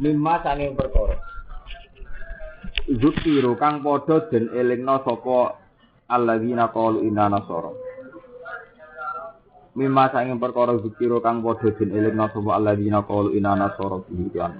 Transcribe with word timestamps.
Mimma 0.00 0.40
sanging 0.40 0.72
perkara. 0.72 1.12
Zukiru 2.88 3.52
kang 3.60 3.84
padha 3.84 4.32
den 4.32 4.48
elingna 4.48 5.04
sapa 5.04 5.60
alladzina 6.08 6.72
qalu 6.72 7.04
inna 7.04 7.28
nasara. 7.28 7.68
Mimma 9.76 10.08
sanging 10.08 10.40
perkara 10.40 10.80
zukiru 10.80 11.20
kang 11.20 11.44
padha 11.44 11.76
den 11.76 11.92
elingna 11.92 12.32
sapa 12.32 12.56
alladzina 12.56 13.04
qalu 13.04 13.36
inna 13.36 13.52
nasara 13.60 14.00
bihi 14.00 14.32
kan. 14.32 14.56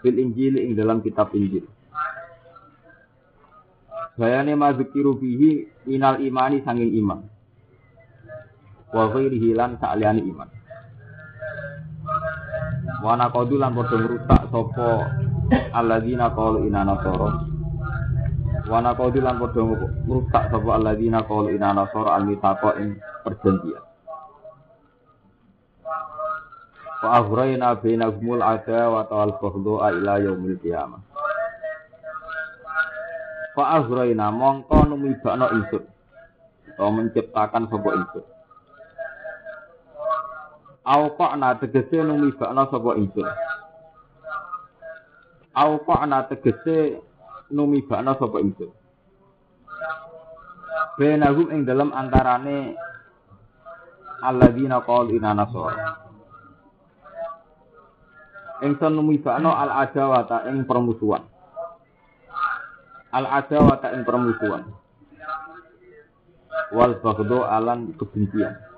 Fil 0.00 0.16
Injil 0.16 0.64
ing 0.64 0.72
dalam 0.72 1.04
kitab 1.04 1.36
Injil. 1.36 1.68
Bayane 4.16 4.56
ma 4.56 4.72
zukiru 4.72 5.20
bihi 5.20 5.68
minal 5.84 6.24
imani 6.24 6.64
sanging 6.64 6.96
iman. 7.04 7.20
Wa 8.96 9.12
ghairihi 9.12 9.52
lan 9.52 9.76
sa'liyane 9.76 10.24
iman. 10.24 10.53
Wana 13.04 13.28
kodu 13.28 13.60
lan 13.60 13.76
padha 13.76 14.00
ngrusak 14.00 14.48
sapa 14.48 14.88
alladzina 15.76 16.32
qalu 16.32 16.64
inna 16.64 16.88
nasara. 16.88 17.36
Wana 18.64 18.96
kodu 18.96 19.20
lan 19.20 19.36
padha 19.36 19.60
ngrusak 20.08 20.44
sapa 20.48 20.70
alladzina 20.72 21.20
qalu 21.28 21.52
inna 21.52 21.76
nasara 21.76 22.16
al-mithaqa 22.16 22.80
ing 22.80 22.96
perjanjian. 23.20 23.84
Wa 27.04 27.20
aghrayna 27.20 27.76
bainahumul 27.76 28.40
adawa 28.40 29.04
wal 29.04 29.36
baghdha 29.36 29.86
ila 30.00 30.14
yaumil 30.24 30.56
qiyamah. 30.64 31.04
Fa 33.52 33.84
aghrayna 33.84 34.32
mongko 34.32 34.80
numibakno 34.88 35.52
ingsun. 35.52 35.84
Atau 36.72 36.88
menciptakan 36.88 37.68
sapa 37.68 37.90
ingsun. 38.00 38.33
Au 40.84 41.16
qa'na 41.16 41.56
tegese 41.56 42.04
numibakna 42.04 42.68
sapa 42.68 42.92
ingsun. 43.00 43.24
Au 45.56 45.80
qa'na 45.80 46.28
tegese 46.28 47.00
numibakna 47.48 48.12
sapa 48.20 48.36
ingsun. 48.44 48.68
Benahum 51.00 51.48
ing 51.56 51.64
dalam 51.64 51.88
antarane 51.88 52.76
alladzina 54.20 54.84
qalu 54.84 55.16
inna 55.16 55.32
nasara. 55.32 56.04
Ingsun 58.60 58.92
numibakna 58.92 59.56
al 59.56 59.88
adawata 59.88 60.44
ing 60.52 60.68
permusuhan. 60.68 61.24
Al 63.08 63.24
adawata 63.24 63.88
ing 63.96 64.04
permusuhan. 64.04 64.68
Wal 66.76 67.00
baghdha 67.00 67.40
alan 67.56 67.96
kebencian 67.96 68.73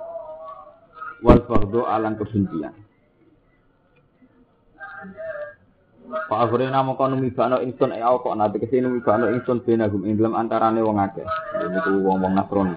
wal 1.25 1.41
fardu 1.49 1.87
alan 1.87 2.19
kebencian. 2.21 2.75
Pak 6.07 6.39
akhirnya 6.39 6.71
nama 6.71 6.95
kau 6.95 7.11
numi 7.11 7.35
bano 7.35 7.59
insun 7.59 7.91
eh 7.91 8.03
kok 8.03 8.37
nanti 8.39 8.63
ke 8.63 8.71
sini 8.71 8.87
numi 8.87 9.03
bano 9.03 9.27
insun 9.31 9.63
benagum 9.63 10.07
ing 10.07 10.15
dalam 10.15 10.39
antarane 10.39 10.79
wong 10.79 11.03
akeh. 11.03 11.27
Ini 11.67 11.79
tuh 11.83 11.99
wong 12.03 12.23
wong 12.23 12.33
nasroni. 12.35 12.77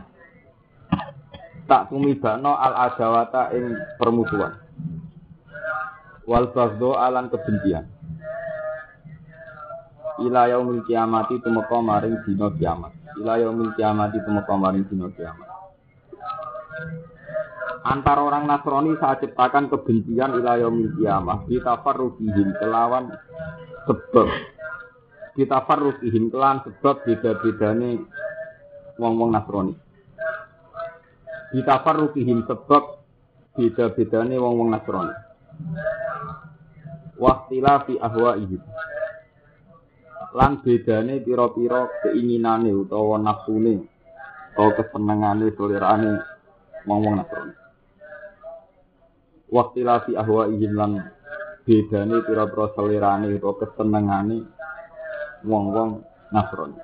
Tak 1.69 1.93
numi 1.93 2.17
bano 2.17 2.57
al 2.57 2.89
adawata 2.89 3.53
ing 3.53 3.77
permusuhan. 4.01 4.57
Wal 6.25 6.49
fardu 6.53 6.97
alan 6.97 7.29
kebencian. 7.29 7.85
Ila 10.19 10.51
yaumil 10.51 10.83
kiamati 10.83 11.39
tumeka 11.39 11.79
maring 11.79 12.19
dina 12.25 12.49
kiamat. 12.57 12.91
Ila 13.21 13.39
yaumil 13.39 13.71
kiamati 13.77 14.19
tumeka 14.25 14.53
maring 14.57 14.83
dina 14.89 15.07
kiamat 15.13 15.49
antara 17.89 18.21
orang 18.21 18.45
Nasrani 18.45 18.93
saat 19.01 19.25
ciptakan 19.25 19.73
kebencian 19.73 20.37
ila 20.37 20.61
yaumil 20.61 20.93
kiamah. 20.93 21.49
Ditafarruqihim 21.49 22.53
kelawan 22.61 23.09
sebab. 23.89 24.29
Ditafarruqihim 25.33 26.29
kelawan 26.29 26.61
sebab 26.69 26.95
beda-bedane 27.01 28.05
wong-wong 29.01 29.33
Nasrani. 29.33 29.73
Ditafarruqihim 31.49 32.45
sebab 32.45 33.01
beda-bedane 33.57 34.35
wong-wong 34.37 34.69
Nasrani. 34.69 35.15
Waqtilafi 37.17 37.97
ahwaihim. 37.97 38.61
Lan 40.37 40.61
bedane 40.61 41.25
pira-pira 41.25 41.89
keinginane 42.05 42.69
utawa 42.69 43.17
nafsune 43.17 43.81
utawa 44.53 44.77
kesenengane 44.77 45.49
selerane 45.57 46.21
wong-wong 46.85 47.17
Nasrani 47.17 47.58
waktu 49.49 49.81
lagi 49.81 50.13
ahwa 50.13 50.45
izin 50.49 50.73
lan 50.77 50.91
bedane 51.65 52.21
pira-pira 52.25 52.73
selerane 52.77 53.33
utawa 53.37 53.53
kesenengane 53.61 54.37
wong-wong 55.45 56.05
Nasrani. 56.29 56.77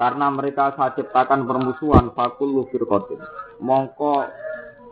Karena 0.00 0.32
mereka 0.32 0.72
saya 0.72 0.96
ciptakan 0.96 1.44
permusuhan 1.44 2.16
fakul 2.16 2.48
lufir 2.48 2.88
kotin. 2.88 3.20
Mongko 3.60 4.24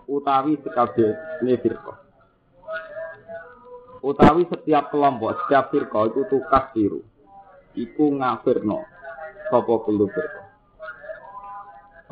utawi 0.04 0.60
sekabe 0.60 1.16
ini 1.40 1.56
firqah. 1.56 1.96
Utawi 4.04 4.44
setiap 4.52 4.92
kelompok, 4.92 5.40
setiap 5.44 5.72
firqah 5.72 6.12
itu 6.12 6.28
tukas 6.28 6.64
biru. 6.76 7.00
Iku 7.72 8.20
ngafirno. 8.20 8.84
Sopo 9.48 9.80
kulu 9.88 10.12
firqah. 10.12 10.46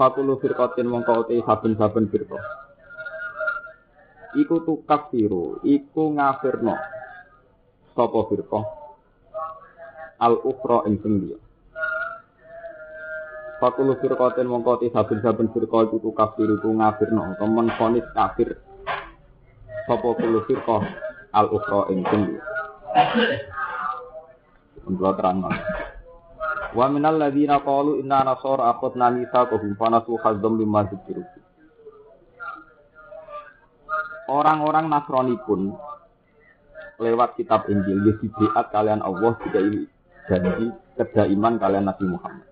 Fakulu 0.01 0.41
firqatin 0.41 0.89
mongko 0.89 1.29
utai 1.29 1.45
saben-saben 1.45 2.09
firqah 2.09 2.66
iku 4.37 4.61
tukaf 4.63 5.09
siru, 5.09 5.59
iku 5.65 6.13
ngafirno 6.13 6.77
sapa 7.97 8.21
firqah? 8.29 8.65
Al 10.21 10.37
ukhra 10.45 10.85
ing 10.89 11.01
sing 11.01 11.15
liya. 11.25 11.39
Fakulu 13.57 13.97
firqatin 14.05 14.49
mongko 14.49 14.85
ti 14.85 14.93
saben-saben 14.93 15.49
firqah 15.53 15.89
iku 15.89 15.97
tukaf 16.05 16.37
siru 16.37 16.61
iku 16.61 16.71
ngafirno 16.77 17.41
temen 17.41 17.73
fonis 17.81 18.07
kafir. 18.13 18.61
Sapa 19.89 20.09
kulo 20.17 20.45
firqah? 20.45 20.83
Al 21.33 21.47
ukhra 21.49 21.89
ing 21.93 22.05
sing 22.13 22.21
liya. 22.29 22.43
Untuk 24.87 25.19
terang 25.19 25.43
Wa 26.77 26.93
minal 26.93 27.17
ladzina 27.17 27.65
qalu 27.65 28.05
inna 28.05 28.21
nasara 28.21 28.77
akhadna 28.77 29.09
mitsaqahum 29.09 29.81
fa 29.81 29.89
nasu 29.89 30.21
hazzam 30.21 30.61
mimma 30.61 30.85
dzikiru 30.85 31.25
orang-orang 34.27 34.91
Nasrani 34.91 35.37
pun 35.47 35.75
lewat 36.99 37.37
kitab 37.37 37.69
Injil 37.69 38.09
ya 38.09 38.15
dibiat 38.19 38.67
kalian 38.73 39.05
Allah 39.05 39.33
juga 39.45 39.61
ini 39.61 39.85
janji 40.27 40.67
kedaiman 40.97 41.61
kalian 41.61 41.87
Nabi 41.87 42.05
Muhammad. 42.09 42.49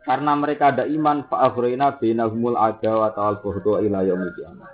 Karena 0.00 0.32
mereka 0.34 0.74
ada 0.74 0.88
iman 0.90 1.22
fa'afrina 1.28 2.00
bainahumul 2.00 2.58
ada 2.58 2.90
wa 2.98 3.10
ta'al 3.14 3.38
ila 3.86 4.00
yaumil 4.02 4.34
qiyamah. 4.34 4.70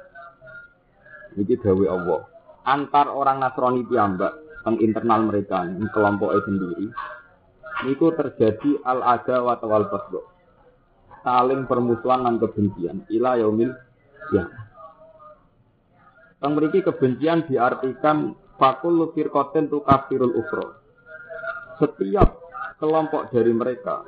Ini 1.37 1.55
dawe 1.61 1.87
Allah. 1.93 2.21
Antar 2.65 3.13
orang 3.13 3.45
Nasrani 3.45 3.85
piyambak 3.85 4.33
teng 4.65 4.81
internal 4.81 5.29
mereka, 5.29 5.63
kelompok 5.93 6.35
sendiri, 6.43 6.89
itu 7.85 8.07
terjadi 8.17 8.81
al 8.89 9.05
ada 9.05 9.45
wa 9.45 9.55
ta'al 9.61 9.93
buhdu. 9.93 10.25
Saling 11.21 11.67
permusuhan 11.67 12.23
dan 12.25 12.39
kebencian 12.39 13.03
ila 13.11 13.35
ya. 14.35 14.45
Yang 16.43 16.83
kebencian 16.87 17.49
diartikan 17.49 18.37
fakul 18.61 19.13
firqatin 19.13 19.69
tu 19.69 19.83
kafirul 19.85 20.35
ufro. 20.37 20.79
Setiap 21.77 22.41
kelompok 22.81 23.29
dari 23.33 23.53
mereka 23.53 24.05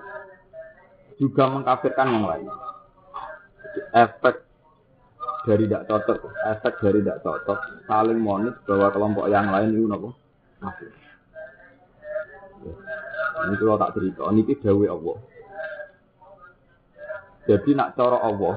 juga 1.18 1.44
mengkafirkan 1.50 2.08
yang 2.08 2.26
lain. 2.26 2.48
efek 3.92 4.48
dari 5.44 5.64
tidak 5.68 5.86
cocok, 5.86 6.18
efek 6.50 6.74
dari 6.82 6.98
tidak 7.04 7.20
cocok, 7.22 7.58
saling 7.86 8.18
monis 8.18 8.56
bahwa 8.64 8.90
kelompok 8.90 9.26
yang 9.30 9.48
lain 9.48 9.76
itu 9.76 9.86
nopo 9.86 10.16
kafir. 10.58 10.90
Ya. 12.64 12.74
Ini 13.46 13.54
kalau 13.54 13.78
tak 13.78 13.94
cerita, 13.94 14.22
ini 14.34 14.42
dawe 14.44 14.86
Allah. 14.90 15.18
Jadi 17.48 17.70
nak 17.72 17.94
cara 17.96 18.18
Allah, 18.20 18.54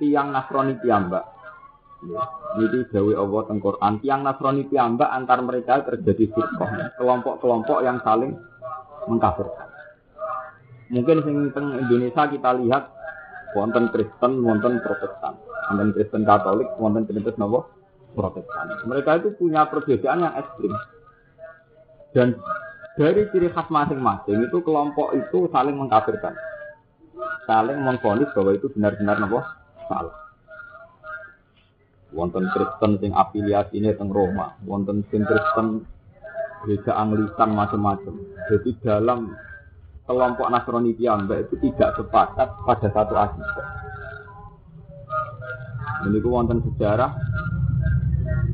tiang 0.00 0.32
Nasrani 0.32 0.80
piyambak. 0.80 1.24
Jadi 2.56 2.88
gawe 2.88 3.12
Allah 3.20 3.40
teng 3.44 3.60
Quran, 3.60 3.92
tiang 4.00 4.24
Nasrani 4.24 4.64
piyambak 4.66 5.12
antar 5.12 5.44
mereka 5.44 5.84
terjadi 5.84 6.32
firqah, 6.32 6.96
kelompok-kelompok 6.96 7.84
yang 7.84 8.00
saling 8.00 8.32
mengkafirkan. 9.04 9.68
Mungkin 10.90 11.22
sing 11.22 11.36
Indonesia 11.54 12.24
kita 12.26 12.50
lihat 12.56 12.90
wonten 13.54 13.92
Kristen, 13.94 14.42
wonten 14.42 14.80
Protestan, 14.82 15.38
wonten 15.70 15.92
Kristen 15.94 16.22
Katolik, 16.26 16.66
wonten 16.80 17.06
Kristen 17.06 17.36
nopo 17.36 17.70
Protestan. 18.16 18.74
Mereka 18.88 19.22
itu 19.22 19.28
punya 19.38 19.68
perbedaan 19.70 20.24
yang 20.24 20.34
ekstrim. 20.34 20.72
Dan 22.10 22.28
dari 22.98 23.22
ciri 23.30 23.54
khas 23.54 23.70
masing-masing 23.70 24.50
itu 24.50 24.58
kelompok 24.66 25.14
itu 25.14 25.46
saling 25.54 25.78
mengkafirkan. 25.78 26.34
Saling 27.46 27.78
mengfonis 27.86 28.32
bahwa 28.34 28.50
itu 28.50 28.66
benar-benar 28.74 29.22
nopo 29.22 29.46
salah. 29.90 30.14
Wonten 32.14 32.46
Kristen 32.54 33.02
sing 33.02 33.10
afiliasine 33.10 33.94
teng 33.98 34.14
Roma, 34.14 34.54
wonten 34.62 35.02
sing 35.10 35.26
Kristen 35.26 35.82
gereja 36.62 36.94
Anglikan 36.94 37.50
macam-macam. 37.50 38.14
Jadi 38.50 38.70
dalam 38.82 39.34
kelompok 40.06 40.50
Nasrani 40.50 40.94
piyambak 40.94 41.50
itu 41.50 41.54
tidak 41.70 41.98
sepakat 41.98 42.48
pada 42.66 42.88
satu 42.90 43.14
akidah. 43.18 43.66
Ini 46.00 46.18
ku 46.24 46.32
wonten 46.32 46.64
sejarah 46.64 47.12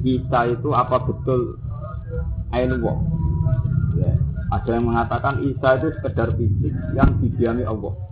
Isa 0.02 0.40
itu 0.50 0.70
apa 0.74 0.98
betul 1.02 1.58
Ain 2.54 2.78
wong. 2.78 3.00
Ya. 3.98 4.14
Ada 4.54 4.78
yang 4.78 4.86
mengatakan 4.86 5.42
Isa 5.42 5.82
itu 5.82 5.90
sekedar 5.98 6.30
fisik 6.38 6.74
yang 6.94 7.18
didiami 7.18 7.66
Allah. 7.66 8.05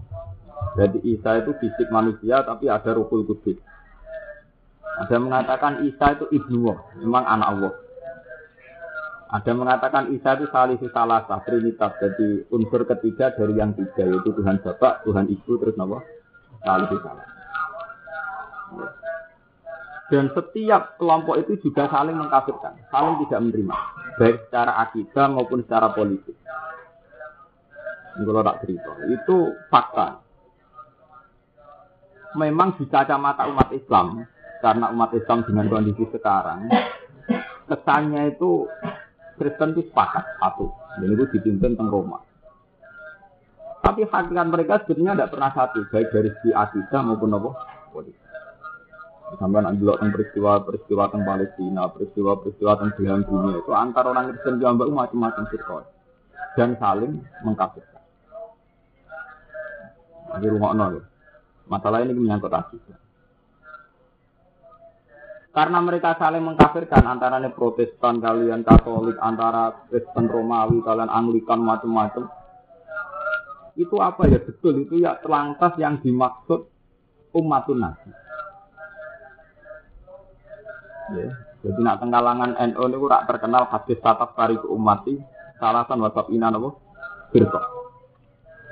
Jadi 0.74 0.98
Isa 1.06 1.38
itu 1.38 1.54
fisik 1.62 1.88
manusia 1.94 2.42
tapi 2.42 2.66
ada 2.66 2.90
ruhul 2.98 3.22
kudus. 3.26 3.58
Ada 4.94 5.18
mengatakan 5.18 5.86
Isa 5.86 6.18
itu 6.18 6.26
ibnu 6.34 6.70
Allah, 6.70 6.78
memang 7.02 7.24
anak 7.26 7.48
Allah. 7.50 7.74
Ada 9.34 9.50
mengatakan 9.50 10.04
Isa 10.14 10.38
itu 10.38 10.46
salah 10.54 10.78
salasah, 10.78 11.42
trinitas. 11.42 11.98
Jadi 11.98 12.46
unsur 12.54 12.86
ketiga 12.86 13.34
dari 13.34 13.58
yang 13.58 13.74
tiga 13.74 14.06
yaitu 14.06 14.30
Tuhan 14.30 14.62
Bapak, 14.62 15.02
Tuhan 15.02 15.26
Ibu, 15.26 15.52
terus 15.58 15.74
nama 15.74 15.98
Salih 16.62 16.90
salah. 17.02 17.26
Dan 20.12 20.30
setiap 20.30 20.94
kelompok 21.00 21.42
itu 21.42 21.58
juga 21.58 21.90
saling 21.90 22.14
mengkafirkan, 22.14 22.76
saling 22.92 23.18
tidak 23.26 23.40
menerima, 23.40 23.76
baik 24.20 24.36
secara 24.46 24.72
akidah 24.86 25.26
maupun 25.32 25.64
secara 25.66 25.90
politik. 25.90 26.36
Kalau 28.14 28.46
tak 28.46 28.62
cerita, 28.62 28.90
itu 29.10 29.36
fakta. 29.72 30.23
Memang 32.34 32.74
di 32.74 32.84
kacamata 32.90 33.46
umat 33.46 33.70
Islam, 33.70 34.26
karena 34.58 34.90
umat 34.90 35.14
Islam 35.14 35.46
dengan 35.46 35.70
kondisi 35.70 36.02
sekarang, 36.10 36.66
kesannya 37.70 38.34
itu 38.34 38.66
Kristen 39.38 39.74
itu 39.74 39.86
sepakat 39.90 40.24
satu, 40.42 40.70
dan 40.98 41.08
itu 41.14 41.24
dipimpin 41.30 41.78
tentang 41.78 41.90
Roma. 41.90 42.18
Tapi 43.84 44.08
hakikat 44.08 44.46
mereka 44.48 44.80
sebenarnya 44.82 45.14
tidak 45.14 45.30
pernah 45.36 45.50
satu, 45.52 45.78
baik 45.92 46.08
dari 46.10 46.30
segi 46.40 46.50
akidah 46.56 47.00
maupun 47.04 47.36
apa 47.36 47.50
politik. 47.92 48.22
Sampai 49.34 49.66
dulu 49.74 49.98
tentang 49.98 50.14
peristiwa-peristiwa 50.14 51.04
tentang 51.10 51.26
Palestina, 51.26 51.82
peristiwa-peristiwa 51.90 52.72
tentang 52.78 52.94
belahan 52.96 53.22
dunia 53.26 53.58
itu 53.58 53.72
antara 53.74 54.06
orang 54.14 54.30
Kristen 54.30 54.62
dan 54.62 54.78
macam-macam 54.78 55.44
sirkon 55.50 55.84
dan 56.54 56.78
saling 56.78 57.18
mengkafirkan. 57.42 58.02
Di 60.38 60.48
rumah 60.50 60.72
nol. 60.74 61.13
Masalah 61.64 62.04
ini 62.04 62.12
menyangkut 62.12 62.52
akidah. 62.52 62.98
Karena 65.54 65.78
mereka 65.78 66.18
saling 66.18 66.42
mengkafirkan 66.42 67.06
antara 67.06 67.38
Protestan 67.54 68.18
kalian 68.18 68.66
Katolik, 68.66 69.14
antara 69.22 69.86
Kristen 69.86 70.26
Romawi 70.26 70.82
kalian 70.82 71.06
Anglikan 71.06 71.62
macam-macam. 71.62 72.26
Itu 73.78 74.02
apa 74.02 74.26
ya 74.26 74.42
betul 74.42 74.82
itu 74.82 74.98
ya 74.98 75.14
terlantas 75.22 75.78
yang 75.78 76.02
dimaksud 76.02 76.66
umatun 77.38 77.78
nabi. 77.86 78.10
Ya, 81.14 81.26
jadi 81.62 81.80
nak 81.84 82.00
tenggalangan 82.02 82.50
NU 82.74 82.82
ini 82.90 82.96
rak 83.06 83.26
terkenal 83.30 83.68
hadis 83.70 83.98
tatap 84.02 84.34
tari 84.34 84.56
ke 84.58 84.66
umati 84.66 85.20
salasan 85.58 86.02
wasap 86.02 86.34
ina 86.34 86.50
nopo 86.50 86.82
firqa. 87.30 87.73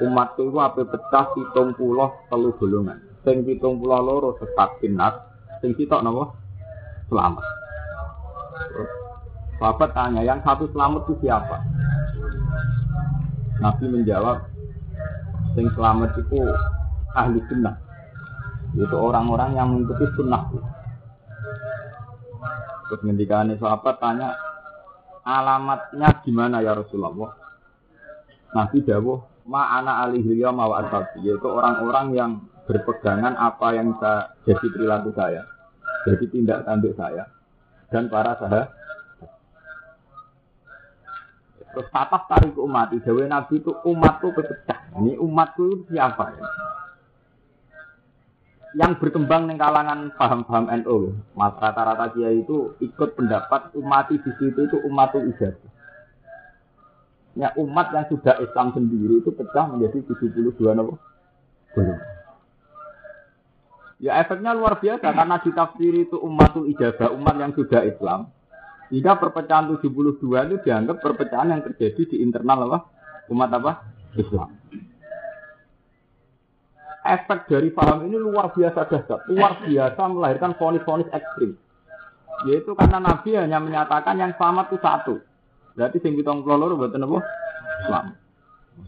Umat 0.03 0.35
itu 0.35 0.51
apa 0.59 0.83
pecah 0.83 1.27
hitung 1.39 1.79
pulau 1.79 2.11
telu 2.27 2.51
golongan. 2.59 2.99
Sing 3.23 3.47
hitung 3.47 3.79
pulau 3.79 4.03
loro 4.03 4.35
sesat 4.43 4.83
binat, 4.83 5.15
sing 5.63 5.79
sitok 5.79 6.03
nopo 6.03 6.35
selamat. 7.07 7.45
Sahabat 9.63 9.91
tanya, 9.95 10.27
yang 10.27 10.43
satu 10.43 10.67
selamat 10.75 11.07
itu 11.07 11.15
siapa? 11.23 11.63
Nabi 13.63 13.85
menjawab, 13.95 14.43
yang 15.55 15.71
selamat 15.79 16.11
itu 16.19 16.39
ahli 17.15 17.39
sunnah. 17.47 17.79
Itu 18.75 18.97
orang-orang 18.99 19.55
yang 19.55 19.71
mengikuti 19.71 20.11
sunnah. 20.19 20.51
Terus 22.91 23.07
ini 23.07 23.55
sahabat 23.63 24.03
tanya, 24.03 24.35
alamatnya 25.23 26.11
gimana 26.27 26.59
ya 26.59 26.75
Rasulullah? 26.75 27.39
Nabi 28.51 28.83
jawab, 29.43 29.51
ma'ana 29.51 30.07
alihilya 30.07 30.55
mawa 30.55 30.87
yaitu 31.19 31.47
orang-orang 31.47 32.07
yang 32.15 32.31
berpegangan 32.67 33.35
apa 33.35 33.75
yang 33.75 33.91
saya 33.99 34.31
jadi 34.47 34.67
perilaku 34.71 35.11
saya 35.19 35.43
jadi 36.07 36.25
tindak 36.31 36.63
tanduk 36.67 36.95
saya 36.95 37.27
dan 37.91 38.07
para 38.11 38.39
sahabat. 38.39 38.71
Terus 41.73 41.89
tatap 41.89 42.29
tarik 42.29 42.53
umat, 42.61 42.93
Dewi 42.93 43.25
Nabi 43.25 43.57
itu 43.57 43.73
umat 43.89 44.21
itu 44.21 44.29
pecah. 44.37 44.93
Ini 45.01 45.17
umatku 45.17 45.63
itu 45.73 45.97
siapa 45.97 46.37
ya? 46.37 46.45
Yang 48.77 49.01
berkembang 49.01 49.49
di 49.49 49.57
kalangan 49.57 50.13
paham-paham 50.21 50.69
NU, 50.85 51.17
mas 51.33 51.57
rata-rata 51.57 52.13
dia 52.13 52.29
itu 52.29 52.77
ikut 52.77 53.17
pendapat 53.17 53.73
umat 53.81 54.13
di 54.13 54.21
situ 54.21 54.69
itu 54.69 54.77
umat 54.85 55.17
ijazah. 55.17 55.73
Ya 57.33 57.49
umat 57.57 57.97
yang 57.97 58.05
sudah 58.13 58.37
Islam 58.45 58.77
sendiri 58.77 59.25
itu 59.25 59.33
pecah 59.33 59.65
menjadi 59.73 60.05
72 60.05 60.53
nopo. 60.77 61.01
Ya 64.03 64.19
efeknya 64.19 64.53
luar 64.53 64.83
biasa 64.83 65.15
karena 65.15 65.39
ditafsir 65.41 65.95
itu 65.95 66.19
umatul 66.19 66.67
ijazah, 66.69 67.15
umat 67.15 67.39
yang 67.39 67.55
sudah 67.55 67.87
Islam. 67.87 68.29
Jika 68.93 69.17
perpecahan 69.17 69.73
72 69.73 70.19
itu 70.21 70.57
dianggap 70.69 71.01
perpecahan 71.01 71.55
yang 71.55 71.63
terjadi 71.65 72.03
di 72.13 72.17
internal 72.21 72.69
apa? 72.69 72.79
Umat 73.33 73.49
apa? 73.57 73.73
Islam. 74.19 74.53
Efek 77.03 77.49
dari 77.49 77.73
paham 77.73 78.07
ini 78.07 78.21
luar 78.21 78.53
biasa 78.53 78.87
dahsyat, 78.87 79.27
luar 79.33 79.65
biasa 79.65 80.03
melahirkan 80.07 80.53
fonis-fonis 80.61 81.09
ekstrim. 81.11 81.57
Yaitu 82.47 82.75
karena 82.79 82.99
Nabi 82.99 83.39
hanya 83.39 83.59
menyatakan 83.59 84.19
yang 84.19 84.35
selamat 84.37 84.71
itu 84.71 84.79
satu. 84.83 85.15
Berarti 85.73 85.97
sing 86.05 86.17
kita 86.17 86.33
ngelolor 86.33 86.77
buat 86.77 86.93
apa? 86.93 87.19
Islam. 87.83 88.07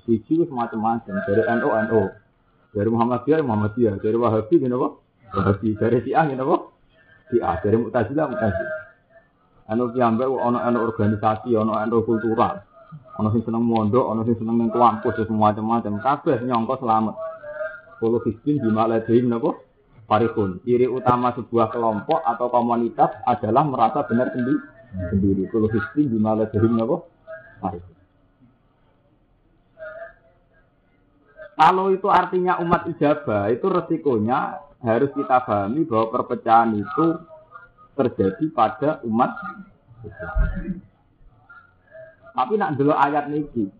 Siji 0.05 0.45
semacam-macam 0.49 1.15
dari 1.29 1.43
NU 1.45 1.69
NU, 1.69 2.03
dari 2.73 2.89
Muhammadiyah 2.89 3.45
Muhammadiyah, 3.45 3.95
dari 4.01 4.17
Wahabi 4.17 4.55
gini 4.57 4.75
apa? 4.75 4.89
Wahabi 5.33 5.69
dari 5.77 5.99
si 6.05 6.11
angin 6.13 6.41
apa? 6.41 6.57
Si 7.29 7.37
A 7.41 7.57
dari 7.61 7.77
Mu'tazilah 7.81 8.27
Mu'tazilah. 8.29 8.77
Anu 9.65 9.89
piyambak 9.97 10.29
ono 10.29 10.61
anu 10.61 10.85
organisasi, 10.85 11.57
ono 11.57 11.73
anu 11.73 12.05
kultural. 12.05 12.61
Ono 13.17 13.29
sing 13.33 13.43
seneng 13.49 13.65
mondok, 13.65 14.05
ono 14.05 14.21
sing 14.29 14.37
seneng 14.37 14.61
ning 14.61 14.69
kampus 14.69 15.25
semua 15.25 15.53
macam-macam. 15.57 16.03
Kabeh 16.05 16.45
nyongko 16.45 16.85
selamat. 16.85 17.15
Kulo 17.97 18.21
hisbin 18.29 18.61
bima 18.61 18.85
ladaihim 18.85 19.33
napa? 19.33 19.57
Parikun. 20.05 20.61
Ciri 20.69 20.85
utama 20.85 21.33
sebuah 21.33 21.73
kelompok 21.73 22.21
atau 22.29 22.53
komunitas 22.53 23.09
adalah 23.25 23.65
merasa 23.65 24.05
benar 24.05 24.29
sendiri. 24.37 24.74
Sendiri. 24.95 25.51
Kulo 25.51 25.67
hisbin 25.71 26.07
bima 26.11 26.39
ladaihim 26.39 26.79
napa? 26.79 27.03
Parikun. 27.59 27.95
Kalau 31.55 31.87
itu 31.95 32.11
artinya 32.11 32.59
umat 32.59 32.91
ijabah, 32.91 33.47
itu 33.55 33.67
resikonya 33.71 34.59
harus 34.83 35.11
kita 35.15 35.39
pahami 35.47 35.87
bahwa 35.87 36.11
perpecahan 36.11 36.75
itu 36.75 37.07
terjadi 37.95 38.45
pada 38.51 38.99
umat. 39.07 39.31
Tapi 42.35 42.53
nak 42.59 42.75
dulu 42.75 42.91
ayat 42.91 43.31
niki, 43.31 43.71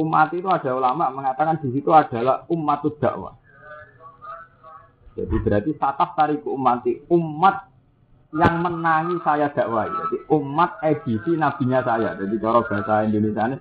umat 0.00 0.32
itu 0.32 0.48
ada 0.48 0.72
ulama 0.72 1.12
mengatakan 1.12 1.60
di 1.60 1.76
situ 1.76 1.92
adalah 1.92 2.48
umat 2.48 2.80
dakwah. 2.96 3.36
Jadi 5.14 5.36
berarti 5.44 5.70
tatah 5.76 6.10
tarik 6.16 6.42
umat 6.48 6.88
umat 7.12 7.68
yang 8.34 8.66
menangi 8.66 9.16
saya 9.22 9.46
dakwah. 9.54 9.86
Jadi 9.86 10.26
umat 10.34 10.82
edisi 10.82 11.38
nabinya 11.38 11.86
saya. 11.86 12.18
Jadi 12.18 12.34
kalau 12.42 12.66
bahasa 12.66 13.06
Indonesia 13.06 13.46
ini 13.46 13.58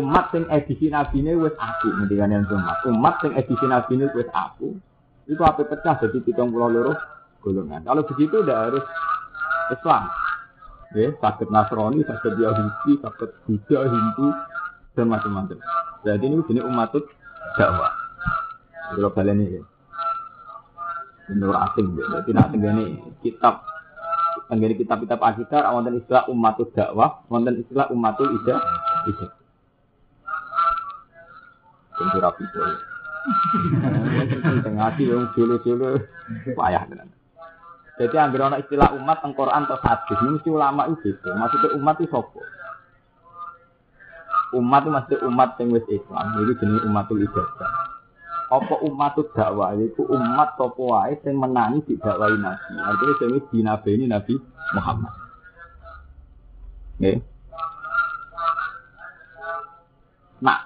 umat 0.00 0.32
yang 0.32 0.48
edisi 0.48 0.88
nabinya 0.88 1.32
wes 1.36 1.56
aku, 1.60 1.92
ngendikan 1.92 2.32
yang 2.32 2.48
umat. 2.48 2.76
Umat 2.88 3.20
yang 3.24 3.36
edisi 3.36 3.66
nabinya 3.68 4.08
wes 4.16 4.28
aku 4.32 4.80
itu 5.28 5.42
apa 5.44 5.60
pecah 5.60 6.00
jadi 6.00 6.24
pitung 6.24 6.56
pulau 6.56 6.72
loro 6.72 6.96
golongan. 7.44 7.84
Kalau 7.84 8.00
begitu 8.08 8.40
udah 8.40 8.72
harus 8.72 8.84
Islam. 9.68 10.08
Ya, 10.96 11.12
sakit 11.20 11.52
Nasrani, 11.52 12.00
sakit 12.00 12.32
Yahudi, 12.40 12.96
sakit 13.04 13.30
Buddha, 13.44 13.92
Hindu, 13.92 14.32
dan 14.96 15.12
macam-macam. 15.12 15.60
Jadi 16.00 16.24
ini 16.32 16.40
jenis 16.48 16.64
umat 16.64 16.96
dakwah. 17.60 17.92
Kalau 18.96 19.12
kalian 19.12 19.44
ini, 19.44 19.60
ini 21.28 21.44
asing. 21.44 21.92
Jadi 21.92 22.30
nak 22.32 22.48
tenggani 22.56 22.96
kitab 23.20 23.68
tenggani 24.48 24.74
kitab-kitab 24.80 25.20
akidah, 25.20 25.68
wonten 25.76 26.00
istilah 26.00 26.24
umatul 26.32 26.72
dakwah, 26.72 27.22
wonten 27.28 27.60
istilah 27.60 27.92
umatul 27.92 28.32
ida, 28.40 28.56
ida. 29.08 29.26
Tentu 31.98 32.18
rapi 32.22 32.44
Tengah 34.64 34.84
hati 34.88 35.04
yang 35.04 35.28
dulu-dulu 35.36 36.00
payah 36.56 36.88
tenan. 36.88 37.12
Jadi 37.98 38.14
ambil 38.14 38.46
ana 38.46 38.62
istilah 38.62 38.94
umat 38.94 39.20
teng 39.20 39.34
Quran 39.34 39.66
atau 39.66 39.76
hadis, 39.82 40.18
mesti 40.22 40.48
ulama 40.48 40.86
itu 40.86 41.12
beda. 41.18 41.34
Maksudnya 41.34 41.68
umat 41.76 41.96
itu 41.98 42.08
sapa? 42.14 42.40
Umat 44.54 44.80
itu 44.86 44.90
mesti 44.94 45.14
umat 45.26 45.48
yang 45.58 45.74
wis 45.74 45.86
Islam, 45.90 46.26
itu 46.40 46.52
jenis 46.62 46.86
umatul 46.86 47.20
ibadah. 47.20 47.97
Apa 48.48 48.74
umat 48.88 49.12
itu 49.20 49.28
dakwah, 49.36 49.76
itu 49.76 50.02
umat 50.08 50.56
sapa 50.56 50.80
wae 50.80 51.12
sing 51.20 51.36
menangi 51.36 51.84
didakwahi 51.84 52.36
Nabi. 52.40 52.72
Artinya 52.80 53.14
sing 53.20 53.28
wis 53.36 53.44
dinabeni 53.52 54.04
Nabi 54.08 54.34
Muhammad. 54.72 55.12
Nggih. 56.96 57.20
Nah, 60.40 60.58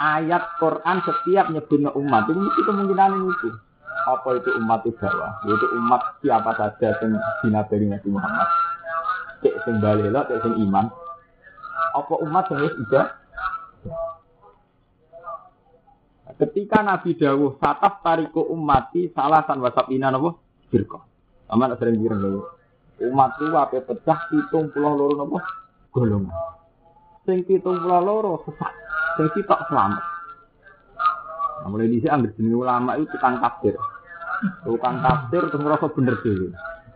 ayat 0.00 0.42
Quran 0.58 0.98
setiap 1.06 1.46
nyebut 1.54 1.78
umat 1.94 2.26
itu 2.26 2.40
mesti 2.42 2.60
kemungkinan 2.66 3.28
itu 3.28 3.50
apa 4.08 4.28
itu 4.40 4.50
umat 4.56 4.80
dakwah 4.96 5.32
yaitu 5.44 5.66
umat 5.76 6.02
siapa 6.24 6.50
saja 6.56 6.88
yang 7.04 7.20
dinabari 7.44 7.84
Nabi 7.84 8.08
Muhammad 8.08 8.48
cek 9.44 9.54
sing 9.68 9.76
balela 9.78 10.24
cek 10.24 10.40
sing 10.40 10.54
iman 10.68 10.88
apa 11.92 12.14
umat 12.24 12.48
yang 12.48 12.64
ida 12.64 13.02
ketika 16.36 16.84
Nabi 16.84 17.16
dawuh 17.16 17.58
sataf 17.58 18.04
tariku 18.04 18.44
umati 18.46 19.10
salasan 19.10 19.58
wasabina 19.64 20.12
napa 20.12 20.36
firqa 20.68 21.00
aman 21.50 21.74
sering 21.80 21.98
bilang 21.98 22.20
lho 22.22 22.46
umat 23.10 23.34
ku 23.40 23.50
ape 23.56 23.82
pecah 23.82 24.18
72 24.30 24.76
napa 25.18 25.38
golongan 25.90 26.34
sing 27.26 27.42
72 27.48 27.82
sesat 28.46 28.72
sing 29.18 29.26
sitok 29.34 29.60
selamat 29.66 30.04
Nah, 31.60 31.68
mulai 31.68 31.92
sini 31.92 32.08
ambil 32.08 32.32
jenis 32.40 32.56
ulama 32.56 32.96
itu 32.96 33.04
tukang 33.12 33.36
tafsir. 33.36 33.76
Tukang 34.64 35.04
tafsir 35.04 35.44
terus 35.52 35.60
merasa 35.60 35.92
bener 35.92 36.16
sih. 36.24 36.48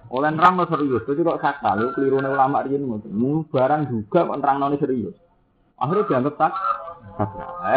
Oleh 0.08 0.30
nerang 0.32 0.56
lo 0.56 0.64
serius, 0.70 1.04
tapi 1.04 1.20
kok 1.20 1.42
sakral, 1.42 1.84
lu 1.84 1.92
keliru 1.92 2.22
ulama 2.22 2.64
ini 2.64 2.80
ngoten. 2.80 3.12
Barang 3.52 3.92
juga 3.92 4.24
kok 4.24 4.38
nerang 4.40 4.72
serius. 4.80 5.12
Akhirnya 5.76 6.08
dianggap 6.08 6.34
sakral. 6.40 6.93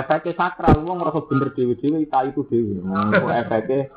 Efeknya 0.01 0.33
sakral, 0.33 0.81
wong 0.81 0.97
merasa 0.97 1.21
bener 1.29 1.53
dewi 1.53 1.77
dewi, 1.77 2.09
tak 2.09 2.33
itu 2.33 2.41
dewi. 2.49 2.81
Kok 3.21 3.35
efeknya, 3.45 3.89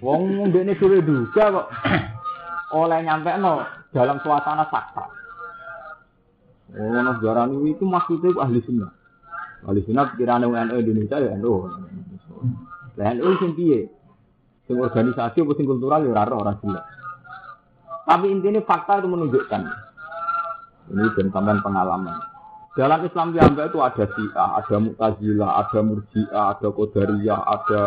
wong 0.00 0.48
ini 0.48 0.72
dewi 0.76 1.04
juga 1.04 1.44
kok. 1.52 1.68
Oleh 2.80 3.02
nyampe 3.02 3.34
no 3.36 3.66
dalam 3.92 4.22
suasana 4.22 4.64
sakral. 4.70 5.10
Oh, 6.70 7.02
negara 7.02 7.50
ini 7.50 7.74
itu 7.74 7.82
maksudnya 7.82 8.30
ahli 8.38 8.62
sunnah. 8.62 8.94
Ahli 9.66 9.82
sunnah 9.82 10.14
pikiran 10.14 10.46
UNU 10.46 10.78
Indonesia 10.78 11.18
ya 11.18 11.34
NU. 11.34 11.66
Lah 12.94 13.10
NU 13.18 13.34
sing 13.42 13.58
piye? 13.58 13.90
Sing 14.70 14.78
organisasi 14.78 15.42
apa 15.42 15.52
sing 15.58 15.66
kultural 15.66 16.06
ya 16.06 16.14
ora 16.14 16.30
ora 16.30 16.54
jelas. 16.62 16.86
Tapi 18.06 18.30
intinya 18.30 18.62
fakta 18.62 19.02
itu 19.02 19.10
menunjukkan 19.10 19.62
ini 20.90 21.06
dan 21.14 21.26
tambahan 21.30 21.62
pengalaman. 21.62 22.29
Dalam 22.78 23.02
Islam 23.02 23.34
Yamba 23.34 23.66
itu 23.66 23.82
ada 23.82 24.04
Syiah, 24.14 24.48
ada 24.62 24.76
Mu'tazilah, 24.78 25.50
ada 25.58 25.78
Murji'ah, 25.82 26.44
ada 26.54 26.68
Qadariyah, 26.70 27.40
ada 27.42 27.82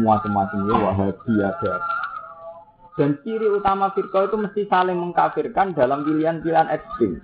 macam-macam 0.00 0.60
ya 0.64 0.76
Wahabi 0.80 1.34
ada. 1.44 1.74
Dan 2.96 3.20
ciri 3.20 3.48
utama 3.52 3.92
firqa 3.92 4.28
itu 4.28 4.36
mesti 4.40 4.62
saling 4.68 4.96
mengkafirkan 4.96 5.76
dalam 5.76 6.08
pilihan-pilihan 6.08 6.72
ekstrim. 6.72 7.20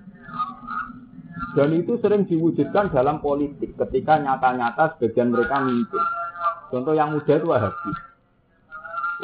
Dan 1.57 1.73
itu 1.73 1.97
sering 2.05 2.29
diwujudkan 2.29 2.93
dalam 2.93 3.17
politik 3.17 3.73
ketika 3.73 4.21
nyata-nyata 4.21 4.93
sebagian 4.97 5.33
mereka 5.33 5.65
mimpin. 5.65 6.03
Contoh 6.69 6.93
yang 6.93 7.17
muda 7.17 7.33
itu 7.33 7.49
Wahabi. 7.49 7.91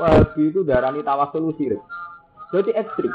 Wahabi 0.02 0.42
itu 0.50 0.66
darani 0.66 1.06
tawasul 1.06 1.54
sirik. 1.54 1.82
Jadi 2.50 2.74
ekstrim. 2.74 3.14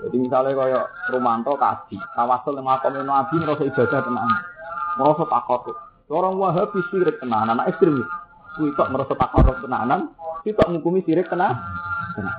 Jadi 0.00 0.16
misalnya 0.16 0.56
kayak 0.56 0.84
Romanto 1.12 1.52
kasih 1.60 2.00
tawasul 2.16 2.56
yang 2.56 2.64
makom 2.64 2.96
Nabi 2.96 3.34
merasa 3.36 3.64
ibadah 3.68 4.00
tenang, 4.00 4.30
merasa 4.96 5.24
takut. 5.28 5.76
Orang 6.10 6.40
Wahabi 6.40 6.80
sirik 6.90 7.20
tenang, 7.22 7.46
anak 7.52 7.70
ekstrim. 7.70 8.02
Kuitok 8.58 8.90
merasa 8.90 9.14
takut 9.14 9.44
tenanan, 9.60 10.10
kita 10.42 10.66
menghukumi 10.66 11.04
sirik 11.04 11.28
tenang. 11.28 11.54
tenang. 12.16 12.38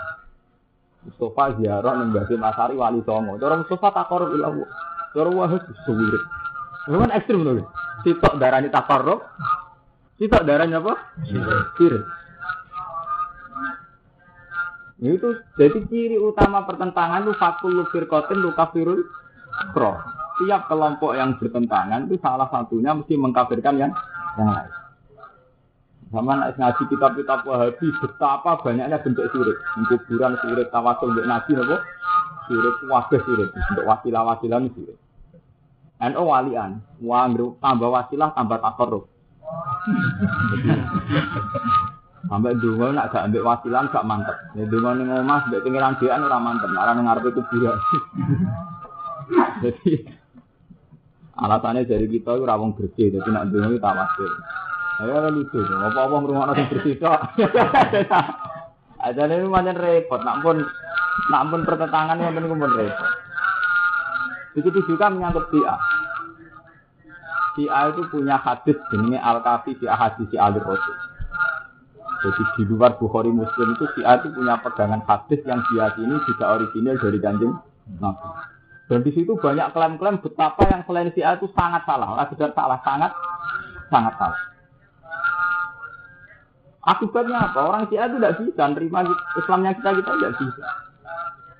Mustafa 1.01 1.57
ziarah 1.57 1.97
ning 1.97 2.13
Masari 2.13 2.77
wali 2.77 3.01
songo. 3.01 3.37
Cara 3.41 3.57
Mustafa 3.57 3.89
takarrub 3.89 4.37
ila 4.37 4.53
Allah. 4.53 4.69
Cara 5.17 5.29
wahid 5.33 5.63
suwirik. 5.85 6.23
Memang 6.89 7.13
ekstrim 7.13 7.41
lho. 7.41 7.65
Sitok 8.05 8.37
darani 8.37 8.69
takarrub. 8.69 9.21
Sitok 10.21 10.45
darahnya 10.45 10.77
apa? 10.77 10.93
Sirik. 11.77 12.03
Itu 15.01 15.33
jadi 15.57 15.81
ciri 15.89 16.17
utama 16.21 16.61
pertentangan 16.61 17.25
itu 17.25 17.33
fakul 17.41 17.73
firqatin 17.89 18.37
lu 18.37 18.53
kafirul 18.53 19.01
kro. 19.73 19.97
Tiap 20.37 20.69
kelompok 20.69 21.17
yang 21.17 21.41
bertentangan 21.41 22.05
itu 22.05 22.21
salah 22.21 22.45
satunya 22.53 22.93
mesti 22.93 23.17
mengkafirkan 23.17 23.81
yang 23.81 23.91
yang 24.37 24.53
lain. 24.53 24.71
Sama 26.11 26.35
nak 26.37 26.59
ngaji 26.59 26.83
kitab-kitab 26.91 27.47
Wahabi 27.47 27.87
betapa 27.97 28.59
banyaknya 28.61 28.99
bentuk 28.99 29.31
sirik. 29.31 29.57
Kuburan 29.89 30.35
sirik, 30.43 30.67
tawasul 30.69 31.15
untuk 31.15 31.23
nabi 31.23 31.55
nopo. 31.55 31.79
Sirik 32.51 32.75
wabah 32.91 33.21
sirik, 33.25 33.49
untuk 33.71 33.87
wasilah-wasilah 33.87 34.59
sirik. 34.75 34.99
NU 36.01 36.23
walian, 36.27 36.83
wangru 36.99 37.55
tambah 37.63 37.89
wasilah 37.89 38.35
tambah 38.35 38.59
takorup. 38.59 39.07
Sampai 42.29 42.53
dulu 42.61 42.93
nak 42.93 43.09
gak 43.09 43.29
ambil 43.29 43.45
wasilan 43.49 43.89
gak 43.89 44.05
mantep. 44.05 44.37
Ya 44.53 44.69
dulu 44.69 44.93
ning 44.93 45.09
omah 45.09 45.49
mbek 45.49 45.65
pengiran 45.65 45.97
dhewean 45.97 46.21
ora 46.21 46.37
mantep. 46.37 46.69
Ora 46.69 46.91
ning 46.93 47.05
ngarepe 47.09 47.29
kuburan. 47.33 47.77
Jadi 49.63 49.91
alasannya 51.41 51.89
dari 51.89 52.05
kita 52.05 52.37
itu 52.37 52.43
rawong 52.45 52.77
bersih, 52.77 53.09
jadi 53.09 53.29
nak 53.31 53.49
dulu 53.49 53.73
itu 53.73 53.81
tawasul. 53.81 54.29
Ya 55.01 55.29
lucu, 55.33 55.57
apa-apa 55.65 56.15
ngrungokno 56.21 56.53
sing 56.53 56.67
bersih 56.69 56.93
tok. 57.01 57.21
Ada 59.01 59.25
ini 59.25 59.49
macam 59.49 59.73
repot, 59.81 60.21
nak 60.21 60.45
pun 60.45 60.61
nak 61.33 61.43
pun 61.49 61.61
pertentangan 61.65 62.21
yang 62.21 62.37
pun 62.37 62.69
repot. 62.75 63.11
Begitu 64.53 64.79
juga 64.85 65.09
menyangkut 65.09 65.49
dia. 65.49 65.73
Dia 67.57 67.91
itu 67.91 68.01
punya 68.07 68.39
hadis 68.39 68.77
jenenge 68.91 69.19
Al-Kafi 69.19 69.75
di 69.75 69.87
hadis 69.87 70.27
si 70.31 70.37
Ali 70.39 70.59
Rasul. 70.59 71.10
Jadi 72.21 72.43
di 72.53 72.63
luar 72.69 73.01
Bukhari 73.01 73.33
Muslim 73.33 73.73
itu 73.73 73.85
si 73.97 74.05
itu 74.05 74.27
punya 74.29 74.61
pegangan 74.61 75.01
hadis 75.09 75.41
yang 75.41 75.57
diyakini 75.73 76.21
juga 76.29 76.53
original 76.53 76.95
dari 77.01 77.17
kanjeng 77.17 77.53
Nabi. 77.97 78.29
Dan 78.85 79.01
di 79.01 79.11
situ 79.15 79.33
banyak 79.33 79.73
klaim-klaim 79.73 80.21
betapa 80.21 80.69
yang 80.69 80.85
selain 80.85 81.09
si 81.17 81.25
itu 81.25 81.49
sangat 81.57 81.81
salah. 81.89 82.13
Orang 82.13 82.29
sudah 82.29 82.53
salah, 82.53 82.77
sangat 82.85 83.11
sangat 83.89 84.13
salah. 84.21 84.41
Akibatnya 86.81 87.37
apa? 87.49 87.59
Orang 87.61 87.85
Syiah 87.89 88.09
itu 88.09 88.17
tidak 88.17 88.37
bisa 88.41 88.63
nerima 88.73 88.99
Islamnya 89.37 89.71
kita 89.77 89.89
kita 90.01 90.11
tidak 90.17 90.33
bisa. 90.37 90.67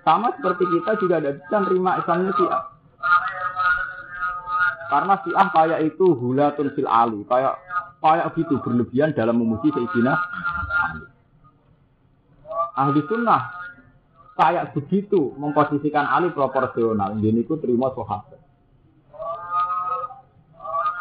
Sama 0.02 0.34
seperti 0.34 0.66
kita 0.66 0.92
juga 0.98 1.16
tidak 1.22 1.36
bisa 1.42 1.56
nerima 1.62 1.92
Islamnya 2.02 2.32
Syiah. 2.38 2.64
Karena 4.94 5.14
Syiah 5.26 5.48
kayak 5.54 5.80
itu 5.90 6.06
hulatun 6.18 6.68
fil 6.74 6.90
ali, 6.90 7.22
kayak 7.26 7.54
kayak 8.02 8.34
gitu 8.34 8.58
berlebihan 8.66 9.14
dalam 9.14 9.38
memuji 9.38 9.70
Sayyidina 9.70 10.14
Ali. 10.90 11.06
Ahli 12.76 13.02
sunnah 13.06 13.42
kayak 14.36 14.74
begitu 14.74 15.38
memposisikan 15.38 16.10
Ali 16.10 16.34
proporsional. 16.34 17.14
Jadi 17.22 17.46
itu 17.46 17.56
terima 17.62 17.94
sahabat 17.94 18.42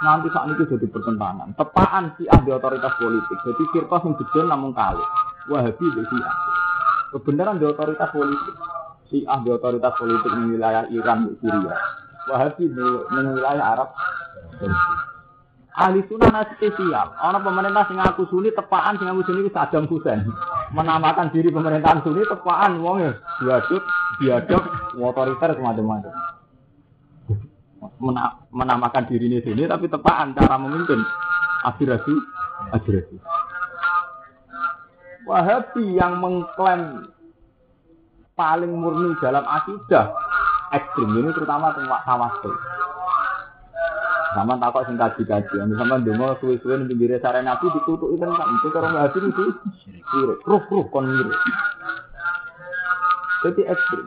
nanti 0.01 0.33
saat 0.33 0.49
itu 0.57 0.65
jadi 0.77 0.87
pertentangan. 0.89 1.53
Tepaan 1.55 2.17
si 2.17 2.25
ahli 2.25 2.51
otoritas 2.51 2.97
politik. 2.97 3.39
Jadi 3.45 3.63
firqah 3.73 4.01
yang 4.01 4.15
betul 4.17 4.45
namun 4.49 4.73
kali. 4.73 5.05
Wahabi 5.49 5.87
di 5.93 6.03
si 6.09 6.17
Kebenaran 7.11 7.61
di 7.61 7.67
otoritas 7.69 8.11
politik. 8.13 8.57
Si 9.13 9.19
ahli 9.29 9.49
otoritas 9.53 9.93
politik 10.01 10.31
di 10.33 10.43
wilayah 10.57 10.89
Iran 10.89 11.29
di 11.29 11.33
Syria. 11.45 11.77
Wahabi 12.33 12.65
di, 12.73 12.85
wilayah 13.13 13.65
Arab. 13.77 13.89
Ahli 15.71 16.03
sunnah 16.11 16.35
nasi 16.35 16.67
siap. 16.67 17.15
Orang 17.23 17.47
pemerintah 17.47 17.87
sing 17.87 18.03
aku 18.03 18.27
sunni 18.27 18.51
tepaan 18.51 18.99
sing 18.99 19.07
aku 19.07 19.23
sunni 19.23 19.47
Saddam 19.55 19.87
Hussein. 19.87 20.27
Menamakan 20.75 21.31
diri 21.31 21.55
pemerintahan 21.55 22.03
sunni 22.03 22.27
tepaan 22.27 22.83
wong 22.83 23.07
ya 23.07 23.13
diaduk, 23.39 23.83
diaduk, 24.19 24.63
otoriter 24.99 25.55
semacam-macam 25.55 26.31
menamakan 28.53 29.05
diri 29.09 29.29
ini 29.29 29.39
sini 29.41 29.65
tapi 29.65 29.89
tepaan 29.89 30.37
cara 30.37 30.57
memimpin 30.61 31.01
aspirasi 31.65 32.15
aspirasi 32.77 33.17
Wahabi 35.29 35.95
yang 35.95 36.19
mengklaim 36.19 37.13
paling 38.35 38.73
murni 38.73 39.15
dalam 39.21 39.45
akidah 39.45 40.11
ekstrim 40.73 41.13
ini 41.13 41.31
terutama 41.37 41.77
tentang 41.77 42.03
tawasul 42.09 42.55
Sama 44.31 44.55
takut 44.63 44.87
sing 44.87 44.95
kaji-kaji. 44.95 45.55
Sama 45.75 45.99
ndonga 45.99 46.39
suwe-suwe 46.39 46.79
ning 46.79 46.87
pinggire 46.95 47.19
sare 47.19 47.43
Nabi 47.43 47.67
ditutuki 47.75 48.15
tenan. 48.15 48.49
Itu 48.63 48.69
karo 48.71 48.89
ngaji 48.95 49.19
itu. 49.27 49.45
Ruh-ruh 50.47 50.87
kon. 50.95 51.07
Jadi 53.43 53.63
ekstrim. 53.67 54.07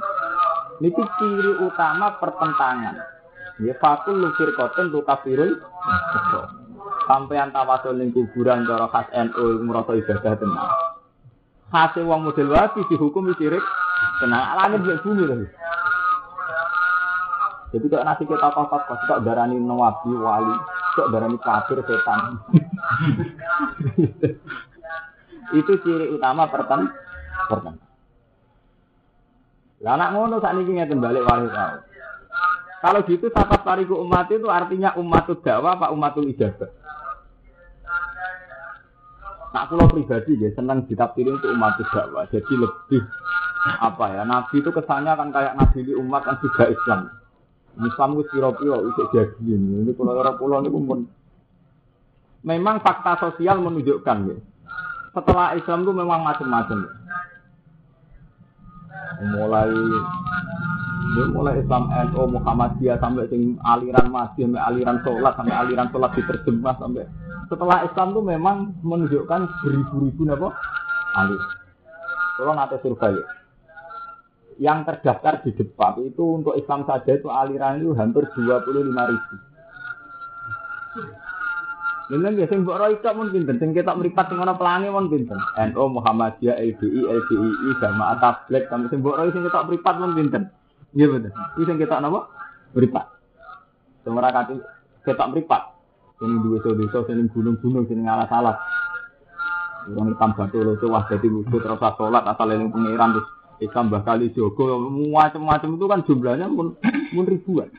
Niki 0.80 1.04
ciri 1.20 1.52
utama 1.60 2.16
pertentangan. 2.24 2.96
Ya 3.62 3.74
fakul 3.78 4.24
lukir 4.24 4.56
koten 4.56 4.96
lu 4.96 5.04
kafirul. 5.04 5.60
Sampai 7.04 7.44
tawasul 7.52 8.00
ning 8.00 8.16
kuburan 8.16 8.64
cara 8.64 8.88
khas 8.88 9.12
NU 9.12 9.68
merasa 9.68 9.92
ibadah 10.00 10.40
tenang. 10.40 10.72
Hasil 11.74 12.08
wong 12.08 12.32
model 12.32 12.54
wapi 12.54 12.86
dihukum 12.88 13.28
sirik. 13.36 13.64
Tenang 14.24 14.56
langit 14.56 14.80
mbek 14.88 15.02
bumi 15.04 15.24
lho. 15.28 15.36
Jadi 17.74 17.86
kalau 17.90 18.06
nasi 18.06 18.24
kita 18.30 18.54
kok 18.54 18.70
kok 18.70 19.22
darani 19.26 19.58
nawabi 19.58 20.14
wali, 20.14 20.56
kok 20.94 21.10
darani 21.10 21.42
kafir 21.42 21.82
setan. 21.82 22.38
itu 25.58 25.74
ciri 25.82 26.14
utama 26.14 26.46
perten 26.54 26.86
perten. 27.50 27.82
Lah 29.82 29.98
anak 29.98 30.14
ngono 30.14 30.38
saat 30.38 30.54
ini 30.62 30.78
ngeten 30.78 31.02
wali 31.02 31.26
tahu. 31.26 31.50
Kalau 32.84 33.00
gitu 33.08 33.32
sahabat 33.32 33.64
pariku 33.64 33.96
umat 34.04 34.28
itu 34.28 34.44
artinya 34.52 34.92
umatul 35.00 35.40
dakwah 35.40 35.80
apa 35.80 35.96
umatul 35.96 36.28
ijazah? 36.28 36.68
Nah, 39.54 39.70
kalau 39.70 39.88
pribadi 39.88 40.36
ya 40.36 40.52
senang 40.52 40.84
ditafsirin 40.92 41.40
untuk 41.40 41.56
umat 41.56 41.80
dakwah. 41.80 42.28
Jadi 42.28 42.54
lebih 42.60 43.00
apa 43.80 44.06
ya? 44.12 44.28
Nabi 44.28 44.60
itu 44.60 44.70
kesannya 44.76 45.16
kan 45.16 45.32
kayak 45.32 45.56
nabi 45.56 45.80
di 45.88 45.96
umat 45.96 46.28
kan 46.28 46.36
juga 46.44 46.68
Islam. 46.68 47.23
Islam 47.82 48.10
itu 48.14 48.24
piro-piro 48.30 48.78
itu 48.86 49.02
jadi 49.10 49.34
ini. 49.42 49.90
Ini 49.90 49.92
pulau 49.98 50.14
pulau 50.38 50.62
ini 50.62 50.70
pun 50.70 51.10
memang 52.46 52.78
fakta 52.86 53.18
sosial 53.18 53.58
menunjukkan 53.64 54.18
ya. 54.30 54.38
Setelah 55.14 55.58
Islam 55.58 55.86
itu 55.86 55.94
memang 55.94 56.22
macam-macam. 56.22 56.78
Ya. 56.86 56.92
Mulai 59.24 59.72
ya, 61.18 61.24
mulai 61.34 61.54
Islam 61.62 61.90
NU 61.90 62.22
Muhammadiyah 62.38 62.98
sampai 63.02 63.30
sing 63.30 63.58
aliran 63.62 64.10
masih 64.10 64.50
sampai 64.50 64.62
aliran 64.62 64.98
sholat 65.06 65.34
sampai 65.38 65.56
aliran 65.56 65.88
sholat 65.94 66.12
diterjemah 66.18 66.76
sampai 66.82 67.06
setelah 67.50 67.86
Islam 67.86 68.18
itu 68.18 68.22
memang 68.26 68.58
menunjukkan 68.82 69.42
beribu-ribu 69.62 70.22
apa 70.34 70.50
alir. 71.22 71.42
Kalau 72.42 72.54
nanti 72.58 72.78
survei 72.82 73.14
yang 74.60 74.86
terdaftar 74.86 75.42
di 75.42 75.52
depan 75.56 76.02
itu 76.04 76.24
untuk 76.42 76.54
Islam 76.58 76.84
saja 76.84 77.16
itu 77.16 77.30
aliran 77.30 77.82
itu 77.82 77.94
hampir 77.94 78.28
25 78.34 78.44
ribu. 78.90 79.36
Ini 82.14 82.36
ya 82.36 82.46
sing 82.52 82.68
mbok 82.68 82.78
roy 82.78 83.00
tok 83.00 83.16
mun 83.16 83.32
pinten, 83.32 83.58
sing 83.58 83.72
ketok 83.72 83.98
mripat 83.98 84.28
sing 84.30 84.38
ana 84.38 84.54
pelangi 84.54 84.92
mun 84.92 85.08
pinten. 85.08 85.40
NU 85.40 85.84
Muhammadiyah 85.98 86.60
LDI 86.60 87.02
LDII 87.10 87.70
Jamaah 87.80 88.20
Tabligh 88.20 88.68
sampai 88.68 88.92
sing 88.92 89.00
mbok 89.00 89.18
roy 89.18 89.32
sing 89.32 89.42
ketok 89.48 89.66
mripat 89.72 89.96
mun 89.98 90.14
pinten. 90.14 90.52
Iya 90.94 91.10
betul. 91.10 91.32
Iki 91.32 91.64
sing 91.64 91.78
ketok 91.80 92.00
napa? 92.04 92.30
Mripat. 92.76 93.06
Sing 94.04 94.12
ora 94.14 94.30
kati 94.36 94.60
ketok 95.08 95.30
mripat. 95.32 95.64
Sing 96.20 96.30
duwe 96.44 96.60
desa 96.62 97.00
sing 97.08 97.32
gunung-gunung 97.32 97.88
sing 97.88 98.04
ngalah-alah. 98.04 98.58
Wong 99.92 100.16
hitam 100.16 100.32
batu 100.32 100.64
lho 100.64 100.80
wah 100.88 101.04
dadi 101.12 101.28
wudhu 101.28 101.60
terus 101.60 101.76
salat 101.76 102.24
asal 102.24 102.48
eling 102.48 102.72
pangeran 102.72 103.20
terus 103.20 103.28
Islam 103.64 103.90
bakal 103.90 104.20
Jogo 104.36 104.92
macam-macam 105.12 105.70
itu 105.80 105.86
kan 105.88 106.00
jumlahnya 106.04 106.48
pun, 106.52 106.76
pun 107.16 107.26
ribuan. 107.26 107.70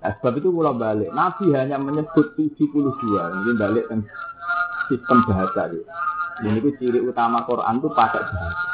Nah, 0.00 0.16
sebab 0.16 0.40
itu 0.40 0.48
kalau 0.48 0.80
balik, 0.80 1.12
Nabi 1.12 1.52
hanya 1.52 1.76
menyebut 1.76 2.32
72. 2.36 2.56
Ini 2.64 3.52
balik 3.60 3.86
sistem 4.88 5.18
bahasa. 5.28 5.68
Gitu. 5.68 5.84
Ini 6.40 6.56
itu 6.56 6.70
ciri 6.80 7.00
utama 7.04 7.44
Quran 7.44 7.84
itu 7.84 7.88
pakai 7.92 8.24
bahasa. 8.24 8.64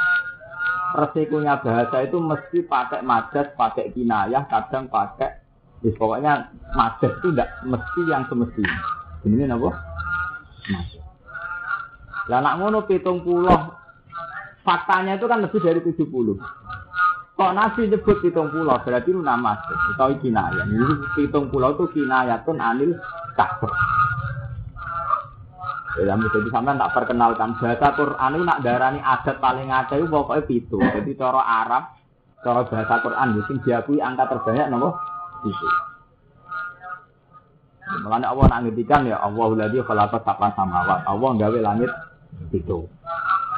Resikonya 0.96 1.58
bahasa 1.60 1.96
itu 2.06 2.16
mesti 2.22 2.58
pakai 2.62 3.02
majas, 3.02 3.50
pakai 3.58 3.90
kinayah, 3.90 4.46
kadang 4.46 4.86
pakai 4.86 5.46
Ya, 5.84 5.92
pokoknya 5.92 6.32
majas 6.72 7.12
itu 7.20 7.36
tidak 7.36 7.52
mesti 7.68 8.00
yang 8.08 8.24
semestinya. 8.32 8.80
Ini 9.28 9.44
apa? 9.44 9.70
Majas. 10.72 11.04
Lah 12.32 12.40
nak 12.42 12.56
ngono 12.58 12.88
pitung 12.88 13.20
puluh 13.22 13.75
faktanya 14.66 15.14
itu 15.14 15.30
kan 15.30 15.38
lebih 15.38 15.62
dari 15.62 15.78
70. 15.78 16.02
Kok 17.36 17.52
Nabi 17.52 17.92
nyebut 17.92 18.16
pitung 18.24 18.48
pulau 18.48 18.80
berarti 18.80 19.12
itu 19.12 19.20
nama 19.20 19.54
atau 19.60 20.08
kinayah. 20.18 20.66
Ini 20.66 21.14
pitung 21.14 21.52
pulau 21.52 21.78
itu 21.78 21.84
kinayatun 21.94 22.58
anil 22.58 22.96
kafir. 23.38 23.70
Ya, 25.96 26.12
jadi 26.12 26.48
sampai 26.52 26.76
tak 26.76 26.92
perkenalkan 26.92 27.56
bahasa 27.56 27.88
Quran 27.96 28.36
itu 28.36 28.44
nak 28.44 28.60
darani 28.60 29.00
adat 29.00 29.40
paling 29.40 29.72
ada 29.72 29.96
itu 29.96 30.08
pokoknya 30.08 30.44
pitu. 30.44 30.76
Jadi 30.76 31.16
cara 31.16 31.40
Arab, 31.40 31.96
cara 32.44 32.68
bahasa 32.68 32.94
Quran 33.00 33.40
itu 33.40 33.52
diakui 33.64 34.00
angka 34.00 34.28
terbanyak 34.28 34.68
nopo 34.72 34.96
pitu. 35.40 35.68
Mulanya 38.04 38.32
Allah 38.32 38.44
nak 38.48 38.60
ngedikan 38.68 39.08
ya 39.08 39.16
Allah 39.20 39.46
ladzi 39.56 39.80
khalaqa 39.84 40.20
sab'a 40.20 40.52
samawat. 40.52 41.00
Allah 41.04 41.28
nggawe 41.36 41.58
langit 41.64 41.92
itu. 42.52 42.88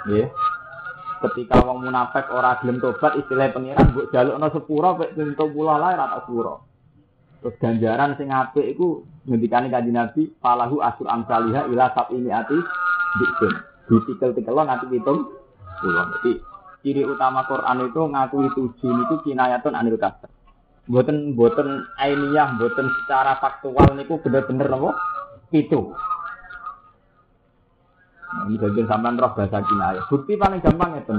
Ya 0.06 0.30
ketika 1.22 1.62
wong 1.62 1.87
munafik 1.87 2.31
ora 2.31 2.59
gelem 2.62 2.78
tobat 2.78 3.18
istilah 3.18 3.50
pengiran 3.50 3.90
mbok 3.90 4.11
jalukno 4.14 4.46
sepuro 4.54 4.90
pek 4.98 5.14
pintu 5.18 5.44
pula 5.50 5.74
lae 5.78 5.94
ora 5.98 6.18
sepuro. 6.22 6.54
Terus 7.38 7.54
ganjaran 7.62 8.18
sing 8.18 8.35
apik 8.35 8.66
iku 8.66 9.07
ngendikane 9.31 9.70
kanjeng 9.70 9.94
Nabi 9.94 10.26
falahu 10.42 10.83
asur 10.83 11.07
amsaliha 11.07 11.70
ila 11.70 11.87
sab 11.94 12.11
ini 12.11 12.35
ati 12.35 12.59
dikun. 13.22 13.54
Ditikel-tikelon 13.88 14.66
nanti 14.66 14.90
pitung 14.90 15.33
pulau. 15.81 16.07
Jadi 16.18 16.33
ciri 16.83 17.02
utama 17.07 17.46
Quran 17.46 17.88
itu 17.88 18.02
ngakui 18.02 18.48
tujuh 18.52 18.92
itu 19.07 19.14
kinayatun 19.22 19.74
anil 19.78 19.96
kasar. 19.96 20.31
Boten 20.88 21.37
boten 21.37 21.85
ainiyah, 22.00 22.57
boten 22.57 22.88
secara 23.02 23.37
faktual 23.38 23.92
niku 23.94 24.18
bener-bener 24.24 24.72
apa? 24.72 24.90
Itu. 25.52 25.92
Ini 28.28 28.60
bagian 28.60 28.86
sampai 28.86 29.16
roh 29.16 29.32
bahasa 29.32 29.64
kinayah. 29.64 30.04
Bukti 30.12 30.36
paling 30.36 30.60
gampang 30.60 31.00
itu. 31.00 31.16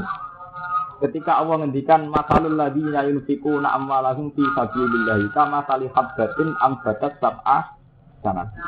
Ketika 0.99 1.39
Allah 1.39 1.63
ngendikan 1.63 2.11
masalul 2.11 2.59
ladina 2.59 3.07
yunfikuna 3.07 3.71
amwalahum 3.71 4.35
fi 4.35 4.43
sabilillah 4.51 5.31
kama 5.31 5.63
sali 5.63 5.87
habbatin 5.95 6.51
ambatat 6.59 7.15
sab'ah 7.23 7.71
sanati. 8.19 8.59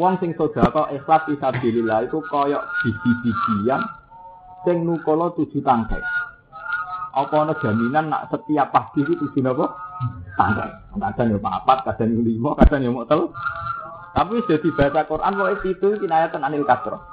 Wong 0.00 0.16
sing 0.24 0.32
sedekah 0.34 0.88
ikhlas 0.88 1.28
fi 1.28 1.36
sabilillah 1.36 2.08
itu 2.08 2.16
koyok 2.32 2.64
biji-bijian 2.80 3.84
sing 4.64 4.88
nukala 4.88 5.36
tujuh 5.36 5.60
tangkai. 5.60 6.00
Apa 7.12 7.44
ana 7.44 7.52
jaminan 7.60 8.08
nak 8.08 8.32
setiap 8.32 8.72
pagi 8.72 9.04
itu 9.04 9.12
tujuh 9.20 9.44
napa? 9.44 9.68
Tangkai. 10.40 10.96
Kadang 10.96 11.28
yo 11.28 11.38
papat, 11.44 11.78
kadang 11.92 12.08
yo 12.08 12.24
lima, 12.24 12.56
kadang 12.56 12.88
yo 12.88 12.90
mau 12.96 13.04
Tapi 14.12 14.44
jadi 14.48 14.68
bahasa 14.72 15.04
Quran 15.04 15.36
kok 15.36 15.50
itu 15.60 15.88
kinayatan 16.00 16.40
anil 16.40 16.64
kasroh. 16.64 17.11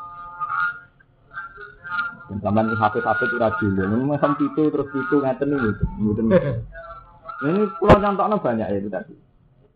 Zaman 2.30 2.78
hafid-hafid 2.78 3.30
ora 3.42 3.50
dulu, 3.58 4.06
macam 4.06 4.38
itu 4.38 4.70
terus 4.70 4.90
itu 4.94 5.16
ngeten 5.18 5.50
itu. 5.58 5.84
Ini 7.40 7.62
pulau 7.80 7.98
contohnya 8.04 8.36
banyak 8.36 8.68
ya 8.68 8.78
itu 8.78 8.90
tadi. 8.92 9.16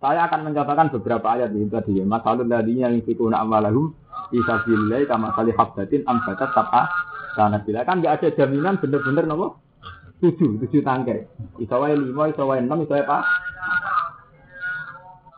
Saya 0.03 0.27
akan 0.27 0.51
mencontohkan 0.51 0.91
beberapa 0.99 1.27
ayat 1.31 1.55
itu 1.55 1.71
tadi 1.71 2.03
ya. 2.03 2.05
Masalul 2.05 2.43
ladinya 2.43 2.91
yang 2.91 2.99
fikuna 3.07 3.39
amalahum 3.39 3.95
bisa 4.27 4.59
bilai 4.67 5.07
kama 5.07 5.31
kali 5.31 5.55
habbatin 5.55 6.03
ambatat 6.03 6.51
tapa 6.51 6.91
karena 7.39 7.57
bila 7.63 7.79
kan 7.87 8.03
nggak 8.03 8.19
ada 8.19 8.27
jaminan 8.35 8.75
bener-bener 8.83 9.23
nopo 9.23 9.63
tujuh 10.19 10.59
tujuh 10.59 10.83
tangkai. 10.83 11.23
Isawai 11.59 11.95
lima, 11.95 12.31
isawai 12.31 12.59
enam, 12.59 12.83
isawai 12.83 13.03
apa? 13.07 13.19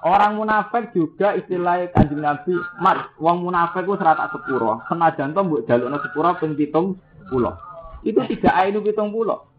Orang 0.05 0.37
munafik 0.37 0.93
juga 0.93 1.33
istilah 1.33 1.89
kanjeng 1.89 2.21
Nabi, 2.21 2.53
mat, 2.77 3.17
wong 3.17 3.41
munafik 3.41 3.89
ku 3.89 3.97
serata 3.97 4.29
sepuro. 4.29 4.85
Senajan 4.85 5.33
to 5.33 5.41
mbok 5.41 5.65
jalukno 5.65 5.97
sepuro 5.97 6.37
ping 6.37 6.53
pitung 6.53 7.01
pulau. 7.25 7.57
Itu 8.05 8.21
tidak 8.29 8.53
ainu 8.53 8.85
pitung 8.85 9.09
pulau. 9.09 9.49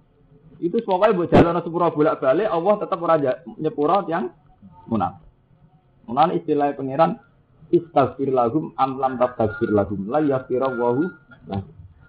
Itu 0.63 0.79
pokoknya 0.87 1.19
mbok 1.19 1.31
jalukno 1.35 1.61
sepuro 1.67 1.91
bolak-balik 1.91 2.47
Allah 2.47 2.75
tetap 2.79 3.03
ora 3.03 3.19
nyepuro 3.59 4.07
yang 4.07 4.31
munafik. 4.87 5.27
Mulane 6.07 6.39
istilah 6.39 6.79
pangeran 6.79 7.19
istaghfir 7.75 8.31
lahum 8.31 8.71
am 8.79 9.03
lam 9.03 9.19
tastaghfir 9.19 9.75
lahum 9.75 10.07
la 10.07 10.23
yaghfira 10.23 10.71
wahu. 10.71 11.11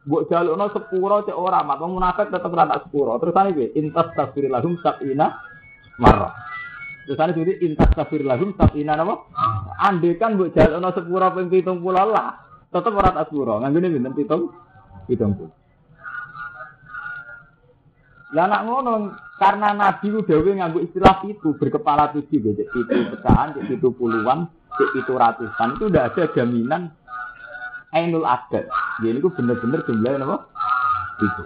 Mbok 0.05 0.29
jalukno 0.29 0.69
sepuro 0.77 1.25
cek 1.25 1.33
ora 1.33 1.65
mat 1.65 1.81
wong 1.81 1.97
munafik 1.97 2.29
tetep 2.29 2.53
ora 2.53 2.69
tak 2.69 2.85
sepuro. 2.85 3.17
Terus 3.17 3.33
ane 3.33 3.49
piye? 3.57 3.73
Intas 3.81 4.13
taghfir 4.13 4.45
lahum 4.45 4.77
sabina 4.85 5.41
marrah. 5.97 6.37
Terus 7.07 7.23
ane 7.23 7.31
jadi 7.39 7.55
intas 7.63 7.87
kafir 7.95 8.19
lahum 8.27 8.51
sabina 8.59 8.99
napa? 8.99 9.31
Andekan 9.79 10.35
mbok 10.35 10.51
jalukno 10.51 10.91
sepura 10.91 11.31
ping 11.31 11.47
70 11.47 11.79
lah, 11.87 12.35
tetep 12.67 12.91
ora 12.91 13.15
tak 13.15 13.31
sepura. 13.31 13.63
Nganggone 13.63 13.95
pinten 13.95 14.11
pitung? 14.11 14.51
Pitung. 15.07 15.31
Lah 18.35 18.45
nak 18.51 18.67
ngono 18.67 19.15
karena 19.39 19.71
Nabi 19.71 20.11
ku 20.11 20.19
dhewe 20.27 20.51
nganggo 20.59 20.83
istilah 20.83 21.23
itu 21.31 21.55
berkepala 21.55 22.11
tujuh 22.11 22.43
gitu, 22.43 22.63
itu 22.67 22.91
pecahan, 23.15 23.55
itu 23.55 23.87
puluhan, 23.87 24.51
itu 24.75 25.13
ratusan 25.15 25.79
itu 25.79 25.87
udah 25.87 26.11
ada 26.11 26.27
jaminan 26.35 26.91
ainul 27.95 28.27
adat. 28.27 28.67
Jadi 28.99 29.15
itu 29.15 29.31
bener-bener 29.31 29.79
jumlahnya 29.87 30.27
apa? 30.27 30.37
Itu. 31.23 31.43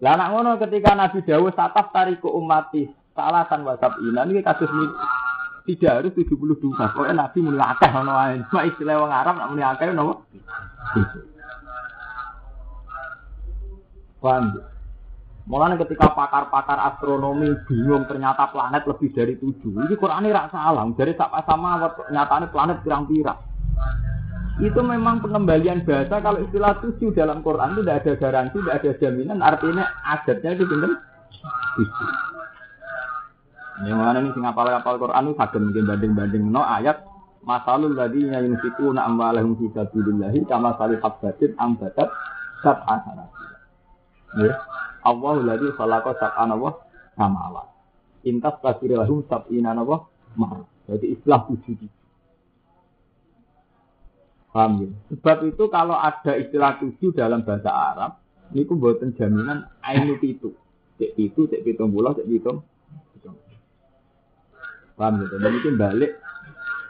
Lah 0.00 0.16
nak 0.16 0.32
ngono 0.32 0.56
ketika 0.56 0.96
Nabi 0.96 1.20
Dawud 1.28 1.52
sataf 1.52 1.92
tariku 1.92 2.32
umati 2.32 2.88
salasan 3.14 3.66
wasab 3.66 3.98
ina 4.02 4.24
ini 4.26 4.42
kasus 4.42 4.70
ini 4.70 4.86
tidak 5.68 6.02
harus 6.02 6.12
72. 6.16 6.72
Pokoknya 6.72 7.14
Nabi 7.14 7.38
mulai 7.44 7.68
akeh 7.76 7.90
ono 7.92 8.12
ae. 8.16 8.42
Cuma 8.48 8.66
istilah 8.66 8.96
wong 8.96 9.12
Arab 9.12 9.34
nak 9.38 9.50
mulai 9.52 9.66
akeh 9.70 9.86
ono 9.92 10.24
Paham? 14.20 14.44
Mulanya 15.48 15.80
ketika 15.82 16.12
pakar-pakar 16.12 16.78
astronomi 16.78 17.56
bingung 17.66 18.04
ternyata 18.06 18.52
planet 18.52 18.84
lebih 18.86 19.10
dari 19.10 19.34
tujuh. 19.40 19.88
Ini 19.88 19.94
Quran 19.96 20.28
ini 20.28 20.36
salah. 20.52 20.84
Dari 20.92 21.16
sama 21.18 21.90
nyatanya 22.12 22.46
planet 22.52 22.84
pirang-pirang. 22.84 23.40
Itu 24.60 24.84
memang 24.84 25.24
pengembalian 25.24 25.88
bahasa 25.88 26.20
kalau 26.20 26.44
istilah 26.44 26.76
tujuh 26.84 27.16
dalam 27.16 27.40
Quran 27.40 27.72
itu 27.72 27.80
tidak 27.80 27.98
ada 28.04 28.12
garansi, 28.20 28.56
tidak 28.60 28.76
ada 28.76 28.90
jaminan. 29.00 29.38
Artinya 29.40 29.84
adatnya 30.04 30.50
itu 30.52 30.64
benar. 30.68 30.90
Yang 33.80 33.98
mana 33.98 34.18
ini 34.20 34.30
sing 34.36 34.44
apal-apal 34.44 35.00
Quran 35.00 35.32
itu 35.32 35.56
mungkin 35.56 35.84
banding-banding 35.88 36.44
no 36.52 36.60
ayat 36.60 37.00
masalul 37.40 37.96
ladina 37.96 38.44
yunfikuna 38.44 39.08
amwalahum 39.08 39.56
fi 39.56 39.72
sabilillahi 39.72 40.44
kama 40.44 40.76
salih 40.76 41.00
habbatin 41.00 41.56
ambatat 41.56 42.08
sab'a 42.60 42.96
sanati. 43.08 43.44
Ya. 44.44 44.60
Allahu 45.00 45.48
ladzi 45.48 45.72
khalaqa 45.74 46.12
sab'ana 46.20 46.54
wa 46.60 46.76
samawat. 47.16 47.68
Intas 48.28 48.60
tasbir 48.60 49.00
lahum 49.00 49.24
sab'ina 49.24 49.72
wa. 49.80 50.04
Jadi 50.84 51.16
istilah 51.16 51.48
tujuh. 51.48 51.88
Paham 54.50 54.82
ya? 54.82 54.88
Sebab 55.14 55.38
itu 55.46 55.64
kalau 55.70 55.94
ada 55.94 56.34
istilah 56.34 56.82
tujuh 56.82 57.14
dalam 57.14 57.46
bahasa 57.46 57.70
Arab, 57.70 58.18
ini 58.50 58.66
buatan 58.66 59.14
jaminan 59.14 59.70
ainu 59.86 60.18
itu. 60.26 60.50
Cek 60.98 61.14
itu, 61.16 61.46
cek 61.46 61.62
pitung 61.62 61.94
bulan, 61.94 62.18
cek 62.18 62.26
pitung. 62.26 62.66
Paham 65.00 65.24
ya? 65.24 65.26
Dan 65.40 65.52
itu 65.56 65.68
balik 65.80 66.12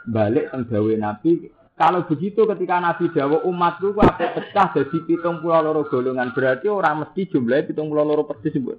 balik 0.03 0.51
tenggawe 0.51 0.93
Nabi 0.99 1.47
kalau 1.81 2.05
begitu 2.05 2.45
ketika 2.45 2.77
Nabi 2.77 3.09
Dawa 3.09 3.41
umatku 3.41 3.97
ku 3.97 4.01
apa 4.05 4.37
pecah 4.37 4.69
jadi 4.69 4.97
pitung 5.01 5.41
pulau 5.41 5.65
loro 5.65 5.81
golongan 5.89 6.29
berarti 6.29 6.69
orang 6.69 7.01
mesti 7.01 7.25
jumlahnya 7.33 7.73
pitung 7.73 7.89
pulau 7.89 8.05
loro 8.05 8.27
persis 8.29 8.53
sebut. 8.53 8.77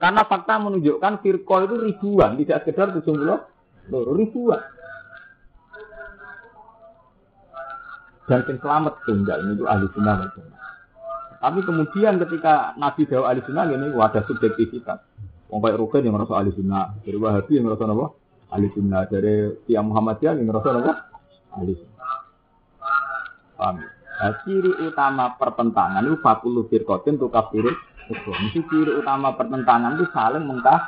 Karena 0.00 0.24
fakta 0.24 0.56
menunjukkan 0.56 1.20
firqa 1.20 1.56
itu 1.68 1.76
ribuan, 1.76 2.40
tidak 2.40 2.64
sekedar 2.64 2.96
tujuh 2.96 3.12
pulau 3.12 3.38
loro 3.92 4.12
ribuan. 4.16 4.62
Dan 8.24 8.46
yang 8.46 8.58
selamat 8.62 8.94
tunggal 9.04 9.38
itu 9.42 9.64
ahli 9.66 9.86
sunnah 9.90 10.16
Tapi 11.44 11.60
kemudian 11.66 12.14
ketika 12.24 12.72
Nabi 12.80 13.04
Dawa 13.04 13.36
ahli 13.36 13.44
sunnah 13.44 13.68
ini 13.68 13.92
wadah 13.92 14.24
subjektivitas. 14.24 15.02
Wong 15.52 15.60
kayak 15.60 15.76
Rukin 15.76 16.08
yang 16.08 16.16
merasa 16.16 16.38
ahli 16.40 16.56
sunnah, 16.56 16.94
dari 17.02 17.18
Wahabi 17.20 17.58
yang 17.58 17.68
merasa 17.68 17.84
apa? 17.84 18.06
Ahli 18.50 18.66
sunnah, 18.74 19.06
dari 19.06 19.54
tiang 19.70 19.94
Muhammadiyah 19.94 20.34
yang 20.34 20.50
merasa 20.50 20.74
apa? 20.74 20.92
Ahli 21.54 21.72
sunnah. 21.78 22.10
Paham? 23.54 23.76
Nah, 24.20 24.36
ciri 24.44 24.72
utama 24.84 25.32
pertentangan 25.40 26.04
itu 26.04 26.20
fakulu 26.20 26.68
firkotin 26.68 27.16
tuh 27.16 27.32
kafirin. 27.32 27.72
Mesti 28.10 28.60
ciri 28.66 28.92
utama 28.98 29.32
pertentangan 29.38 29.96
itu 29.96 30.04
saling 30.12 30.44
mengkah. 30.44 30.82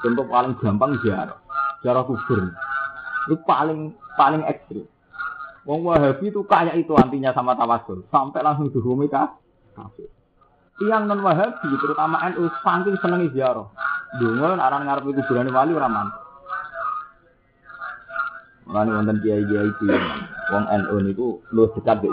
Contoh 0.00 0.24
paling 0.30 0.54
gampang 0.62 0.96
jarak, 1.02 1.40
jarak 1.82 2.06
kubur. 2.06 2.54
Itu 3.26 3.36
paling 3.44 3.92
paling 4.14 4.46
ekstrim. 4.46 4.86
Wong 5.66 5.82
Wahabi 5.82 6.30
itu 6.30 6.46
kayak 6.46 6.78
itu 6.78 6.94
antinya 6.94 7.34
sama 7.34 7.58
tawasul, 7.58 8.06
sampai 8.06 8.46
langsung 8.46 8.70
dihukumi 8.70 9.10
kafir. 9.10 10.06
Tiang 10.78 11.10
non 11.10 11.26
Wahabi 11.26 11.74
terutama 11.82 12.22
NU 12.30 12.46
saking 12.62 12.96
seneng 13.02 13.26
ziarah. 13.34 13.66
Dungo 14.16 14.46
aran 14.56 14.86
ngarep 14.86 15.04
kuburan 15.12 15.52
wali 15.52 15.72
ora 15.76 15.88
mantap. 15.90 16.26
Mulane 18.66 18.90
wonten 18.98 19.22
kiai-kiai 19.22 19.70
itu 19.70 19.86
wong 20.50 20.64
NU 20.66 20.96
niku 21.06 21.28
lu 21.54 21.70
dekat 21.70 22.02
dek. 22.02 22.12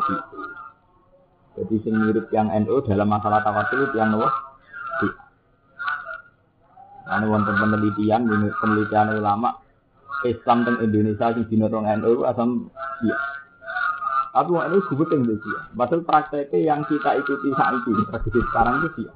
Jadi 1.53 1.75
sing 1.81 1.93
mirip 1.97 2.29
yang 2.29 2.49
NU 2.49 2.81
dalam 2.85 3.09
masalah 3.09 3.41
tawasul 3.41 3.89
yang 3.97 4.13
nopo? 4.13 4.29
Ane 7.03 7.25
wonten 7.27 7.57
penelitian, 7.57 8.25
penelitian 8.57 9.17
ulama 9.17 9.59
Islam 10.23 10.63
teng 10.63 10.77
Indonesia 10.81 11.35
sing 11.35 11.45
dinotong 11.49 11.89
NU 11.99 12.23
asam 12.25 12.69
iya. 13.01 13.17
Tapi 14.33 14.49
NU 14.49 14.79
yang 14.81 15.21
dia. 15.29 15.59
Padahal 15.77 16.01
prakteknya 16.05 16.57
yang 16.57 16.81
kita 16.89 17.21
ikuti 17.21 17.53
saat 17.53 17.85
ini, 17.85 18.01
tradisi 18.09 18.39
sekarang 18.49 18.81
itu 18.81 18.89
dia. 19.05 19.13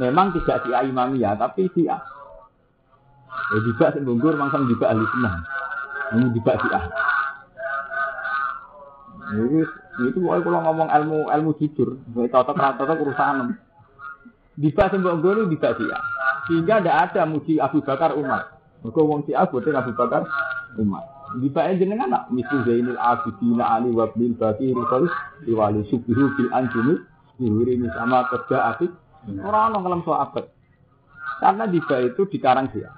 Memang 0.00 0.32
tidak 0.32 0.64
si 0.64 0.72
imamiyah, 0.72 1.36
tapi 1.36 1.68
dia. 1.76 2.00
Ya 3.52 3.58
juga 3.60 3.92
sembungkur, 3.92 4.32
mangsam 4.40 4.64
juga 4.64 4.96
ahli 4.96 5.04
sunnah. 5.12 5.34
Ini 6.16 6.26
juga 6.32 6.52
ah. 6.72 6.84
Ini 9.30 9.60
itu 10.10 10.18
pokoknya 10.24 10.42
kalau 10.42 10.60
ngomong 10.64 10.88
ilmu 10.88 11.18
ilmu 11.28 11.50
jujur, 11.60 12.00
cocok 12.16 12.56
rata 12.56 12.80
cocok 12.80 12.98
urusan. 13.04 13.60
Bisa 14.56 14.88
sembok 14.88 15.20
gue 15.20 15.32
ini 15.36 15.52
bisa 15.52 15.76
ah. 15.76 16.02
Sehingga 16.48 16.80
tidak 16.80 16.96
ada 17.12 17.22
muji 17.28 17.60
Abu 17.60 17.84
Bakar 17.84 18.16
Umar. 18.16 18.56
Mereka 18.80 19.00
wong 19.04 19.28
si 19.28 19.36
Abu 19.36 19.60
Abu 19.60 19.92
Bakar 19.92 20.24
Umar. 20.80 21.04
Bisa 21.38 21.62
aja 21.62 21.78
dengan 21.78 22.10
anak 22.10 22.32
misu 22.34 22.66
Zainul 22.66 22.98
Abidin 22.98 23.60
Ali 23.62 23.94
Wabil 23.94 24.34
Baki 24.34 24.74
Rifal 24.74 25.06
Diwali 25.46 25.86
Subihu 25.86 26.26
Bil 26.34 26.50
Anjumi 26.50 26.98
Dihuri 27.38 27.78
sama 27.94 28.26
kerja 28.26 28.74
Afid 28.74 28.90
Orang 29.28 29.76
orang 29.76 29.82
dalam 29.84 30.00
soal 30.06 30.32
Karena 31.40 31.64
bisa 31.68 31.96
itu 32.04 32.22
dikarang 32.28 32.68
dia. 32.72 32.92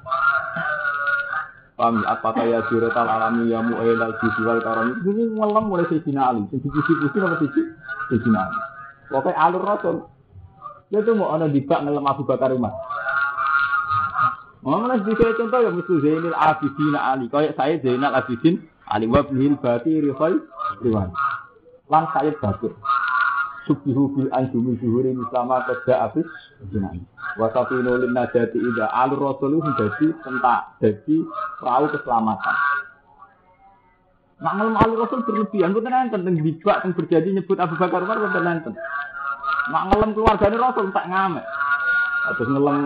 Paham 1.78 2.04
ya? 2.04 2.14
Apakah 2.14 2.44
ya 2.46 2.60
tal 2.94 3.08
alami 3.08 3.50
ya 3.50 3.58
mu'ela 3.58 4.14
jual 4.18 4.58
karam 4.62 5.02
itu 5.02 5.08
ini 5.14 5.34
ngelam 5.34 5.66
mulai 5.66 5.88
Sayyidina 5.90 6.22
Ali. 6.30 6.46
Sing 6.52 6.62
dipuji-puji 6.62 7.16
nama 7.18 7.36
Sayyidina 7.38 8.38
Ali. 8.38 8.58
Pokoknya 9.10 9.38
alur 9.40 9.64
Rasul. 9.66 9.96
Dia 10.92 11.00
tuh 11.02 11.16
mau 11.16 11.32
ada 11.32 11.48
dibak 11.48 11.82
ngelam 11.82 12.04
Abu 12.06 12.22
Bakar 12.28 12.52
Umar. 12.54 12.70
Di 14.62 15.12
saya 15.18 15.32
contoh 15.34 15.58
ya 15.58 15.70
misalnya 15.74 16.02
Zainal 16.06 16.36
Abidin 16.38 16.94
Ali. 16.94 17.26
Kayak 17.32 17.58
saya 17.58 17.74
Zainal 17.82 18.14
Abidin 18.14 18.54
Ali 18.86 19.06
wabnil 19.10 19.58
bati 19.58 19.92
rifai 20.06 20.38
riwan. 20.86 21.10
Lan 21.90 22.04
saya 22.14 22.30
batur. 22.38 22.78
Subhihu 23.62 24.10
bil 24.10 24.30
anjumi 24.34 24.74
zuhuri 24.82 25.14
mislama 25.14 25.62
kerja 25.70 26.10
abis 26.10 26.26
jenani. 26.74 27.06
Wasafinu 27.38 27.94
lin 27.94 28.10
najati 28.10 28.58
ida 28.58 28.90
alur 28.90 29.30
rasul 29.30 29.62
itu 29.62 29.70
jadi 29.78 30.06
tentak, 30.26 30.60
jadi 30.82 31.16
perahu 31.62 31.86
keselamatan. 31.94 32.56
Ngelem 34.42 34.74
alur 34.74 35.06
rasul 35.06 35.22
berlebihan, 35.22 35.70
bukan 35.70 35.94
nanti 35.94 36.18
tentang 36.18 36.34
dibak, 36.42 36.82
yang 36.82 36.90
berjanji 36.98 37.30
nyebut 37.38 37.58
Abu 37.62 37.78
Bakar 37.78 38.02
Umar, 38.02 38.18
nanti. 38.42 38.74
Nak 39.70 39.82
ngelem 39.94 40.10
keluarga 40.18 40.46
rasul 40.50 40.90
tak 40.90 41.06
ngamek. 41.06 41.46
Terus 42.34 42.48
ngelem 42.50 42.78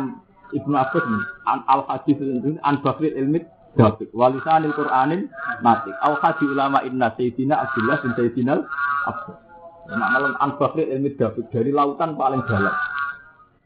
Ibnu 0.53 0.77
Abbas 0.77 1.05
al 1.49 1.83
hadis 1.89 2.19
an 2.61 2.75
bakrit 2.85 3.17
ilmit 3.17 3.49
David, 3.77 4.09
walisanil 4.17 4.73
Qur'anin 4.73 5.29
natik, 5.65 5.97
al 6.05 6.21
hadis 6.21 6.49
ulama 6.49 6.81
inna 6.85 7.13
sayyidina 7.17 7.65
Abdullah 7.65 7.97
bin 8.05 8.13
Sayyidina 8.17 8.55
Abbas. 9.09 9.46
Bakrit 10.57 10.87
ilmit 10.91 11.15
David 11.19 11.47
dari 11.55 11.71
lautan 11.71 12.19
paling 12.19 12.43
dalam. 12.51 12.75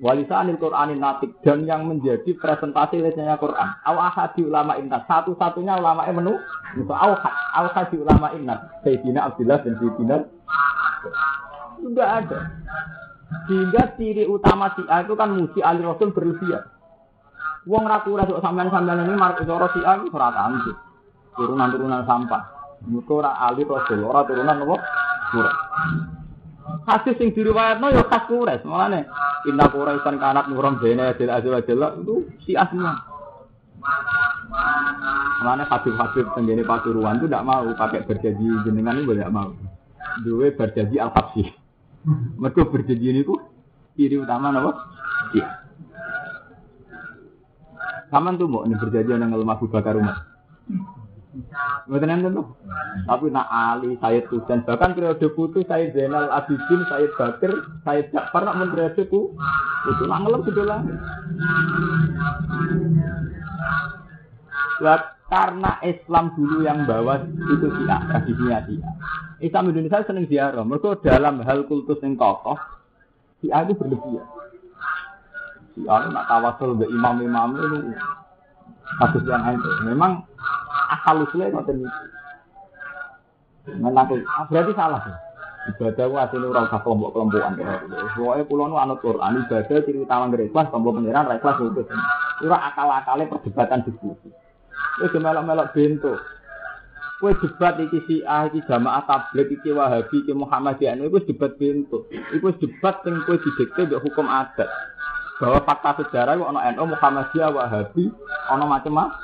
Walisanil 0.00 0.56
Qur'anin 0.56 0.96
natik 0.96 1.44
dan 1.44 1.68
yang 1.68 1.85
menjadi 1.85 2.33
presentasi 2.40 3.04
lesnya 3.04 3.37
Quran. 3.37 3.68
Ahadi 3.85 4.48
ulama 4.48 4.80
inna 4.80 5.04
satu-satunya 5.04 5.76
ulama 5.76 6.09
menu 6.09 6.40
itu 6.72 6.88
aw 6.88 7.12
ahadi 7.52 8.00
ulama 8.00 8.33
inna 8.33 8.80
Sayyidina 8.80 9.28
Abdullah 9.28 9.61
bin 9.61 9.76
Sayyidina 9.76 10.24
sudah 11.85 12.09
ada. 12.24 12.38
Sehingga 13.44 13.92
ciri 14.00 14.24
utama 14.24 14.72
si 14.72 14.83
A 14.88 15.04
itu 15.04 15.12
kan 15.14 15.37
muji 15.37 15.61
Ali 15.61 15.85
Rasul 15.85 16.16
berlebihan. 16.16 16.64
Wong 17.68 17.85
raku 17.85 18.16
rasu 18.16 18.40
sampean-sampean 18.40 19.04
ini 19.04 19.14
marek 19.20 19.44
cara 19.44 19.68
si 19.76 19.80
A 19.85 20.00
itu 20.00 20.09
kanthi. 20.09 20.72
Turunan-turunan 21.37 22.09
sampah. 22.09 22.42
Muka 22.88 23.12
ora 23.20 23.37
Ali 23.37 23.68
Rasul, 23.68 24.00
ora 24.00 24.24
turunan 24.24 24.64
apa? 24.64 24.76
Kurang. 25.31 25.59
Hadis 26.87 27.14
sing 27.19 27.31
diriwayatno 27.35 27.87
ya 27.90 28.03
khas 28.07 28.27
Quraisy, 28.31 28.66
makane 28.66 29.07
inna 29.47 29.66
Quraisyan 29.71 30.16
kanat 30.19 30.47
nuram 30.51 30.79
bene 30.79 31.14
adil 31.14 31.31
azza 31.31 31.49
wa 31.51 31.62
jalla 31.62 31.88
itu 31.99 32.14
si 32.43 32.53
asma. 32.55 32.95
Makane 35.40 35.64
hadis-hadis 35.66 36.27
tenggene 36.35 36.62
Pasuruan 36.66 37.19
itu 37.19 37.27
tidak 37.31 37.47
mau 37.47 37.64
pakai 37.75 38.05
berjanji 38.05 38.47
jenengan 38.66 39.01
itu 39.01 39.14
tidak 39.14 39.33
mau. 39.33 39.51
Duwe 40.21 40.53
berjanji 40.53 40.97
al-habsyi. 40.99 41.49
Mergo 42.37 42.66
berjanji 42.69 43.09
niku 43.14 43.38
ciri 43.95 44.21
utama 44.21 44.51
apa? 44.51 44.73
Iya. 45.33 45.49
Saman 48.11 48.35
tuh 48.37 48.51
mau 48.51 48.66
ini 48.66 48.75
berjanji 48.75 49.14
ngelemah 49.14 49.57
Abu 49.57 49.66
Bakar 49.71 49.95
Umar. 49.95 50.27
Betul 51.87 52.11
enten 52.11 52.35
tuh. 52.35 52.49
Tapi 53.07 53.31
nak 53.31 53.47
Ali, 53.47 53.95
Sayyid 54.03 54.27
Husain, 54.35 54.66
bahkan 54.66 54.99
periode 54.99 55.31
putu 55.31 55.62
Sayyid 55.62 55.95
Zainal 55.95 56.27
Abidin, 56.27 56.83
Sayyid 56.90 57.14
Bakir, 57.14 57.53
Sayyid 57.87 58.11
Ja'far 58.11 58.43
nak 58.43 58.59
mun 58.59 58.71
periode 58.75 59.03
ku 59.07 59.38
putu 59.87 60.05
nak 60.11 60.27
ngelem 60.27 60.40
sudah 60.43 60.64
lah. 60.66 60.81
Lah 64.83 65.01
karena 65.31 65.79
Islam 65.87 66.35
dulu 66.35 66.66
yang 66.66 66.83
bawa 66.83 67.23
itu 67.23 67.66
Syiah, 67.79 68.01
tradisinya 68.11 68.59
Syiah. 68.66 68.93
Islam 69.38 69.71
Indonesia 69.71 70.03
seneng 70.03 70.27
ziarah. 70.27 70.66
Mereka 70.66 71.07
dalam 71.07 71.40
hal 71.47 71.64
kultus 71.71 72.03
yang 72.03 72.19
kokoh, 72.19 72.59
Syiah 73.38 73.62
itu 73.62 73.79
berlebihan. 73.79 74.27
Syiah 75.79 76.11
nak 76.11 76.27
tawasul 76.27 76.75
ke 76.83 76.90
imam-imam 76.90 77.55
itu 77.55 77.79
kasus 78.98 79.22
yang 79.29 79.44
itu. 79.55 79.70
Memang 79.87 80.26
asal 80.90 81.22
usulnya 81.22 81.55
ngoten 81.55 81.87
iki. 81.87 82.03
Menang 83.79 84.09
ah, 84.11 84.44
berarti 84.50 84.72
salah 84.74 85.03
ya. 85.05 85.16
Ibadah 85.61 86.05
ku 86.09 86.16
asline 86.16 86.48
ora 86.48 86.64
usah 86.64 86.81
kelompok-kelompokan 86.81 87.53
kaya 87.61 87.85
Pokoke 88.16 88.48
kula 88.48 88.64
nu 88.72 88.81
anut 88.81 89.05
Quran 89.05 89.44
ibadah 89.44 89.85
ciri 89.85 90.00
utama 90.00 90.33
ikhlas 90.33 90.72
tombol 90.72 90.96
pengiran 90.96 91.29
ra 91.29 91.37
ikhlas 91.37 91.61
itu. 91.61 91.85
Ora 92.48 92.59
akal-akale 92.72 93.29
perdebatan 93.29 93.85
diskusi. 93.85 94.33
Wis 95.05 95.12
melok-melok 95.12 95.70
bento. 95.76 96.16
Kue 97.20 97.37
debat 97.37 97.76
iki 97.76 98.00
si 98.09 98.16
A, 98.24 98.48
iki 98.48 98.64
jamaah 98.64 99.05
tablet, 99.05 99.53
iki 99.53 99.76
wahabi, 99.76 100.24
iki 100.24 100.33
Muhammadiyah, 100.33 100.96
itu 100.96 101.20
debat 101.29 101.53
bento. 101.61 102.09
Itu 102.33 102.48
debat 102.57 103.05
sing 103.05 103.20
kue 103.29 103.37
didikte 103.37 103.92
hukum 104.00 104.24
adat. 104.24 104.72
Bahwa 105.40 105.59
fakta 105.64 106.05
sejarah 106.05 106.37
itu 106.37 106.44
ono 106.44 106.61
NU 106.61 106.85
Muhammadiyah, 106.92 107.48
Wahabi, 107.48 108.12
ono 108.53 108.64
macam-macam. 108.68 109.16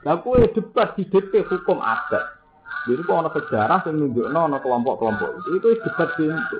Lah 0.00 0.16
kue 0.24 0.48
debat 0.56 0.96
di 0.96 1.04
DP 1.04 1.44
hukum 1.44 1.76
adat. 1.76 2.40
Jadi 2.88 3.04
kok 3.04 3.12
ono 3.20 3.28
sejarah 3.28 3.84
yang 3.84 4.00
nunjukno 4.00 4.38
ono 4.48 4.56
kelompok-kelompok 4.64 5.44
itu 5.44 5.56
itu 5.60 5.68
debat 5.84 6.08
pintu. 6.16 6.58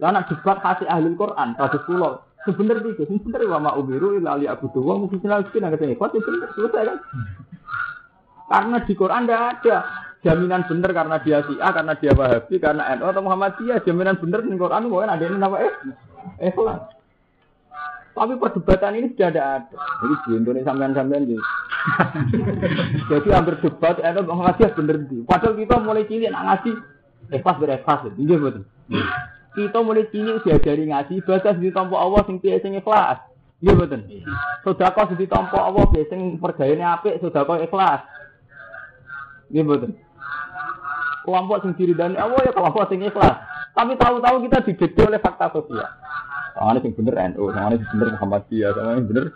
Lah 0.00 0.10
nak 0.10 0.32
debat 0.32 0.58
hasil 0.64 0.88
ahli 0.88 1.12
Quran, 1.12 1.52
kados 1.60 1.84
kula. 1.84 2.10
Sebenarnya 2.44 2.92
itu, 2.92 3.04
sebenarnya 3.08 3.56
wa 3.56 3.60
ma 3.60 3.70
umiru 3.76 4.16
illa 4.16 4.36
li 4.36 4.44
abudu 4.48 4.80
wa 4.84 5.00
mungkin 5.00 5.20
lagi 5.28 5.52
nang. 5.60 5.76
Kok 5.76 6.12
bener 6.12 6.48
selesai 6.56 6.82
kan? 6.88 6.98
Karena 8.44 8.76
di 8.84 8.92
Quran 8.92 9.24
tidak 9.24 9.42
ada 9.60 9.76
jaminan 10.20 10.62
benar 10.68 10.90
karena 10.92 11.16
dia 11.24 11.38
si 11.48 11.56
A, 11.60 11.72
karena 11.72 11.92
dia 11.96 12.12
Wahabi, 12.12 12.54
karena 12.60 12.92
NU 12.96 13.04
atau 13.08 13.24
Muhammadiyah. 13.24 13.80
Jaminan 13.84 14.20
benar 14.20 14.40
di 14.44 14.56
Quran 14.56 14.88
mungkin 14.88 15.12
ada 15.12 15.24
ini 15.24 15.36
nama 15.40 15.56
eh, 15.60 15.72
eh 16.40 16.52
tapi 18.14 18.38
perdebatan 18.38 18.94
ini 18.94 19.10
sudah 19.10 19.28
ada. 19.34 19.66
Jadi 19.74 20.14
di 20.22 20.30
Indonesia 20.38 20.70
sampean-sampean 20.70 21.26
gitu. 21.26 21.42
Jadi 23.10 23.28
hampir 23.34 23.58
debat, 23.58 23.98
itu 23.98 24.22
ngaji 24.22 24.62
bener 24.78 24.96
di. 25.10 25.16
Padahal 25.26 25.58
kita 25.58 25.76
mulai 25.82 26.06
cilik 26.06 26.30
nak 26.30 26.44
ngaji, 26.46 26.72
ikhlas 27.34 27.58
berekhlas, 27.58 28.00
iya 28.14 28.36
betul. 28.38 28.64
Kita 29.58 29.78
mulai 29.82 30.06
cilik 30.14 30.46
diajari 30.46 30.84
ngaji, 30.94 31.14
baca 31.26 31.50
di 31.58 31.68
tompo 31.74 31.98
Allah 31.98 32.22
sing 32.30 32.38
sing 32.38 32.72
ikhlas. 32.78 33.18
Iya 33.58 33.72
betul. 33.74 34.00
Sedekah 34.62 35.04
di 35.18 35.26
tompo 35.26 35.58
Allah 35.58 35.84
piye 35.90 36.06
sing 36.06 36.38
pergayane 36.38 36.86
apik, 36.86 37.18
sedekah 37.18 37.66
ikhlas. 37.66 38.00
Iya 39.50 39.66
betul. 39.66 39.98
Kelompok 41.26 41.66
sing 41.66 41.72
diridani 41.74 42.14
Allah 42.14 42.38
ya 42.46 42.54
kelompok 42.54 42.86
sing 42.86 43.02
ikhlas. 43.02 43.42
Tapi 43.74 43.98
tahu-tahu 43.98 44.46
kita 44.46 44.62
dididik 44.70 45.02
oleh 45.02 45.18
fakta 45.18 45.50
sosial. 45.50 45.90
Soalnya 46.54 46.80
sing 46.86 46.92
bener 46.94 47.14
NU, 47.34 47.44
soalnya 47.50 47.76
sing 47.82 47.88
bener 47.98 48.08
Muhammadiyah, 48.14 48.70
soalnya 48.74 48.98
sing 49.02 49.08
bener 49.10 49.26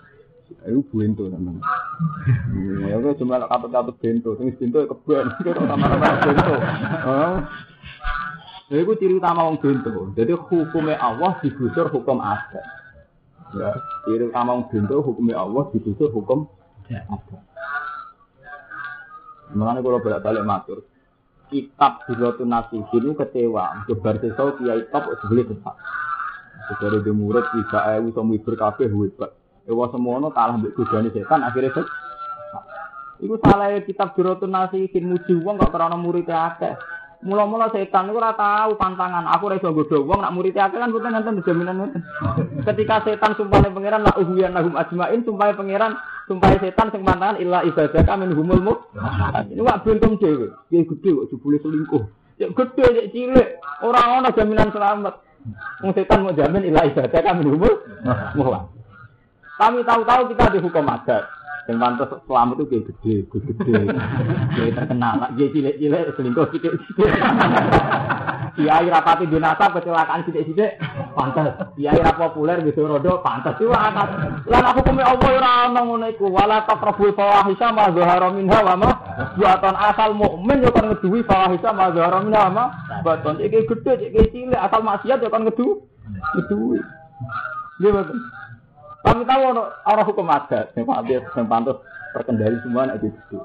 Ayo 0.64 0.80
bento 0.80 1.28
teman. 1.28 1.60
Ya 2.88 2.96
kok 2.96 3.20
cuma 3.20 3.36
katut-katut 3.44 3.96
bento, 4.00 4.32
sing 4.40 4.48
bento 4.56 4.80
ya 4.80 4.88
keben, 4.88 5.26
sama-sama 5.68 6.08
bento. 6.24 6.54
Ya 8.68 8.76
itu 8.84 8.92
ciri 9.00 9.14
utama 9.20 9.44
wong 9.48 9.60
bento. 9.60 10.12
Jadi 10.16 10.32
hukumnya 10.32 10.96
Allah 10.96 11.36
digusur 11.44 11.92
hukum 11.92 12.20
adat. 12.20 12.64
Ya, 13.56 13.76
ciri 14.08 14.32
utama 14.32 14.56
wong 14.56 14.72
bento 14.72 15.04
hukumnya 15.04 15.36
Allah 15.36 15.68
digusur 15.72 16.08
hukum 16.16 16.48
adat. 16.88 17.44
Mengenai 19.52 19.80
kalau 19.84 20.04
bolak 20.04 20.20
balik 20.20 20.44
matur, 20.44 20.84
kitab 21.48 22.04
Birotun 22.04 22.52
Nasih 22.52 22.84
ini 22.92 23.16
kecewa, 23.16 23.88
kebar 23.88 24.20
sesau 24.20 24.52
kiai 24.60 24.84
top 24.92 25.08
sebeli 25.24 25.48
besar. 25.48 25.76
Dari 26.76 27.00
di 27.00 27.08
murid 27.08 27.48
bisa 27.56 27.96
ewu 27.96 28.12
sama 28.12 28.36
ibu 28.36 28.52
kafe 28.52 28.92
hebat. 28.92 29.32
Ewa 29.64 29.88
semono 29.88 30.28
kalah 30.28 30.60
mbek 30.60 30.76
godane 30.76 31.08
setan 31.08 31.40
akhirnya 31.40 31.72
set. 31.72 31.88
Iku 33.24 33.40
salah 33.40 33.72
kitab 33.82 34.12
Birotun 34.14 34.52
Nasihin 34.52 35.08
muji 35.08 35.32
wong 35.40 35.56
kok 35.56 35.72
karena 35.72 35.96
murid 35.96 36.28
akeh. 36.28 36.76
Mula-mula 37.18 37.66
setan 37.74 38.12
itu 38.12 38.14
ora 38.14 38.30
tahu 38.36 38.78
pantangan. 38.78 39.26
Aku 39.34 39.50
ora 39.50 39.58
iso 39.58 39.74
godho 39.74 40.06
nak 40.06 40.30
murid 40.36 40.54
akeh 40.54 40.78
kan 40.78 40.92
boten 40.92 41.18
enten 41.18 41.42
jaminan 41.42 41.82
ngoten. 41.82 42.02
Ketika 42.62 43.02
setan 43.02 43.34
sumpah 43.34 43.64
pangeran 43.64 44.06
la 44.06 44.12
uhwiyan 44.14 44.54
lahum 44.54 44.78
ajmain 44.78 45.24
sumpah 45.26 45.50
pangeran 45.56 45.98
sumpah 46.30 46.48
setan 46.62 46.94
sing 46.94 47.02
pantangan 47.02 47.42
illa 47.42 47.66
ibadaka 47.66 48.12
min 48.14 48.36
humul 48.36 48.60
mu. 48.62 48.74
Ini 49.50 49.60
wak 49.64 49.82
bentum 49.82 50.14
dhewe. 50.20 50.54
Ki 50.70 50.86
gede 50.86 51.10
kok 51.16 51.26
jebule 51.32 51.58
selingkuh. 51.58 52.02
Ya 52.38 52.46
gede 52.54 52.86
ya 52.86 53.04
cilik. 53.10 53.48
Ora 53.82 54.22
ana 54.22 54.30
jaminan 54.30 54.70
selamat. 54.70 55.27
Wong 55.80 55.92
setan 55.94 56.26
mau 56.26 56.34
jamin 56.34 56.68
ilah 56.68 56.84
ibadah 56.88 57.20
kan 57.22 57.38
menumbuh. 57.38 57.74
Kami 59.58 59.82
tahu-tahu 59.82 60.22
kita 60.34 60.54
dihukum 60.54 60.86
adat. 60.86 61.24
Yang 61.68 61.78
pantas 61.84 62.10
selamat 62.24 62.54
itu 62.56 62.64
kayak 62.64 62.84
gede, 62.88 63.14
gede, 63.28 63.74
kayak 64.56 64.72
terkenal. 64.72 65.14
Dia 65.36 65.46
cilik-cilik 65.52 66.04
selingkuh 66.16 66.46
sidik-sidik. 66.48 67.12
Kiai 68.58 68.90
rapati 68.90 69.30
dinasa 69.30 69.70
kecelakaan 69.70 70.26
sidik-sidik, 70.26 70.82
pantas. 71.14 71.70
Kiai 71.78 71.94
rap 72.02 72.18
populer 72.18 72.58
gitu 72.66 72.90
rodo, 72.90 73.22
pantas. 73.22 73.54
Itu 73.54 73.70
akan. 73.70 74.42
Lalu 74.50 74.66
aku 74.66 74.80
kumi 74.82 75.02
Allah 75.06 75.30
ora 75.30 75.52
ono 75.70 75.80
ngono 75.86 76.06
iku. 76.10 76.26
Wala 76.26 76.66
taqrabul 76.66 77.14
ma 77.14 77.86
zahara 77.94 78.34
ma 78.74 78.90
buatan 79.38 79.74
asal 79.78 80.10
mukmin 80.18 80.66
yo 80.66 80.74
kan 80.74 80.90
ngeduwi 80.90 81.22
fawahisha 81.22 81.70
ma 81.70 81.94
zahara 81.94 82.18
minha 82.18 82.50
ma 82.50 82.64
buatan 83.06 83.38
iki 83.38 83.62
gede, 83.62 84.10
iki 84.10 84.26
cilik 84.34 84.58
asal 84.58 84.82
maksiat 84.82 85.22
yo 85.22 85.30
kan 85.30 85.46
ngedu. 85.46 85.78
Ngeduwi. 86.34 86.82
Nggih 87.78 87.90
betul. 87.94 88.18
Kami 89.06 89.22
tahu 89.22 89.40
orang 89.86 90.06
hukum 90.10 90.26
adat 90.26 90.74
yang 90.74 90.82
pantas, 90.82 91.22
yang 91.38 91.46
pantas 91.46 91.78
terkendali 92.10 92.58
semua 92.66 92.90
nak 92.90 92.98
gitu. 92.98 93.38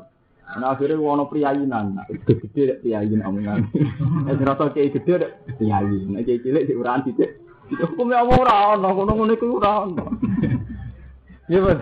Nah 0.54 0.78
akhirnya 0.78 1.02
wono 1.02 1.26
priayinan, 1.26 1.98
gede-gede 2.06 2.82
priayin 2.86 3.26
omongan. 3.26 3.66
Eh 4.30 4.38
rasa 4.38 4.70
kayak 4.70 5.02
gede 5.02 5.14
dek 5.26 5.32
priayin, 5.58 6.14
nah 6.14 6.22
kayak 6.22 6.42
cilik 6.46 6.68
di 6.70 6.74
uran 6.78 7.02
titik. 7.10 7.42
Hukumnya 7.74 8.22
apa 8.22 8.34
ora 8.38 8.56
ono, 8.78 8.88
ngono 8.94 9.34
iku 9.34 9.58
ora 9.58 9.72
ono. 9.90 10.06
Iya 11.52 11.60
ben. 11.60 11.80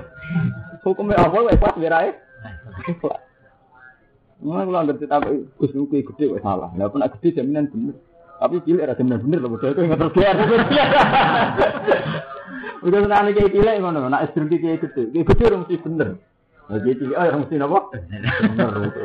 Hukumnya 0.82 1.22
apa 1.22 1.38
wae 1.38 1.54
pas 1.60 1.78
berae. 1.78 2.18
Nah, 4.42 4.66
kalau 4.66 4.82
ngerti 4.90 5.06
tapi 5.06 5.46
Gus 5.54 5.70
Nuki 5.78 6.02
gede 6.02 6.34
kok 6.34 6.42
salah. 6.42 6.74
Lah 6.74 6.90
pun 6.90 7.06
gede 7.06 7.30
jaminan 7.38 7.70
bener. 7.70 7.94
Tapi 8.42 8.58
cilik 8.66 8.82
ada 8.82 8.98
jaminan 8.98 9.22
bener 9.22 9.40
loh, 9.46 9.54
bodoh 9.54 9.70
itu 9.70 9.86
nggak 9.86 10.02
terus 10.02 10.18
Udah 12.82 13.00
senang 13.06 13.30
nih 13.30 13.34
kayak 13.38 13.54
cilik 13.54 13.76
ngono, 13.78 14.10
nak 14.10 14.26
istri 14.26 14.58
kayak 14.58 14.82
gede, 14.82 15.14
kayak 15.14 15.26
gede 15.30 15.46
mesti 15.54 15.78
bener. 15.86 16.18
Cilik, 16.72 17.12
oh 17.12 17.40
mesti? 17.44 17.56
Bener 17.60 18.72
itu. 18.88 19.02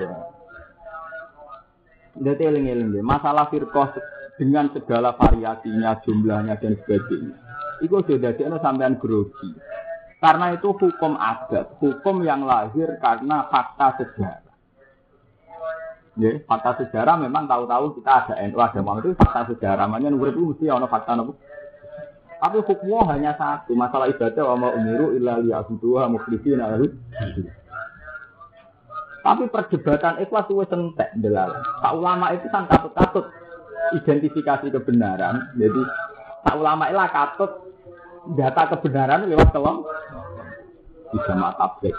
Jadi 2.17 2.43
eling-eling 2.49 3.03
masalah 3.03 3.51
firqah 3.51 3.93
dengan 4.39 4.71
segala 4.73 5.17
variasinya, 5.19 6.01
jumlahnya 6.05 6.57
dan 6.63 6.79
sebagainya. 6.85 7.37
Itu 7.85 8.01
sudah 8.01 8.33
jadi 8.33 8.57
sampean 8.61 8.97
grogi. 8.97 9.53
Karena 10.17 10.57
itu 10.57 10.73
hukum 10.73 11.13
adat, 11.21 11.77
hukum 11.77 12.25
yang 12.25 12.49
lahir 12.49 12.97
karena 13.05 13.53
fakta 13.53 14.01
sejarah. 14.01 14.55
Ya, 16.17 16.41
fakta 16.49 16.81
sejarah 16.81 17.21
memang 17.21 17.45
tahu-tahu 17.45 18.01
kita 18.01 18.11
ada 18.25 18.35
NU 18.49 18.57
ada 18.57 18.81
mau 18.81 18.97
itu 18.97 19.13
fakta 19.13 19.53
sejarah. 19.53 19.85
Makanya 19.85 20.17
itu 20.17 20.41
mesti 20.41 20.73
ada 20.73 20.89
fakta 20.89 21.13
nopo. 21.13 21.37
Tapi 22.37 22.61
hukumnya 22.61 23.01
hanya 23.17 23.33
satu, 23.41 23.73
masalah 23.73 24.13
ibadah 24.13 24.45
wa 24.53 24.57
ma 24.61 24.69
umiru 24.77 25.17
illa 25.17 25.41
liya'buduha 25.41 26.05
mukhlishina 26.13 26.77
lahu. 26.77 26.93
Tapi 29.27 29.43
perdebatan 29.51 30.23
ikhlas 30.23 30.47
itu 30.47 30.63
sentek 30.71 31.11
delal. 31.19 31.51
Tak 31.83 31.93
ulama 31.99 32.31
itu 32.37 32.47
kan 32.53 32.71
katut-katut 32.71 33.27
identifikasi 33.99 34.71
kebenaran. 34.71 35.51
Jadi 35.59 35.83
tak 36.47 36.55
ulama 36.55 36.87
itu 36.93 36.99
katut 37.11 37.51
data 38.39 38.63
kebenaran 38.77 39.27
lewat 39.27 39.51
kelom 39.51 39.83
bisa 41.11 41.35
tablet. 41.59 41.97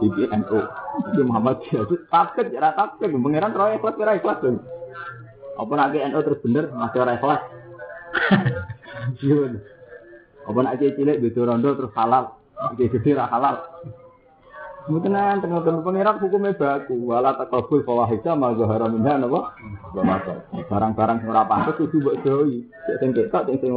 Iki 0.00 0.32
NU, 0.32 0.60
iki 1.12 1.20
Muhammad 1.26 1.60
itu 1.68 1.96
tablet 2.08 2.46
ya 2.56 2.72
tablet. 2.72 3.12
Pangeran 3.12 3.52
roh 3.52 3.68
ikhlas 3.68 3.98
kira 4.00 4.16
ikhlas. 4.16 4.40
Apa 5.60 5.72
nanti 5.76 6.00
NU 6.00 6.20
terus 6.24 6.40
bener 6.40 6.72
masih 6.72 7.04
ikhlas. 7.04 7.59
Apa 10.50 10.58
nak 10.66 10.80
cilik 10.80 11.20
beda 11.20 11.40
rondo 11.46 11.70
terus 11.76 11.94
halal. 11.94 12.34
Iki 12.74 12.92
gede 12.98 13.16
ra 13.16 13.30
halal. 13.30 13.56
Mboten 14.88 15.12
tengah 15.12 15.60
tengah 15.62 15.84
pangeran 15.84 16.16
hukumnya 16.18 16.56
baku. 16.56 16.96
Wala 17.04 17.36
takabul 17.36 17.84
fawahisha 17.84 18.32
ma 18.34 18.56
zahara 18.56 18.88
minha 18.88 19.20
napa? 19.20 19.54
Barang-barang 20.66 21.22
sing 21.22 21.28
ora 21.30 21.44
pantes 21.46 21.76
kudu 21.76 22.00
mbok 22.00 22.18
jauhi. 22.24 22.66
Sing 22.98 23.12
ketok 23.12 23.46
sing 23.46 23.60
sing? 23.60 23.70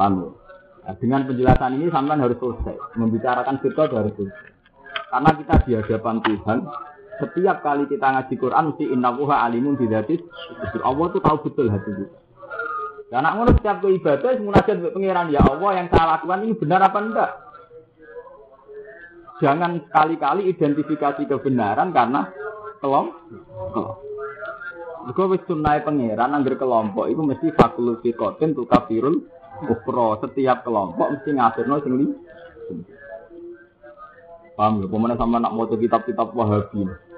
Nah, 0.00 0.96
dengan 0.96 1.22
penjelasan 1.28 1.78
ini 1.78 1.86
sampean 1.92 2.20
harus 2.20 2.36
selesai. 2.40 2.76
Membicarakan 2.98 3.62
fitrah 3.62 3.88
harus 3.88 4.12
selesai. 4.18 4.48
Karena 5.10 5.30
kita 5.34 5.54
di 5.66 5.70
hadapan 5.74 6.16
Tuhan, 6.22 6.58
setiap 7.20 7.60
kali 7.60 7.84
kita 7.86 8.02
ngaji 8.02 8.34
Quran 8.40 8.64
mesti 8.72 8.84
innallaha 8.88 9.44
alimun 9.44 9.76
bidatis. 9.76 10.24
Allah 10.80 11.06
tuh 11.12 11.20
tahu 11.20 11.36
betul 11.46 11.68
hati 11.68 11.92
kita. 11.92 12.18
Karena 13.10 13.34
ngono 13.34 13.50
setiap 13.58 13.82
ke 13.82 13.88
ibadah 13.98 14.30
munajat 14.38 14.74
untuk 14.78 14.94
pangeran 14.94 15.34
ya 15.34 15.42
Allah 15.42 15.70
yang 15.82 15.86
saya 15.90 16.04
lakukan 16.14 16.46
ini 16.46 16.54
benar 16.54 16.80
apa 16.86 16.98
enggak? 17.02 17.30
Jangan 19.42 19.70
sekali-kali 19.88 20.42
identifikasi 20.46 21.22
kebenaran 21.26 21.90
karena 21.90 22.30
kelompok. 22.78 23.98
Jika 25.10 25.22
wis 25.26 25.42
sunai 25.50 25.82
pangeran 25.82 26.38
angger 26.38 26.54
kelompok 26.54 27.10
itu 27.10 27.18
mesti 27.18 27.50
fakulus 27.58 27.98
fikotin 27.98 28.54
tu 28.54 28.62
kafirul 28.70 29.26
kufro. 29.66 30.22
Setiap 30.22 30.62
kelompok 30.62 31.10
mesti 31.10 31.34
ngafirno 31.34 31.76
sing 31.82 31.94
li. 31.98 32.06
Paham 34.54 34.84
ya? 34.84 34.86
Pemenang 34.86 35.18
sama 35.18 35.42
nak 35.42 35.56
mau 35.56 35.66
kitab-kitab 35.66 36.30
Wahabi. 36.30 37.09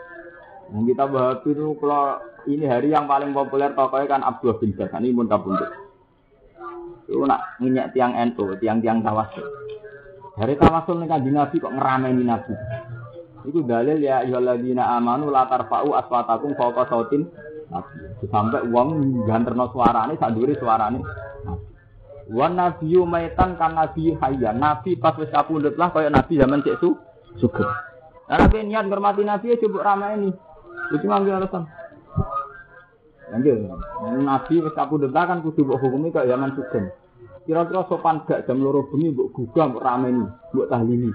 Yang 0.73 0.97
kitab 0.97 1.13
Wahabi 1.13 1.49
itu 1.53 1.67
kalau 1.77 2.05
ini 2.49 2.65
hari 2.65 2.89
yang 2.89 3.05
paling 3.05 3.37
populer 3.37 3.77
tokohnya 3.77 4.09
kan 4.09 4.23
Abdul 4.25 4.57
bin 4.57 4.73
Bas. 4.73 4.89
Ini 4.89 5.13
pun 5.13 5.29
kabundut. 5.29 5.69
Itu 7.05 7.29
nak 7.29 7.61
minyak 7.61 7.93
tiang 7.93 8.17
ento, 8.17 8.57
tiang-tiang 8.57 9.05
tawasul. 9.05 9.45
Dari 10.33 10.57
tawasul 10.57 11.05
nih 11.05 11.09
kan 11.13 11.21
Nabi 11.29 11.57
kok 11.61 11.75
ngerameni 11.77 12.25
Nabi. 12.25 12.55
Itu 13.45 13.61
dalil 13.69 14.01
ya 14.01 14.25
ayyuhalladzina 14.25 14.97
amanu 14.97 15.29
la 15.29 15.45
tarfa'u 15.45 15.93
aswatakum 15.93 16.57
fawqa 16.57 16.89
sautin 16.89 17.29
Nabi. 17.69 18.25
Sampai 18.33 18.65
uang 18.65 19.23
ganterno 19.29 19.69
suarane 19.77 20.17
sak 20.17 20.33
dhuwure 20.33 20.57
suarane. 20.57 21.05
Wan 22.33 22.57
nabiyyu 22.57 23.05
maitan 23.05 23.61
kan 23.61 23.77
nabi 23.77 24.17
hayya. 24.17 24.57
Nabi 24.57 24.97
pas 24.97 25.13
wis 25.21 25.29
kapundhut 25.29 25.77
lah 25.77 25.93
kaya 25.93 26.09
nabi 26.09 26.41
zaman 26.41 26.65
cek 26.65 26.81
su 26.81 26.97
sugih. 27.37 27.69
Nah, 28.31 28.41
nabi 28.41 28.65
niat 28.65 28.89
ngurmati 28.89 29.21
nabi 29.27 29.53
ya 29.53 29.61
coba 29.61 29.93
ramai 29.93 30.17
ini. 30.17 30.31
Itu 30.91 31.07
ngambil 31.07 31.39
alasan. 31.39 31.65
Lanjut. 33.33 33.57
Nabi 34.21 34.55
wis 34.61 34.75
kapundhut 34.77 35.15
kan 35.15 35.41
kudu 35.41 35.63
mbok 35.65 35.81
hukumi 35.81 36.11
kaya 36.11 36.35
zaman 36.35 36.53
sugih. 36.59 36.91
Kira-kira 37.43 37.83
sopan 37.91 38.23
gak 38.29 38.47
jam 38.47 38.63
loro 38.63 38.87
bengi 38.91 39.15
mbok 39.15 39.31
gugah 39.35 39.67
mbok 39.71 39.83
rameni, 39.83 40.27
mbok 40.53 40.69
tahlili. 40.69 41.11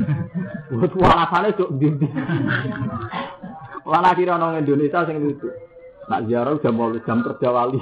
Buat 0.74 0.92
walasane 0.98 1.56
cok 1.56 1.70
ndi. 1.78 1.88
Wala 3.88 4.10
kira 4.12 4.34
nang 4.36 4.58
Indonesia 4.58 5.06
sing 5.06 5.22
lucu. 5.22 5.48
Nak 6.08 6.24
ziarah 6.28 6.56
jam 6.60 6.74
mau 6.76 6.92
jam 7.04 7.20
kerja 7.20 7.48
wali. 7.52 7.80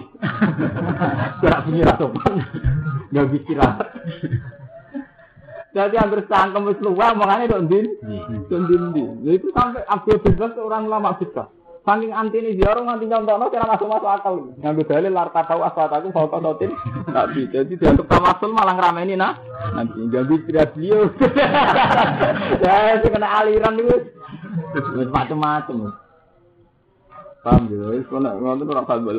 Gerak 1.42 1.62
bunyi 1.64 1.82
sopan. 1.96 2.34
Gak 3.14 3.26
bisa 3.30 3.66
Jadi 5.76 6.00
hampir 6.00 6.24
sangkem 6.24 6.72
wis 6.72 6.80
luwih 6.80 7.12
makane 7.12 7.52
kok 7.52 7.68
ndin. 7.68 7.86
Kok 8.48 8.60
ndin 8.64 8.82
Itu 9.28 9.52
sampai 9.52 9.84
Abdul 9.84 10.24
Bebas 10.24 10.56
orang 10.56 10.88
lama 10.88 11.20
besar. 11.20 11.52
Saking 11.86 12.10
anti 12.10 12.42
ini 12.42 12.58
ziarah 12.58 12.82
nganti 12.82 13.06
nyontokno 13.06 13.46
kira 13.46 13.68
masuk 13.68 13.86
masuk 13.86 14.10
akal. 14.10 14.34
Nganggo 14.58 14.82
dalil 14.90 15.12
lar 15.12 15.30
tahu 15.30 15.62
aswataku 15.62 16.10
foto 16.10 16.42
notin. 16.42 16.72
Tapi 17.12 17.46
jadi 17.52 17.70
dia 17.78 17.94
untuk 17.94 18.10
tamasul 18.10 18.50
malah 18.50 18.74
ngerameni 18.74 19.14
nah. 19.14 19.38
Nanti 19.70 20.00
ganggu 20.10 20.40
tidak 20.48 20.74
beliau. 20.74 21.06
Ya, 22.66 22.98
itu 22.98 23.06
kena 23.12 23.28
aliran 23.38 23.78
itu. 23.78 23.96
Macam-macam. 25.14 25.94
Paham 27.44 27.62
ya? 27.70 27.86
Wis 27.94 28.08
kono 28.10 28.34
ngono 28.34 28.66
ora 28.66 28.82
usah 28.82 28.98
mbok 28.98 29.14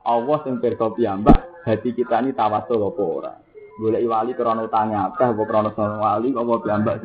Allah 0.00 0.38
sing 0.48 0.56
pirsa 0.64 0.88
piyambak, 0.96 1.68
hati 1.68 1.92
kita 1.92 2.24
ini 2.24 2.32
tawasul 2.32 2.80
apa 2.80 3.02
ora. 3.04 3.32
Golek 3.80 4.04
wali 4.04 4.36
krana 4.36 4.68
utange 4.68 4.92
akeh 4.92 5.32
apa 5.32 5.42
krana 5.48 5.72
sono 5.72 6.04
wali 6.04 6.28
apa 6.36 6.52
piyambak. 6.60 7.00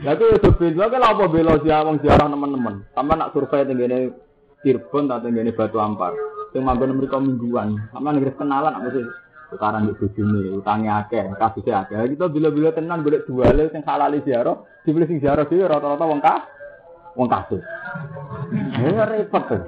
Lah 0.00 0.16
ku 0.16 0.24
yo 0.24 0.50
beda 0.56 0.88
kok 0.88 1.04
apa 1.04 1.24
bela 1.28 1.52
sia 1.60 1.84
wong 1.84 2.00
ziarah 2.00 2.32
teman-teman. 2.32 2.88
Sampe 2.96 3.12
nak 3.12 3.36
survei 3.36 3.68
tenggene 3.68 4.16
Cirebon 4.64 5.12
atau 5.12 5.28
tenggene 5.28 5.52
Batu 5.52 5.76
Ampar. 5.76 6.16
Sing 6.56 6.64
manggon 6.64 6.96
mriku 6.96 7.20
mingguan. 7.20 7.76
Sampe 7.92 8.08
nggih 8.08 8.32
kenalan 8.40 8.72
apa 8.72 8.88
sih? 8.88 9.04
Sekarang 9.52 9.84
di 9.84 9.92
bojone 9.92 10.40
utange 10.64 10.88
akeh, 10.88 11.28
kasusnya 11.36 11.84
akeh. 11.84 12.16
Kita 12.16 12.24
bila-bila 12.32 12.72
tenan 12.72 13.04
golek 13.04 13.28
duale 13.28 13.68
sing 13.68 13.84
halal 13.84 14.16
ziarah, 14.24 14.64
dibeli 14.88 15.04
sing 15.04 15.20
ziarah 15.20 15.44
dhewe 15.44 15.68
rata-rata 15.68 16.08
wong 16.08 16.24
kah 16.24 16.48
wong 17.20 17.28
kasus. 17.28 17.60
Ya 18.80 19.04
repot 19.04 19.44
tuh. 19.44 19.60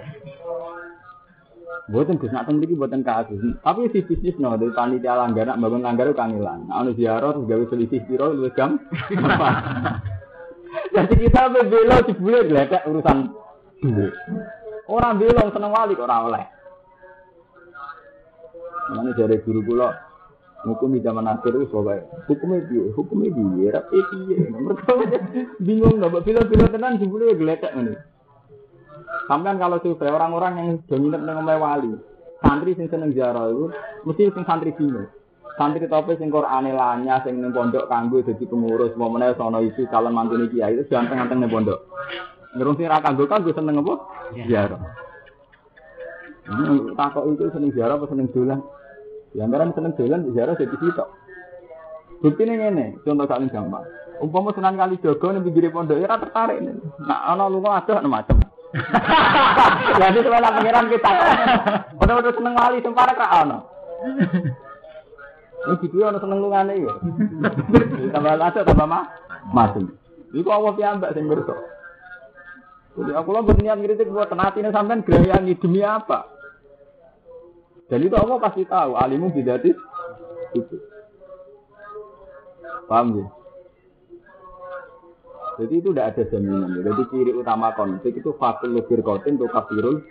Buatan 1.85 2.17
Gus 2.17 2.33
nak 2.33 2.49
mriki 2.49 2.73
buatan 2.73 3.05
kasus. 3.05 3.61
Tapi 3.61 3.93
si 3.93 4.01
bisnis 4.01 4.41
no 4.41 4.57
dari 4.57 4.73
panitia 4.73 5.21
langgar 5.21 5.45
nak 5.45 5.61
bangun 5.61 5.85
langgar 5.85 6.09
itu 6.09 6.17
kangelan. 6.17 6.65
Nah, 6.65 6.81
ono 6.81 6.97
ziarah 6.97 7.37
terus 7.37 7.45
gawe 7.45 7.65
selisih 7.69 8.01
piro 8.09 8.33
lu 8.33 8.49
jam. 8.57 8.81
Jadi 10.97 11.15
kita 11.21 11.53
bela 11.53 11.97
jebule 12.09 12.41
gledek 12.49 12.89
urusan 12.89 13.29
duit. 13.85 14.15
Orang 14.89 15.21
bilang 15.21 15.53
seneng 15.53 15.77
wali 15.77 15.93
kok 15.93 16.09
ora 16.09 16.17
oleh. 16.25 16.45
Mana 18.97 19.13
dari 19.13 19.37
guru 19.45 19.61
kula 19.61 19.93
hukum 20.65 20.97
di 20.97 21.05
zaman 21.05 21.29
akhir 21.29 21.53
itu 21.53 21.69
soalnya 21.69 22.09
hukumnya 22.25 22.65
dia 22.73 22.89
hukumnya 22.97 23.29
dia 23.37 23.69
rapi 23.77 23.99
dia 24.01 24.37
mereka 24.49 24.93
bingung 25.61 26.01
nggak 26.01 26.25
bila 26.25 26.41
bila 26.49 26.65
tenan 26.73 26.97
jebule 26.97 27.37
gledek 27.37 27.73
ini 27.77 27.95
Sampai 29.25 29.57
kalau 29.57 29.81
survei 29.81 30.13
orang-orang 30.13 30.53
yang 30.61 30.69
dominan 30.85 31.25
dengan 31.25 31.57
wali, 31.57 31.97
santri 32.45 32.77
sing 32.77 32.93
seneng 32.93 33.17
ziarah 33.17 33.49
itu 33.49 33.73
mesti 34.05 34.29
sing 34.37 34.45
santri 34.45 34.77
bingung. 34.77 35.09
Santri 35.57 35.89
tope 35.89 36.19
sing 36.21 36.29
Qur'ane 36.29 36.77
lanya 36.77 37.25
sing 37.25 37.41
ning 37.41 37.55
pondok 37.55 37.89
kanggo 37.89 38.21
dadi 38.21 38.45
pengurus, 38.45 38.93
mau 39.01 39.09
meneh 39.09 39.33
sono 39.39 39.65
isi 39.65 39.89
calon 39.89 40.13
mantune 40.13 40.53
kiai 40.53 40.77
itu 40.77 40.85
ganteng-ganteng 40.93 41.41
ning 41.41 41.49
pondok. 41.49 41.89
Ngerung 42.53 42.77
sing 42.77 42.87
ra 42.91 43.01
kanggo 43.01 43.25
kanggo 43.25 43.55
seneng 43.57 43.81
apa? 43.81 43.95
Ziarah. 44.35 44.81
Hmm, 46.45 46.93
takok 46.93 47.25
itu 47.33 47.49
seneng 47.57 47.71
ziarah 47.73 47.97
apa 47.97 48.07
seneng 48.13 48.29
dolan? 48.29 48.61
Ya 49.33 49.49
antara 49.49 49.73
seneng 49.73 49.97
dolan 49.97 50.29
ziarah 50.37 50.55
jadi 50.61 50.77
sitok. 50.77 51.09
Bukti 52.21 52.45
ini 52.45 52.61
ngene, 52.61 52.87
contoh 53.01 53.25
saling 53.25 53.49
gampang. 53.49 53.85
Umpama 54.21 54.53
senang 54.53 54.77
kali 54.77 55.01
jogo 55.01 55.33
ning 55.33 55.41
pinggir 55.49 55.73
pondok 55.73 55.97
ya 55.97 56.13
tertarik. 56.13 56.61
Nah 57.01 57.33
ana 57.33 57.49
lunga 57.49 57.81
ada 57.81 58.05
macam. 58.05 58.44
Jadi 60.03 60.19
sebenarnya 60.19 60.57
pengiran 60.59 60.87
kita. 60.91 61.11
Udah-udah 61.99 62.33
seneng 62.35 62.55
wali 62.59 62.79
sempara 62.83 63.13
kak 63.15 63.33
ono. 63.47 63.59
Ini 65.65 65.75
gitu 65.81 65.97
ya, 66.03 66.13
seneng 66.19 66.43
lungane 66.43 66.75
ya. 66.83 66.93
Tambah 68.13 68.33
ada 68.35 68.61
tambah 68.67 68.87
mah 68.87 69.05
masuk. 69.55 69.95
Iku 70.35 70.49
Allah 70.51 70.73
piambak 70.75 71.15
sing 71.15 71.31
ngerti. 71.31 71.55
Jadi 72.95 73.11
aku 73.11 73.29
lo 73.35 73.43
berniat 73.43 73.79
ngiritik 73.79 74.07
buat 74.07 74.31
tenatine 74.31 74.71
sampean 74.71 75.03
gerayani 75.03 75.59
demi 75.59 75.83
apa? 75.83 76.31
Dan 77.91 78.07
itu 78.07 78.15
Allah 78.15 78.39
pasti 78.39 78.63
tahu, 78.67 78.95
alimu 78.95 79.35
bidatis 79.35 79.75
itu. 80.55 80.77
Paham 82.87 83.19
ya? 83.19 83.27
Jadi 85.55 85.75
itu 85.79 85.91
tidak 85.95 86.07
ada 86.15 86.23
jaminan. 86.35 86.83
Jadi 86.83 87.03
ciri 87.15 87.33
utama 87.35 87.71
konflik 87.79 88.19
itu 88.19 88.35
fakul 88.35 88.75
lebih 88.75 89.07
kotin 89.07 89.39
untuk 89.39 89.55
kafirul 89.55 90.03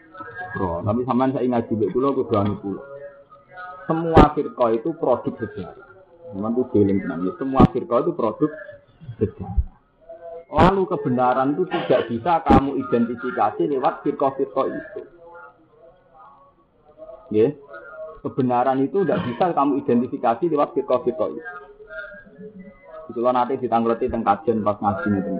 bro. 0.55 0.79
Tapi 0.85 1.01
sampean 1.03 1.35
saya 1.35 1.43
ingat 1.43 1.67
juga 1.67 1.91
dulu 1.91 2.05
aku 2.15 2.23
doang 2.31 2.49
itu. 2.55 2.71
Semua 3.83 4.31
firqa 4.31 4.65
itu 4.71 4.89
produk 4.95 5.33
sejarah. 5.35 5.87
Memang 6.31 6.55
itu 6.55 6.63
feeling 6.71 6.99
tenang. 7.03 7.27
Semua 7.35 7.63
firqa 7.75 7.95
itu 8.07 8.11
produk 8.15 8.51
sejarah. 9.19 9.73
Lalu 10.53 10.81
kebenaran 10.85 11.57
itu 11.57 11.65
tidak 11.65 12.01
bisa 12.07 12.33
kamu 12.45 12.77
identifikasi 12.77 13.61
lewat 13.73 14.05
firqa-firqa 14.05 14.63
itu. 14.69 15.01
Ya, 17.33 17.49
kebenaran 18.21 18.85
itu 18.85 19.01
tidak 19.01 19.25
bisa 19.25 19.49
kamu 19.49 19.81
identifikasi 19.81 20.43
lewat 20.45 20.77
firqa-firqa 20.77 21.27
itu. 21.33 21.53
Itu 23.11 23.19
lo 23.19 23.31
nanti 23.35 23.59
ditanggleti 23.59 24.07
teng 24.07 24.23
kajian 24.23 24.63
pas 24.63 24.79
ngaji 24.79 25.09
itu. 25.19 25.31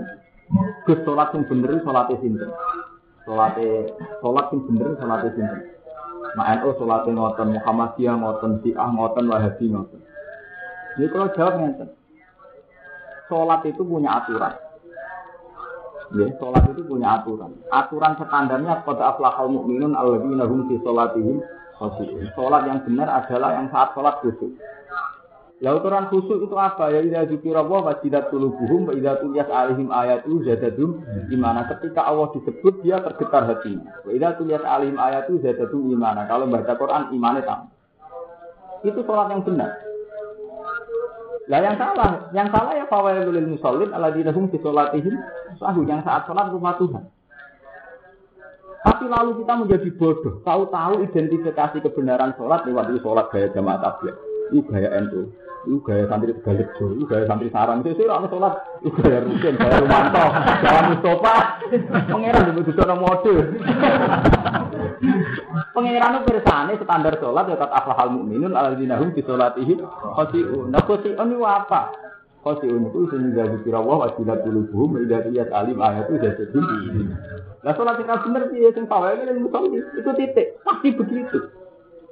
Gus 0.83 0.99
yang 1.07 1.47
bener 1.47 1.79
sholatnya 1.81 2.15
sinten. 2.19 2.49
Sholat 3.23 3.55
yang 3.57 4.59
bener 4.67 4.89
sholatnya 4.99 5.31
sinten. 5.31 5.61
Nah 6.33 6.45
NU 6.59 6.69
sholatnya 6.75 7.11
ngoten, 7.13 7.47
Muhammadiyah 7.55 8.15
ngoten, 8.19 8.51
Syiah 8.65 8.89
ngoten, 8.89 9.25
Wahabi 9.29 9.65
ngoten. 9.69 10.01
Jadi 10.97 11.07
kalau 11.09 11.33
jawab 11.33 11.53
ngeten. 11.61 11.89
Sholat 13.31 13.61
itu 13.65 13.81
punya 13.81 14.09
aturan. 14.21 14.53
Ya, 16.13 16.27
sholat 16.37 16.63
itu 16.69 16.81
punya 16.85 17.17
aturan. 17.21 17.57
Aturan 17.73 18.13
standarnya 18.19 18.85
pada 18.85 19.15
aflahal 19.15 19.49
mukminun 19.49 19.97
alladzina 19.97 20.45
hum 20.45 20.69
fi 20.69 20.75
sholatihim 20.83 21.41
khashi'un. 21.79 22.29
Sholat 22.37 22.69
yang 22.69 22.85
benar 22.85 23.09
adalah 23.09 23.57
yang 23.57 23.67
saat 23.73 23.95
sholat 23.97 24.21
khusyuk. 24.21 24.53
Ya 25.63 25.71
aturan 25.71 26.11
khusyuk 26.11 26.43
itu 26.43 26.55
apa? 26.59 26.91
Ya 26.91 26.99
idza 26.99 27.23
wa 27.55 27.87
wajidat 27.87 28.27
qulubuhum 28.35 28.91
wa 28.91 28.93
idza 28.99 29.23
tuliyat 29.23 29.47
alaihim 29.47 29.87
ayatu 29.95 30.43
zadadum 30.43 30.99
imana. 31.31 31.63
Ketika 31.71 32.03
Allah 32.03 32.35
disebut 32.35 32.83
dia 32.83 32.99
tergetar 32.99 33.47
hatinya. 33.47 34.03
Wa 34.03 34.11
idza 34.11 34.35
tuliyat 34.43 34.67
alaihim 34.67 34.99
ayatu 34.99 35.39
zadadum 35.39 35.87
imana. 35.87 36.27
Kalau 36.27 36.51
baca 36.51 36.75
Quran 36.75 37.15
imannya 37.15 37.47
tambah. 37.47 37.71
Itu 38.83 38.99
sholat 39.07 39.31
yang 39.31 39.47
benar. 39.47 39.71
Lah 41.47 41.59
yang 41.59 41.75
salah, 41.79 42.27
yang 42.35 42.47
salah 42.51 42.71
ya 42.75 42.85
fawailul 42.87 43.35
lil 43.35 43.55
musallin 43.55 43.91
alladzina 43.95 44.35
hum 44.35 44.51
fi 44.51 44.59
sholatihim 44.59 45.15
sahu 45.59 45.87
yang 45.87 46.03
saat 46.03 46.27
sholat 46.27 46.51
rumah 46.51 46.75
Tuhan. 46.75 47.03
Tapi 48.83 49.07
lalu 49.07 49.39
kita 49.43 49.53
menjadi 49.63 49.89
bodoh, 49.95 50.43
tahu-tahu 50.43 51.07
identifikasi 51.07 51.77
kebenaran 51.79 52.35
sholat 52.35 52.67
lewat 52.67 52.91
sholat 52.99 53.31
gaya 53.31 53.47
jamaah 53.55 53.79
tabligh, 53.79 54.15
itu 54.51 54.59
gaya 54.67 54.91
NU, 55.07 55.31
itu 55.63 55.79
gaya 55.79 56.03
santri 56.11 56.35
Tegalrejo, 56.35 56.85
itu 56.99 57.03
gaya 57.07 57.23
santri 57.23 57.47
sarang, 57.47 57.79
itu 57.79 57.95
sih 57.95 58.03
orang 58.03 58.27
sholat, 58.27 58.53
itu 58.83 58.99
gaya 58.99 59.23
rutin, 59.23 59.55
gaya 59.55 59.75
Rumanto, 59.79 60.25
gaya 60.59 60.81
Mustafa, 60.91 61.35
pangeran 62.11 62.51
sudah 62.67 62.97
mode. 62.99 63.35
Pangeran 65.71 66.19
itu 66.19 66.27
bersane 66.27 66.73
standar 66.83 67.15
sholat 67.17 67.45
ya 67.47 67.55
kata 67.55 67.75
aflahal 67.79 68.09
mukminun 68.11 68.53
alladzina 68.53 68.99
hum 68.99 69.15
fi 69.15 69.23
sholatihim 69.23 69.79
khashi'un. 69.87 70.67
Nah 70.67 70.83
khashi'un 70.83 71.27
itu 71.31 71.43
apa? 71.47 71.81
Khashi'un 72.43 72.83
itu 72.91 72.99
sehingga 73.07 73.43
dikira 73.55 73.79
wa 73.79 74.03
wajilat 74.03 74.43
qulubuhum 74.43 74.99
idza 74.99 75.31
lihat 75.31 75.49
alim 75.55 75.79
ayat 75.79 76.11
itu 76.11 76.19
jadi 76.19 76.59
Nah 77.63 77.71
sholat 77.79 77.95
kita 78.03 78.19
bener 78.27 78.51
sih 78.51 78.67
sing 78.75 78.85
pawai 78.91 79.15
ini 79.15 79.39
musolli 79.39 79.79
itu 79.79 80.11
titik 80.19 80.59
pasti 80.67 80.91
begitu. 80.91 81.39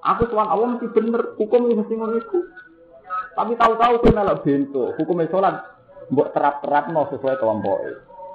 Aku 0.02 0.26
tuan 0.32 0.50
Allah 0.50 0.80
mesti 0.80 0.88
bener 0.90 1.36
hukum 1.38 1.70
mesti 1.70 1.94
ngono 1.94 2.16
iku. 2.18 2.40
Tapi 3.32 3.56
tahu-tahu 3.56 3.94
kowe 4.04 4.12
melok 4.12 4.44
bento, 4.44 4.84
hukumnya 5.00 5.32
sholat 5.32 5.56
mbok 6.12 6.36
terap-terapno 6.36 7.08
sesuai 7.16 7.40
kelompok. 7.40 7.80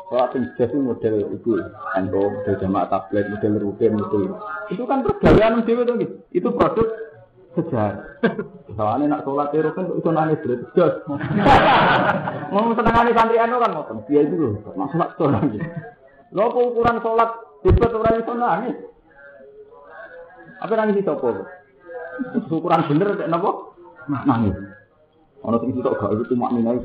Sholat 0.08 0.30
yang 0.32 0.44
jelas 0.56 0.70
itu 0.72 0.78
model 0.80 1.14
itu, 1.34 1.50
ento 1.98 2.22
model 2.32 2.54
jamaah 2.62 2.88
tablet, 2.88 3.26
model 3.28 3.52
rutin, 3.60 3.92
model 3.98 4.22
itu 4.72 4.82
kan 4.86 5.02
pergaulan 5.04 5.62
dewi 5.66 5.82
tuh 5.84 5.96
itu 6.32 6.48
produk 6.50 6.88
sejarah. 7.58 8.06
Soalnya 8.76 9.18
nak 9.18 9.24
sholat 9.28 9.52
itu 9.52 9.70
kan 9.76 9.84
itu 9.92 10.08
nangis 10.14 10.40
berat 10.40 10.60
jelas. 10.72 10.94
Mau 12.54 12.72
senengane 12.72 13.10
santri 13.12 13.36
anu 13.36 13.60
kan 13.60 13.70
ngoten, 13.76 13.98
dia 14.08 14.24
itu 14.24 14.34
loh, 14.38 14.52
nak 14.78 14.88
sholat 14.94 15.10
sholat 15.20 15.42
gitu. 15.52 15.68
Lo 16.32 16.54
ukuran 16.54 17.02
sholat 17.04 17.30
debat 17.60 17.92
orang 17.92 18.16
itu 18.22 18.32
nangis. 18.32 18.76
Apa 20.64 20.72
nangis 20.72 21.00
itu 21.04 21.10
apa? 21.12 21.44
Ukuran 22.48 22.80
bener 22.88 23.08
napa? 23.28 23.50
Nangis. 24.24 24.75
Ono 25.46 25.56
sing 25.62 25.70
sitok 25.78 25.94
gak 25.94 26.10
itu 26.18 26.34
cuma 26.34 26.50
minai 26.50 26.82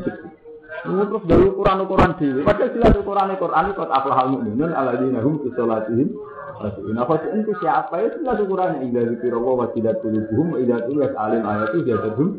ini 0.81 1.03
terus 1.05 1.23
dari 1.29 1.45
ukuran-ukuran 1.45 2.17
dewi. 2.17 2.41
Padahal 2.41 2.73
jelas 2.73 2.97
ukuran 2.97 3.37
Quran 3.37 3.69
itu 3.69 3.77
kata 3.77 3.93
aflahal 3.93 4.27
mukminun 4.33 4.73
alladzina 4.73 5.21
hum 5.21 5.37
fi 5.45 5.53
sholatihim 5.53 6.09
khashi'un. 6.57 6.97
Apa 6.97 7.21
itu 7.37 7.53
siapa 7.61 8.01
ya 8.01 8.09
jelas 8.17 8.41
ukurannya 8.41 8.89
indah 8.89 9.05
zikra 9.13 9.37
wa 9.37 9.69
tidak 9.77 10.01
tulibuhum 10.01 10.57
idza 10.57 10.81
tulis 10.89 11.13
alim 11.21 11.45
ayatu 11.45 11.85
jadadhum. 11.85 12.29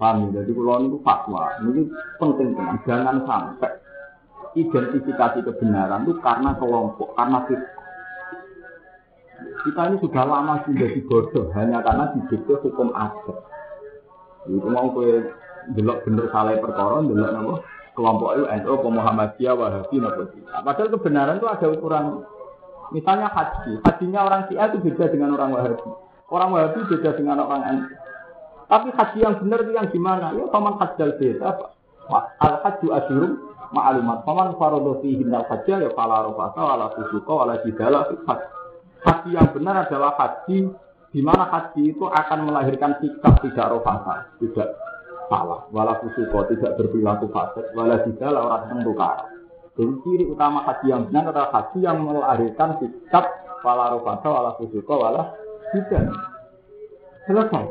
Paham 0.00 0.32
ya? 0.32 0.40
Jadi 0.40 0.56
kalau 0.56 0.88
itu 0.88 0.98
fatwa, 1.04 1.44
ini 1.68 1.82
penting 2.16 2.48
teman. 2.56 2.80
Jangan 2.88 3.16
sampai 3.28 3.72
identifikasi 4.56 5.38
kebenaran 5.44 6.08
itu 6.08 6.16
karena 6.24 6.56
kelompok, 6.56 7.12
karena 7.20 7.44
firqah. 7.44 7.79
Kita 9.60 9.92
ini 9.92 9.96
sudah 10.00 10.24
lama 10.24 10.64
sudah 10.64 10.88
dibodoh 10.88 11.52
hanya 11.52 11.84
karena 11.84 12.12
didikte 12.16 12.54
hukum 12.64 12.96
adat. 12.96 13.38
Itu 14.48 14.68
mau 14.72 14.88
kue 14.92 15.20
delok 15.76 16.08
bener 16.08 16.32
salah 16.32 16.56
perkara, 16.56 17.04
delok 17.04 17.30
nama 17.30 17.54
kelompok 17.92 18.30
NU, 18.40 18.74
Muhammadiyah, 18.88 19.54
Wahabi, 19.58 19.96
nah, 20.00 20.12
Padahal 20.64 20.88
kebenaran 20.96 21.36
itu 21.36 21.48
ada 21.50 21.66
ukuran. 21.68 22.24
Misalnya 22.90 23.30
haji, 23.30 23.78
hajinya 23.86 24.20
orang 24.26 24.42
Syiah 24.50 24.66
itu 24.72 24.78
beda 24.82 25.04
dengan 25.12 25.36
orang 25.36 25.50
Wahabi. 25.54 25.88
Orang 26.32 26.50
Wahabi 26.56 26.80
beda 26.88 27.10
dengan 27.14 27.44
orang 27.44 27.62
NU. 27.76 27.86
Tapi 28.70 28.88
haji 28.94 29.18
yang 29.18 29.34
benar 29.42 29.58
itu 29.66 29.72
yang 29.74 29.88
gimana? 29.90 30.26
Ya 30.32 30.46
paman 30.48 30.78
hajjal 30.78 31.18
beda. 31.18 31.50
Al 32.38 32.56
haju 32.62 32.86
asyurum 32.96 33.32
ma'lumat. 33.74 34.22
Paman 34.22 34.54
farodo 34.56 35.02
fihi 35.02 35.26
al 35.26 35.46
hajjal 35.46 35.82
ya 35.84 35.90
fala 35.92 36.22
rofasa 36.26 36.62
wala 36.62 36.86
fusuqa 36.94 37.32
wala 37.34 37.58
jidala 37.66 38.06
Haji 39.00 39.30
yang 39.32 39.48
benar 39.56 39.88
adalah 39.88 40.12
haji 40.20 40.68
di 41.10 41.20
mana 41.24 41.48
haji 41.48 41.96
itu 41.96 42.04
akan 42.04 42.38
melahirkan 42.46 43.00
sikap 43.00 43.40
tidak 43.40 43.72
rofasa, 43.72 44.28
tidak 44.38 44.76
salah, 45.26 45.64
wala 45.72 45.96
fusuko, 45.98 46.44
tidak 46.52 46.76
berperilaku 46.76 47.32
fasik, 47.32 47.66
wala 47.72 47.98
tidak 48.04 48.30
orang 48.30 48.68
yang 48.68 48.80
tukar. 48.84 49.26
Jadi 49.74 49.92
ciri 50.04 50.24
utama 50.28 50.60
haji 50.68 50.86
yang 50.92 51.02
benar 51.08 51.32
adalah 51.32 51.50
haji 51.54 51.78
yang 51.80 51.98
melahirkan 52.04 52.76
sikap 52.78 53.24
wala 53.64 53.96
rofasa, 53.96 54.28
wala 54.28 54.50
fusuko, 54.60 54.94
wala 55.00 55.22
tidak. 55.72 56.04
Selesai. 57.24 57.66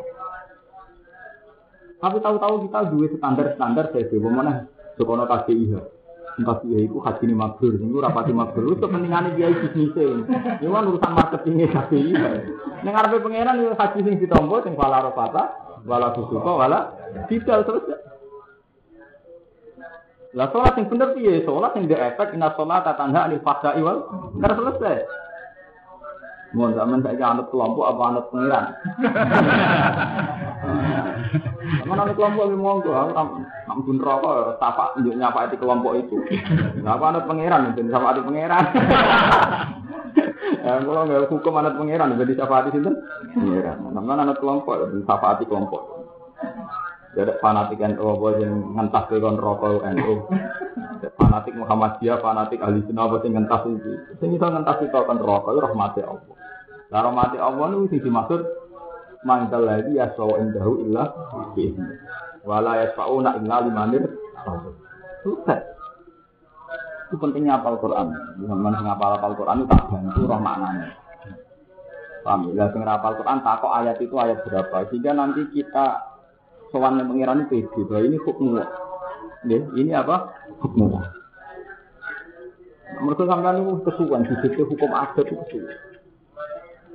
Tapi 1.99 2.17
tahu-tahu 2.23 2.55
kita 2.63 2.80
dua 2.95 3.05
standar-standar 3.11 3.91
saya 3.91 4.07
bagaimana 4.07 4.71
sekolah 4.95 5.27
KDIH. 5.27 5.99
Entah 6.40 6.64
dia 6.64 6.80
itu 6.88 6.96
haji 7.04 7.24
ini 7.28 7.36
mabrur, 7.36 7.76
ini 7.76 7.92
rapati 8.00 8.32
mabrur. 8.32 8.72
Itu 8.72 8.88
kepentingannya 8.88 9.36
dia 9.36 9.52
bisnisnya. 9.52 10.24
Ini 10.64 10.72
kan 10.72 10.88
urusan 10.88 11.12
marketingnya 11.12 11.68
KPI. 11.68 12.16
Ini 12.16 12.88
ngarepe 12.88 13.20
pangeran 13.20 13.60
itu 13.60 13.76
haji 13.76 14.00
sing 14.08 14.16
ditombo, 14.24 14.64
sing 14.64 14.72
wala 14.80 15.04
rofata, 15.04 15.44
wala 15.84 16.16
susuko, 16.16 16.64
wala 16.64 16.96
tidak 17.28 17.68
selesai. 17.68 18.00
Lah 20.38 20.48
sholat 20.54 20.78
yang 20.78 20.88
bener 20.94 21.18
piye? 21.18 21.42
Sholat 21.42 21.74
yang 21.74 21.90
efek 21.90 22.38
ina 22.38 22.54
sholat 22.54 22.86
tatanda 22.86 23.26
alif 23.26 23.42
fasa 23.42 23.74
iwal. 23.76 24.08
Karena 24.38 24.56
selesai. 24.56 24.96
Mau 26.50 26.74
zaman 26.74 27.06
saya 27.06 27.30
anut 27.30 27.45
kelompok 27.54 27.86
apa 27.86 28.02
anut 28.10 28.26
pangeran? 28.34 28.66
Mana 31.86 32.10
anut 32.10 32.18
kelompok 32.18 32.50
lebih 32.50 32.58
monggo, 32.58 32.89
aku 32.89 33.14
ampun 33.70 34.02
rokok, 34.02 34.58
tapa 34.58 34.97
tunjuk 34.97 35.14
nyapa 35.14 35.54
di 35.54 35.62
kelompok 35.62 35.93
itu. 36.02 36.18
Apa 36.82 37.14
anut 37.14 37.30
pangeran, 37.30 37.78
jadi 37.78 37.93
sama 37.93 38.18
di 38.18 38.26
pangeran. 38.26 38.66
Ya, 40.60 40.76
kalau 40.82 41.08
nggak 41.08 41.30
hukum 41.30 41.62
anut 41.62 41.78
pangeran, 41.78 42.18
jadi 42.20 42.34
siapa 42.36 42.68
di 42.68 42.76
situ? 42.76 42.91
Pangeran. 43.38 43.93
Nama 43.93 44.28
anut 44.28 44.41
kelompok, 44.41 44.89
jadi 44.89 45.06
siapa 45.06 45.39
di 45.39 45.45
kelompok. 45.47 45.82
Jadi 47.18 47.41
fanatik 47.41 47.82
NU 47.82 48.05
apa 48.05 48.28
yang 48.38 48.53
ngentas 48.78 49.03
ke 49.10 49.18
kon 49.18 49.41
rokok 49.41 49.82
NU. 49.97 50.14
Fanatik 51.20 51.55
Muhammadiyah, 51.55 52.20
fanatik 52.20 52.60
ahli 52.60 52.84
sunnah 52.86 53.07
apa 53.07 53.24
yang 53.24 53.39
ngentas 53.39 53.62
itu. 53.72 53.91
Sing 54.20 54.30
iso 54.36 54.45
ngentas 54.45 54.78
itu 54.84 54.93
kon 54.93 55.18
rokok 55.18 55.57
itu 55.57 55.62
rahmati 55.64 56.01
Allah. 56.05 56.36
Lah 56.89 57.01
rahmati 57.05 57.38
Allah 57.41 57.66
itu 57.74 57.86
sing 57.93 57.99
dimaksud 58.05 58.41
mangkal 59.26 59.68
lagi 59.68 59.97
ya 59.97 60.14
sawa 60.14 60.38
indahu 60.38 60.86
illa 60.86 61.12
bi'izni. 61.57 61.97
Wala 62.45 62.88
yasfa'una 62.88 63.41
illa 63.41 63.55
limanir 63.68 64.03
Sudah. 65.26 65.60
Itu 67.10 67.18
pentingnya 67.18 67.57
apal 67.60 67.82
Quran. 67.82 68.14
Zaman 68.38 68.74
sing 68.78 68.88
apal 68.88 69.18
apal 69.18 69.34
Quran 69.34 69.66
itu 69.66 69.68
tak 69.68 69.82
bantu 69.89 70.22
roh 70.30 70.39
maknanya. 70.39 70.93
Paham 72.22 72.53
ya? 72.53 72.70
Sing 72.70 72.82
apal 72.86 73.18
Quran 73.18 73.41
takok 73.41 73.72
ayat 73.74 73.97
itu 73.97 74.16
ayat 74.16 74.39
berapa. 74.45 74.88
Sehingga 74.93 75.12
nanti 75.18 75.41
kita 75.51 76.09
sowan 76.70 77.01
pengiran 77.01 77.45
itu 77.49 77.86
bahwa 77.86 78.03
ini 78.05 78.17
hukum 78.22 78.57
ya, 79.45 79.59
ini 79.76 79.91
apa? 79.93 80.34
Hukum 80.61 81.01
Mereka 82.99 83.24
sampai 83.30 83.61
itu 83.61 83.86
di 84.28 84.36
situ 84.43 84.61
hukum 84.65 84.91
adat 84.91 85.24
itu 85.24 85.38
kesuwan. 85.38 85.78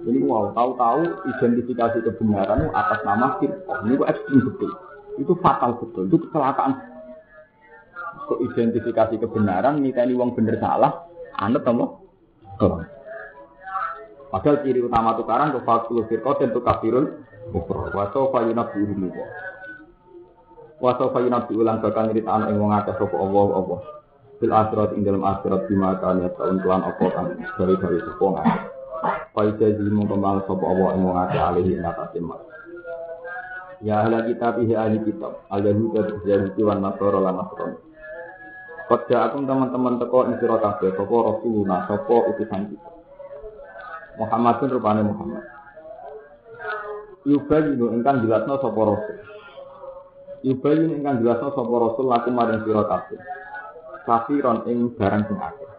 Ini 0.04 0.20
wow, 0.28 0.52
tahu-tahu 0.52 1.00
identifikasi 1.32 2.04
kebenaran 2.04 2.68
itu 2.68 2.70
atas 2.76 3.00
nama 3.08 3.40
firqah. 3.40 3.88
Ini 3.88 3.96
itu 3.96 4.04
ekstrim 4.04 4.40
betul. 4.52 4.70
Itu 5.16 5.32
fatal 5.40 5.80
betul. 5.80 6.12
Itu 6.12 6.18
kecelakaan. 6.28 6.72
Untuk 8.24 8.38
identifikasi 8.52 9.16
kebenaran, 9.16 9.80
ini 9.80 10.12
wong 10.12 10.36
bener 10.36 10.60
salah, 10.60 11.08
anda 11.40 11.60
tahu 11.60 12.04
Padahal 14.34 14.66
ciri 14.66 14.82
utama 14.82 15.14
tukaran, 15.14 15.54
tufatul 15.54 16.04
firqah 16.10 16.34
dan 16.42 16.50
tukafirun 16.50 17.24
kufur. 17.54 17.94
Wasofa 17.94 18.44
yunabiru 18.44 19.08
Wa 20.82 20.98
sawfa 20.98 21.22
yunabbi 21.22 21.54
ulang 21.54 21.78
bakal 21.78 22.10
nyritakno 22.10 22.50
ing 22.50 22.58
wong 22.58 22.72
akeh 22.74 22.94
sapa 22.98 23.16
Allah 23.16 23.46
Allah. 23.54 23.80
Fil 24.42 24.50
akhirat 24.50 24.90
ing 24.98 25.02
dalam 25.06 25.22
akhirat 25.22 25.70
bima 25.70 25.94
kan 26.02 26.18
ya 26.18 26.30
taun 26.34 26.58
kelan 26.58 26.82
apa 26.82 27.04
kan 27.14 27.24
dari 27.38 27.74
dari 27.78 27.98
sapa 28.02 28.24
ngake. 28.34 29.54
Jadi 29.62 29.90
mung 29.90 30.10
kembang 30.10 30.42
sapa 30.46 30.64
Allah 30.66 30.88
ing 30.98 31.02
wong 31.06 31.16
alihi 31.18 31.78
ngatasi 31.78 32.18
mas. 32.18 32.42
Ya 33.84 34.00
ahli 34.02 34.32
kitab 34.34 34.58
ihi 34.64 34.74
ahli 34.74 34.98
kitab 35.04 35.44
al 35.52 35.60
yahud 35.60 35.92
dan 35.94 36.06
yahudi 36.24 36.62
wan 36.64 36.80
nasara 36.82 37.18
lan 37.20 37.34
nasrani. 37.36 37.78
Kota 38.84 39.16
aku 39.16 39.48
teman-teman 39.48 39.96
teko 39.96 40.18
ing 40.28 40.36
sira 40.40 40.56
kabeh 40.60 40.92
Rasulullah 40.96 41.88
sapa 41.88 42.16
utusan 42.34 42.68
kita. 42.68 42.90
Muhammadun 44.20 44.68
rupane 44.70 45.02
Muhammad. 45.02 45.44
Yubayinu 47.24 47.96
ingkang 47.96 48.20
jelasno 48.24 48.60
sapa 48.60 48.80
Rasul. 48.84 49.33
Yubayinu 50.44 51.00
ingkang 51.00 51.24
jelasno 51.24 51.56
sapa 51.56 51.72
Rasul 51.72 52.04
laku 52.04 52.28
maring 52.28 52.68
sira 52.68 52.84
kabeh. 52.84 53.16
Kafiron 54.04 54.68
ing 54.68 54.92
barang 54.92 55.22
sing 55.24 55.38
akeh. 55.40 55.70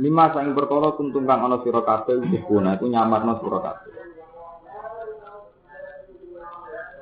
Lima 0.00 0.32
saing 0.32 0.56
perkara 0.56 0.96
kuntung 0.96 1.28
kang 1.28 1.44
ana 1.44 1.60
sira 1.60 1.84
kabeh 1.84 2.24
wis 2.24 2.40
guna 2.48 2.80
iku 2.80 2.88
nyamarno 2.88 3.36
sira 3.44 3.60
kabeh. 3.60 3.92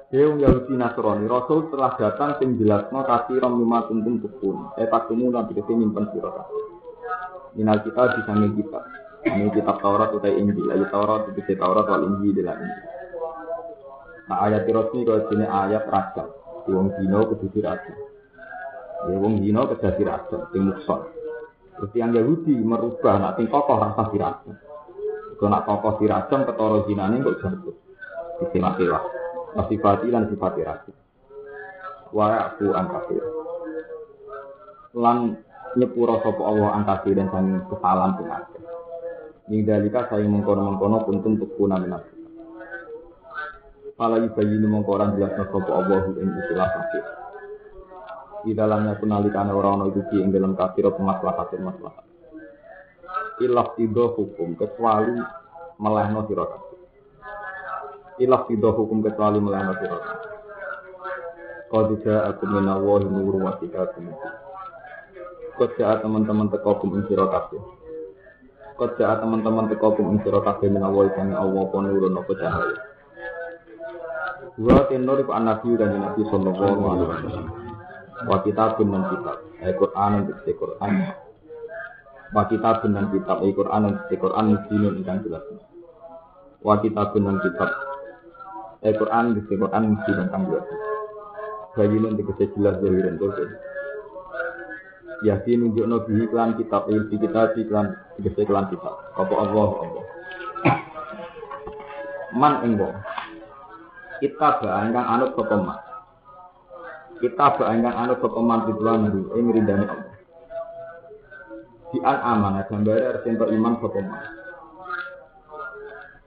Deung 0.08 0.42
Yahudi 0.42 0.74
Nasrani, 0.74 1.30
Rasul 1.30 1.70
telah 1.70 1.94
datang 1.94 2.42
sing 2.42 2.58
jelasno 2.58 3.06
kafiron 3.06 3.62
lima 3.62 3.86
kuntung 3.86 4.18
tukun. 4.18 4.74
Eh 4.82 4.90
takumu 4.90 5.30
nanti 5.30 5.54
kete 5.54 5.78
nyimpen 5.78 6.10
sira 6.10 6.42
kabeh. 6.42 6.62
Minal 7.54 7.86
kita 7.86 8.18
disangin 8.18 8.58
kita. 8.58 8.82
Ini 9.30 9.50
kitab 9.54 9.78
Taurat 9.78 10.10
utai 10.10 10.34
Injil, 10.42 10.74
ayat 10.74 10.90
Taurat 10.90 11.26
itu 11.30 11.54
Taurat 11.54 11.86
wal 11.86 12.02
Injil 12.06 12.42
dalam 12.42 12.58
Injil. 12.66 12.97
Nah 14.28 14.38
ayat 14.44 14.68
resmi 14.68 15.08
kalau 15.08 15.24
sini 15.32 15.48
ayat 15.48 15.88
raja, 15.88 16.28
wong 16.68 16.92
dino 17.00 17.24
kudu 17.32 17.64
raja. 17.64 17.94
Ya 19.08 19.16
wong 19.16 19.40
dino 19.40 19.64
kedadi 19.72 20.04
raja, 20.04 20.36
sing 20.52 20.68
mukson. 20.68 21.00
Terus 21.78 21.94
yang 21.94 22.10
Yahudi 22.12 22.58
merubah 22.58 23.22
nak 23.22 23.32
sing 23.38 23.46
kokoh 23.46 23.78
rasa 23.78 24.10
diraja. 24.10 24.52
Kalau 25.38 25.48
nak 25.48 25.64
kokoh 25.64 25.96
diraja 26.02 26.34
ketara 26.44 26.78
zinane 26.84 27.22
kok 27.22 27.38
jatuh. 27.38 27.76
Disimak-simak. 28.42 29.04
Sifati 29.70 30.06
lan 30.10 30.26
sifati 30.26 30.60
raja. 30.66 30.92
Wa 32.10 32.52
aku 32.52 32.74
angkafir. 32.74 33.22
Lan 34.98 35.38
nyepuro 35.78 36.18
sapa 36.18 36.42
Allah 36.42 36.82
angkafir 36.82 37.14
dan 37.14 37.30
sang 37.30 37.46
kesalahan 37.70 38.12
sing 38.18 38.26
akeh. 38.26 38.62
Ning 39.48 39.60
dalika 39.62 40.10
saya 40.10 40.26
mengkono-mengkono 40.26 41.06
kuntum 41.06 41.38
tukuna 41.38 41.78
minat. 41.78 42.17
Pala 43.98 44.22
yubayinu 44.22 44.70
mengkoran 44.70 45.18
jelas 45.18 45.34
sapa 45.34 45.58
Allah 45.74 46.06
ing 46.22 46.30
istilah 46.30 46.70
kafir. 46.70 47.04
Di 48.46 48.54
dalamnya 48.54 48.94
penalikan 48.94 49.50
orang-orang 49.50 49.90
itu 49.90 50.22
ing 50.22 50.30
dalam 50.30 50.54
kafir 50.54 50.86
pemaslahat 50.86 51.50
maslahat. 51.58 52.06
Ilah 53.42 53.74
tido 53.74 54.14
hukum 54.14 54.54
kecuali 54.54 55.18
melehno 55.82 56.22
sira 56.30 56.46
kabeh. 56.46 56.78
Ilah 58.22 58.46
tido 58.46 58.70
hukum 58.70 59.02
kecuali 59.02 59.42
melehno 59.42 59.74
sira 59.82 59.98
kabeh. 59.98 60.30
Qad 61.66 61.88
ja'akum 61.98 62.48
min 62.54 62.70
Allahi 62.70 63.04
nurun 63.10 63.50
wa. 63.50 63.58
Qad 65.58 65.70
ja'a 65.74 65.94
teman-teman 66.06 66.46
teko 66.54 66.78
kum 66.78 66.94
ing 66.94 67.02
sira 67.10 67.26
kabeh. 67.26 67.58
Qad 68.78 68.94
ja'a 68.94 69.18
teman-teman 69.26 69.66
teko 69.74 69.98
kum 69.98 70.14
ing 70.14 70.22
sira 70.22 70.38
kabeh 70.38 70.70
min 70.70 70.86
Allahi 70.86 71.10
sang 71.18 71.34
Allah 71.34 71.66
apa 71.66 71.76
nurun 71.82 72.14
apa 72.14 72.32
cahaya. 72.38 72.87
Wa 74.58 74.90
tenor 74.90 75.22
iku 75.22 75.30
nabi 75.38 75.70
dan 75.78 76.02
nabi 76.02 76.26
sallallahu 76.26 76.82
alaihi 76.82 77.06
wasallam. 77.06 77.46
Wa 78.26 78.42
kitab. 78.42 78.74
Al-Qur'an 79.62 80.26
dan 80.26 80.34
Al-Qur'an. 80.42 80.94
Wa 82.34 82.42
dan 82.90 83.06
kitab. 83.14 83.38
Al-Qur'an 83.38 83.82
dan 83.86 83.94
mubinun 84.50 84.94
ingkang 84.98 85.22
jelas. 85.22 85.46
Wa 86.58 86.82
kitabun 86.82 87.22
dan 87.22 87.36
kitab. 87.38 87.70
Al-Qur'an 88.82 89.24
dan 89.30 89.46
Al-Qur'an 89.46 89.82
mubinun 89.94 90.26
ingkang 90.26 90.44
jelas. 90.50 90.66
Bayinun 91.78 92.18
dikese 92.18 92.50
jelas 92.58 92.82
zahiran 92.82 93.14
terus. 93.22 93.54
Yasin 95.22 95.62
nunjuk 95.62 95.86
nabi 95.86 96.26
iklan 96.26 96.58
kitab 96.58 96.90
il 96.90 97.06
di 97.06 97.22
kitab 97.22 97.54
iklan 97.54 97.94
dikese 98.18 98.42
iklan 98.42 98.66
kitab. 98.74 98.98
Apa 99.14 99.34
Allah 99.38 99.70
Allah. 99.86 100.04
Man. 102.34 102.58
Kita 104.18 104.48
ingkang 104.62 105.06
anut 105.06 105.30
sapa 105.38 105.56
man. 105.62 105.78
Kita 107.22 107.46
ingkang 107.70 107.94
anut 107.94 108.18
sapa 108.18 108.40
man 108.42 108.66
ridwan 108.66 109.06
ing 109.14 109.46
ridane 109.54 109.86
Allah. 109.86 110.16
Di 111.88 111.98
an 112.04 112.18
amanah 112.20 112.66
gambare 112.66 113.02
arep 113.06 113.24
entuk 113.30 113.50
iman 113.54 113.74
sapa 113.78 114.00
man. 114.02 114.22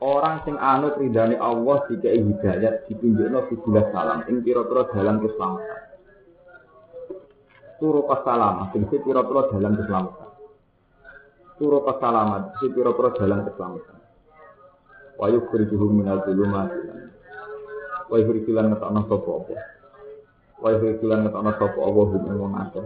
Orang 0.02 0.36
sing 0.48 0.56
anut 0.58 0.96
ridane 0.98 1.36
Allah 1.36 1.84
dikai 1.92 2.16
hidayat 2.16 2.88
ditunjukno 2.88 3.52
fidulah 3.52 3.86
salam 3.92 4.20
ing 4.32 4.40
pira-pira 4.40 4.88
dalan 4.96 5.22
keselamatan. 5.22 5.80
Turu 7.78 8.02
salam, 8.24 8.72
sing 8.72 8.88
pira-pira 8.88 9.52
dalan 9.52 9.74
keselamatan. 9.78 10.30
Turu 11.60 11.78
salamat, 11.86 12.42
sing 12.58 12.72
pira-pira 12.74 13.10
dalan 13.20 13.46
keselamatan. 13.46 13.98
Wa 15.22 15.28
yukhrijuhum 15.30 16.02
minal 16.02 16.26
dhulumati 16.26 17.02
wa 18.12 18.20
yukhrijulan 18.20 18.76
ngetokno 18.76 19.08
sapa 19.08 19.30
apa. 19.32 19.56
Wa 20.60 20.68
yukhrijulan 20.76 21.20
ngetokno 21.24 21.52
sapa 21.56 21.80
apa 21.80 22.02
hum 22.12 22.24
ing 22.28 22.36
wong 22.36 22.54
akeh. 22.60 22.86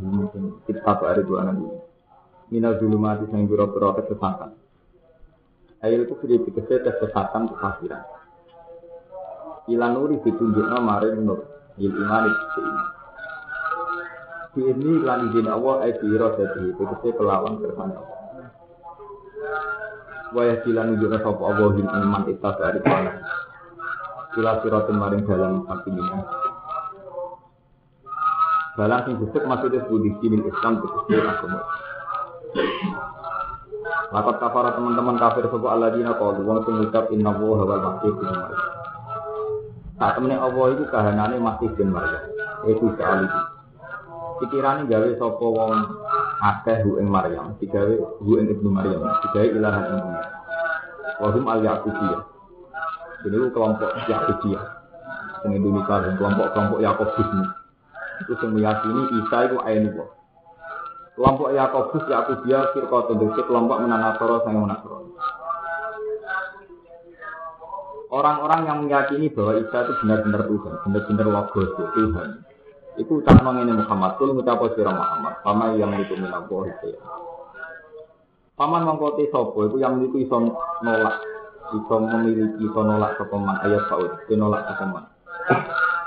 Mungkin 0.00 0.42
kita 0.64 0.80
tak 0.80 1.04
ada 1.04 1.20
dua 1.20 1.44
nanti. 1.44 1.68
Minal 2.48 2.80
dhulumati 2.80 3.28
sing 3.28 3.44
pira-pira 3.44 3.92
kesesatan. 4.00 4.56
Ayo 5.84 6.08
itu 6.08 6.16
sudah 6.16 6.38
dikasih 6.48 6.80
kesesatan 6.80 7.52
kekafiran. 7.52 8.02
Ilan 9.68 9.90
nuri 9.92 10.16
ditunjuknya 10.24 10.78
maring 10.80 11.20
nur. 11.20 11.44
Il 11.76 11.92
iman 11.92 12.24
iman. 12.32 12.86
Di 14.52 14.60
ini 14.68 15.00
lan 15.00 15.32
izin 15.32 15.48
Allah 15.48 15.88
ay 15.88 15.96
biro 15.96 16.36
jadi 16.36 16.76
itu 16.76 17.08
kelawan 17.16 17.60
kersane 17.60 17.92
Allah. 17.96 18.20
Waya 20.32 20.64
silan 20.64 20.96
nunjuknya 20.96 21.20
sapa 21.20 21.42
Allah 21.44 21.72
iman 21.76 22.22
kita 22.24 22.50
dari 22.56 22.80
mana. 24.32 24.60
Sila 24.62 24.64
siratin 24.64 24.96
maring 24.96 25.22
dalam 25.28 25.68
hakimina. 25.68 26.24
Dalam 28.72 28.98
sing 29.04 29.14
disebut 29.20 29.44
maksudnya 29.44 29.84
budi 29.84 30.16
dinin 30.24 30.48
Islam 30.48 30.80
itu 30.80 31.20
agama. 31.20 31.60
Lakat 34.12 34.36
kafara 34.40 34.70
teman-teman 34.76 35.16
kafir 35.20 35.44
sopo 35.52 35.68
alladzina 35.68 36.16
qalu 36.16 36.40
wong 36.44 36.64
sing 36.64 36.80
ngucap 36.80 37.12
inna 37.12 37.32
wa 37.36 37.64
wal 37.68 37.80
masih 37.80 38.12
bin 38.16 38.28
Maryam. 38.32 38.72
Saat 40.00 40.12
temene 40.16 40.36
Allah 40.40 40.66
itu 40.72 40.84
kahanane 40.88 41.36
masih 41.36 41.68
bin 41.76 41.92
Maryam. 41.92 42.24
Iku 42.64 42.96
sekali. 42.96 43.28
Pikirane 44.40 44.88
gawe 44.88 45.08
sapa 45.20 45.44
wong 45.44 45.72
akeh 46.40 46.76
hu 46.82 46.96
ing 46.96 47.08
Maryam, 47.12 47.52
digawe 47.60 47.94
hu 48.24 48.30
ing 48.40 48.48
ibnu 48.56 48.72
Maryam, 48.72 49.04
digawe 49.28 49.48
ilahan 49.52 49.84
ing 49.84 49.96
dunya. 50.00 50.24
Wa 51.20 51.28
hum 51.28 51.44
al 51.46 51.60
yaqubiyah. 51.60 52.31
Ini 53.22 53.48
kelompok 53.54 53.90
Yakubiyah. 54.10 54.66
Sing 55.42 55.50
Indonesia 55.58 55.94
dan 56.02 56.12
kelompok-kelompok 56.18 56.78
Yakobus 56.82 57.26
ini. 57.26 57.46
Itu 58.22 58.32
sing 58.38 58.50
meyakini 58.54 59.02
Isa 59.22 59.38
itu 59.50 59.56
Ainullah. 59.62 60.10
Kelompok 61.12 61.48
Yakobus, 61.52 62.04
Yakubia, 62.08 62.72
Firqatun, 62.72 63.20
itu 63.20 63.42
kelompok 63.44 63.84
Menanasoro, 63.84 64.46
sang 64.46 64.56
Menasoro. 64.56 65.12
Orang-orang 68.12 68.60
yang 68.68 68.78
meyakini 68.84 69.32
bahwa 69.32 69.56
Isa 69.56 69.78
itu 69.88 69.92
benar-benar 70.04 70.44
Tuhan, 70.44 70.74
benar-benar 70.84 71.26
logos 71.32 71.68
Tuhan. 71.74 72.28
Itu 73.00 73.24
ucapan 73.24 73.64
ini 73.64 73.72
Muhammad, 73.72 74.20
itu 74.20 74.36
ngucap 74.36 74.60
sirah 74.76 74.92
Muhammad, 74.92 75.34
sama 75.40 75.72
yang 75.80 75.96
itu 75.96 76.12
minabuh 76.12 76.68
itu 76.68 76.92
ya. 76.92 77.00
Paman 78.52 78.84
mengkoti 78.84 79.32
sopo, 79.32 79.64
itu 79.64 79.80
yang 79.80 79.96
itu 80.04 80.28
iso 80.28 80.52
nolak, 80.84 81.16
iso 81.72 81.94
memiliki, 81.98 82.60
iso 82.60 82.80
nolak 82.84 83.16
sopeman 83.16 83.56
ayat 83.64 83.88
saud, 83.88 84.12
iso 84.28 84.34
nolak 84.36 84.68
sopeman. 84.68 85.04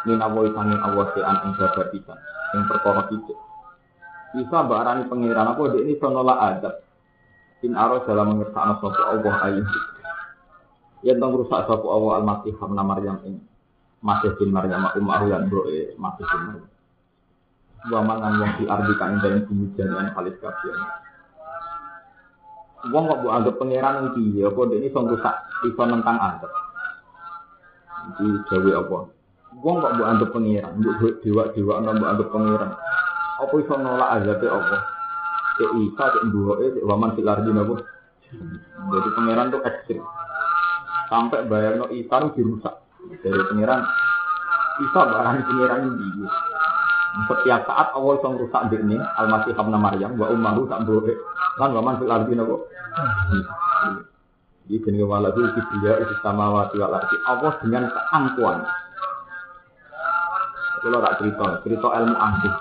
Minabuh 0.05 0.45
sanging 0.53 0.82
Allah 0.86 1.05
se'an 1.18 1.38
ing 1.49 1.51
jabat 1.57 1.89
pisan, 1.89 2.20
yang 2.53 2.70
perkara 2.70 3.09
kicik. 3.09 3.38
Bisa 4.36 4.68
mbak 4.68 4.80
arani 4.84 5.03
pengiran 5.07 5.55
dia 5.55 5.80
ini 5.80 5.95
sonolak 5.95 6.38
adab. 6.43 6.76
In 7.63 7.74
aro 7.74 8.03
dalam 8.03 8.36
mengertakno 8.36 8.84
sopo 8.84 8.99
Allah 8.99 9.36
ayat. 9.47 9.68
Yang 11.07 11.18
tong 11.24 11.34
rusak 11.39 11.61
sopo 11.72 11.88
Allah 11.89 12.20
al-masih 12.20 12.53
hamna 12.59 12.84
Maryam 12.84 13.18
ini. 13.24 13.39
Masih 14.03 14.36
bin 14.38 14.51
Maryam 14.51 14.86
umahu 14.91 15.26
lan 15.32 15.47
broe 15.47 15.95
masih 15.95 16.26
bin 16.28 16.41
Maryam. 16.51 16.72
Wa 17.86 18.01
mangan 18.03 18.34
wong 18.43 18.51
di 18.59 18.63
ardi 18.68 18.93
dalam 18.99 19.41
bumi 19.47 19.66
jadian 19.80 20.11
kalis 20.11 20.36
kafian. 20.43 20.80
Wong 22.93 23.03
kok 23.09 23.21
bu 23.25 23.27
anggap 23.33 23.55
pangeran 23.57 23.97
yang 23.97 24.09
piye 24.13 24.45
apa 24.45 24.61
ini 24.77 24.93
song 24.93 25.09
rusak 25.09 25.36
iso 25.65 25.83
nentang 25.89 26.17
adab. 26.21 26.51
Iki 28.13 28.45
gawe 28.45 28.71
apa? 28.86 28.97
Wong 29.65 29.75
kok 29.81 29.93
bu 29.97 30.03
anggap 30.05 30.29
pangeran, 30.29 30.73
bu 30.77 30.89
dewa-dewa 31.25 31.73
ana 31.81 31.91
bu 31.97 32.05
anggap 32.05 32.29
pangeran. 32.29 32.71
Apa 33.41 33.53
iso 33.57 33.73
nolak 33.81 34.09
azabe 34.21 34.47
Allah? 34.47 34.81
Cek 35.55 35.71
Isa, 35.81 36.03
cek 36.11 36.23
Mbuhoke, 36.29 36.65
cek 36.77 36.83
Waman 36.83 37.15
Filardi 37.15 37.49
napa? 37.55 37.75
Jadi 38.91 39.09
pangeran 39.17 39.49
tuh 39.49 39.61
ekstrim. 39.65 40.03
Sampai 41.09 41.47
bayar 41.49 41.79
no 41.81 41.89
Isa 41.89 42.15
itu 42.21 42.29
dirusak. 42.38 42.75
Dari 43.25 43.41
pangeran 43.49 43.81
Isa 44.83 44.99
barang 44.99 45.38
pangeran 45.41 45.79
ini. 45.89 46.27
Setiap 47.16 47.63
saat 47.63 47.88
Allah 47.95 48.13
iso 48.20 48.28
rusak 48.28 48.63
ini 48.76 48.99
Al-Masih 48.99 49.55
Ibnu 49.55 49.78
Maryam 49.80 50.20
wa 50.20 50.28
ummahu 50.28 50.68
tak 50.68 50.84
boleh. 50.84 51.16
Wa 51.55 51.72
man 51.72 51.95
fil 51.95 52.11
ardi 52.11 52.36
napa? 52.36 52.55
Ini 54.66 54.82
jenenge 54.84 55.05
walahu 55.07 55.47
kibriya 55.55 56.03
itu 56.03 56.16
samawati 56.20 56.76
wal 56.76 56.91
ardi. 56.91 57.16
Allah 57.24 57.53
dengan 57.63 57.88
keangkuhan. 57.88 58.59
Kalau 60.84 60.99
tak 61.01 61.16
cerita, 61.24 61.45
cerita 61.63 61.88
ilmu 61.88 62.16
angkuh. 62.20 62.55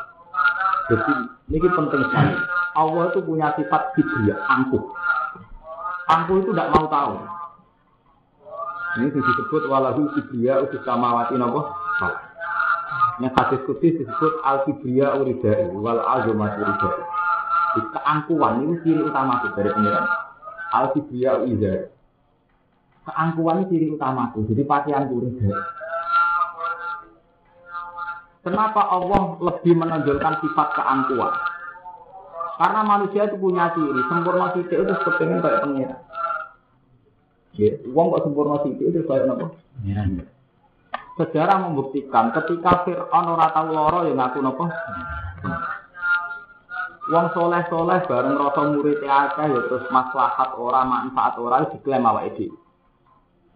Jadi 0.88 1.12
ini 1.50 1.58
penting 1.60 2.02
sekali. 2.08 2.36
Allah 2.74 3.02
itu 3.10 3.20
punya 3.26 3.52
sifat 3.58 3.82
kibriya, 3.98 4.38
angkuh. 4.48 4.84
Angkuh 6.08 6.36
itu 6.40 6.50
tidak 6.54 6.70
mau 6.78 6.86
tahu. 6.86 7.14
Ini 9.02 9.10
disebut 9.10 9.66
walahu 9.66 10.06
kibriya 10.14 10.62
itu 10.62 10.78
samawati 10.86 11.34
napa? 11.34 11.74
Yang 13.22 13.32
hadis 13.38 13.60
kudus 13.70 13.94
disebut 14.02 14.32
al 14.42 14.66
kibriya 14.66 15.14
uridai 15.14 15.70
wal 15.70 16.02
azumat 16.02 16.58
uridai. 16.58 17.02
Keangkuhan 17.74 18.66
itu 18.66 18.74
ciri 18.82 19.00
utama 19.06 19.38
dari 19.54 19.70
pengiran. 19.70 20.06
Al 20.74 20.86
kibriya 20.90 21.32
uridai. 21.42 21.90
Keangkuhan 23.06 23.62
itu 23.62 23.70
ciri 23.70 23.86
utama 23.94 24.34
Jadi 24.34 24.62
pakaian 24.66 25.06
uridai. 25.06 25.54
Kenapa 28.44 28.82
Allah 28.92 29.40
lebih 29.40 29.72
menonjolkan 29.72 30.36
sifat 30.44 30.68
keangkuhan? 30.76 31.32
Karena 32.54 32.80
manusia 32.86 33.26
itu 33.26 33.36
punya 33.40 33.72
ciri, 33.74 34.02
sempurna 34.06 34.54
titik 34.54 34.78
itu 34.78 34.94
sepengen 35.02 35.42
kayak 35.42 35.62
pengiran. 35.66 36.00
Ya, 37.54 37.70
uang 37.88 38.06
kok 38.14 38.22
sempurna 38.30 38.56
titik 38.62 38.94
itu 38.94 39.00
kayak 39.06 39.32
apa? 39.32 39.48
Pengiran. 39.80 40.22
Sejarah 41.14 41.62
membuktikan 41.62 42.34
ketika 42.34 42.82
Fir'aun 42.82 43.26
ora 43.38 43.46
tau 43.54 43.70
lara 43.70 44.02
ya 44.02 44.18
ngaku 44.18 44.38
napa? 44.42 44.66
Wong 47.04 47.26
soleh-soleh 47.36 48.02
bareng 48.08 48.34
rasa 48.34 48.62
murid 48.74 48.98
akeh 48.98 49.46
ya 49.46 49.60
terus 49.70 49.86
maslahat 49.94 50.58
ora 50.58 50.82
manfaat 50.82 51.38
ora 51.38 51.62
diklaim 51.70 52.02
awake 52.02 52.34
dhewe. 52.34 52.58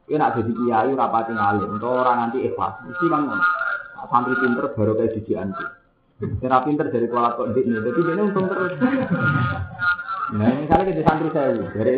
Kuwi 0.07 0.17
nek 0.23 0.39
dadi 0.39 0.53
kiai 0.55 0.95
ora 0.95 1.11
pati 1.11 1.33
ngalim, 1.35 1.75
ento 1.75 1.89
ora 1.89 2.13
nganti 2.15 2.39
ikhlas. 2.47 2.79
Mesti 2.87 3.07
kan 3.11 3.23
ngono. 3.27 3.45
Santri 4.07 4.35
pinter 4.39 4.65
baru 4.79 4.93
kayak 4.95 5.13
didikan 5.19 5.51
iki. 5.51 5.67
Kira 6.39 6.59
pinter 6.63 6.87
dari 6.95 7.07
kuala 7.11 7.35
kok 7.35 7.51
ndik 7.51 7.67
nih, 7.67 7.83
jadi 7.83 8.01
dia 8.07 8.23
untung 8.23 8.47
terus. 8.47 8.73
Nah, 10.29 10.51
misalnya 10.61 10.93
kita 10.93 11.03
santri 11.09 11.29
sewu, 11.35 11.63
dari 11.75 11.95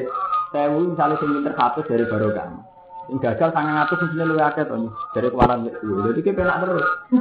sewu 0.54 0.80
misalnya 0.96 1.16
sing 1.20 1.30
pinter 1.34 1.52
satu 1.52 1.80
dari 1.84 2.04
barokah. 2.08 2.69
Sing 3.10 3.18
gagal 3.18 3.50
sangat 3.50 3.74
ngatus 3.74 4.06
mesti 4.06 4.22
luwih 4.22 4.46
akeh 4.46 4.64
to 4.70 4.86
dari 5.18 5.28
kewaran 5.34 5.66
kuwi. 5.66 6.14
Jadi 6.14 6.20
ki 6.22 6.30
penak 6.30 6.62
terus. 6.62 6.86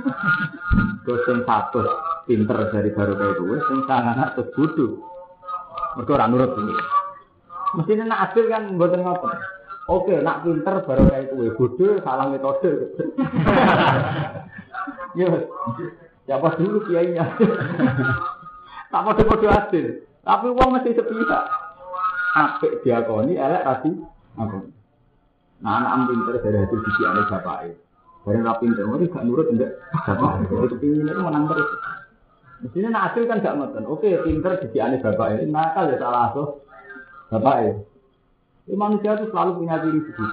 Terus 1.10 1.22
sing 1.26 1.42
satu 1.50 1.82
pinter 2.30 2.70
dari 2.70 2.94
baru 2.94 3.18
kayak 3.18 3.34
gue, 3.42 3.58
sing 3.66 3.80
sangat 3.90 4.14
ngatus 4.22 4.54
bodoh. 4.54 5.02
Mergo 5.98 6.14
ora 6.14 6.30
nurut 6.30 6.54
ini. 6.62 6.78
Mesti 7.74 8.06
nak 8.06 8.30
hasil 8.30 8.46
kan 8.54 8.78
mboten 8.78 9.02
ngoten. 9.02 9.34
Oke, 9.90 10.14
nak 10.22 10.46
pinter 10.46 10.78
baru 10.86 11.10
kayak 11.10 11.34
gue, 11.34 11.58
bodoh 11.58 11.98
salah 12.06 12.30
metode. 12.30 12.70
Yo, 15.18 15.26
siapa 16.30 16.54
dulu 16.54 16.86
kiainya? 16.86 17.34
tak 18.94 19.02
mau 19.02 19.18
bodoh 19.18 19.50
hasil. 19.50 20.06
Tapi 20.22 20.54
uang 20.54 20.70
mesti 20.70 20.94
sepihak. 20.94 21.50
Apik 22.38 22.86
diakoni, 22.86 23.42
elek 23.42 23.66
rasi. 23.66 23.90
Apa? 24.38 24.79
Nah 25.60 25.84
anak 25.84 25.92
am 25.92 26.02
pinter 26.08 26.36
dari 26.40 26.58
hasil 26.64 26.80
sisi 26.88 27.02
aneh 27.04 27.26
bapak 27.28 27.58
Bareng 28.24 28.44
rapi 28.44 28.68
pinter, 28.68 28.84
mereka 28.84 29.20
gak 29.20 29.26
nurut 29.28 29.48
enggak 29.48 29.80
bapak. 30.04 30.44
Jadi 30.52 30.68
kepingin 30.76 31.08
itu 31.08 31.22
menang 31.24 31.48
terus. 31.48 31.70
Mestinya 32.60 32.90
nak 32.92 33.04
hasil 33.12 33.24
kan 33.28 33.40
gak 33.40 33.56
ngoten. 33.56 33.84
Oke, 33.88 34.12
pinter 34.28 34.60
sisi 34.60 34.78
aneh 34.80 35.00
bapak 35.00 35.40
ini, 35.40 35.52
nakal 35.52 35.88
ya 35.88 35.98
salah 36.00 36.32
asuh 36.32 36.48
bapak 37.32 37.56
ini. 37.64 37.74
manusia 38.78 39.18
itu 39.18 39.34
selalu 39.34 39.66
punya 39.66 39.82
diri 39.82 40.00
begitu. 40.04 40.26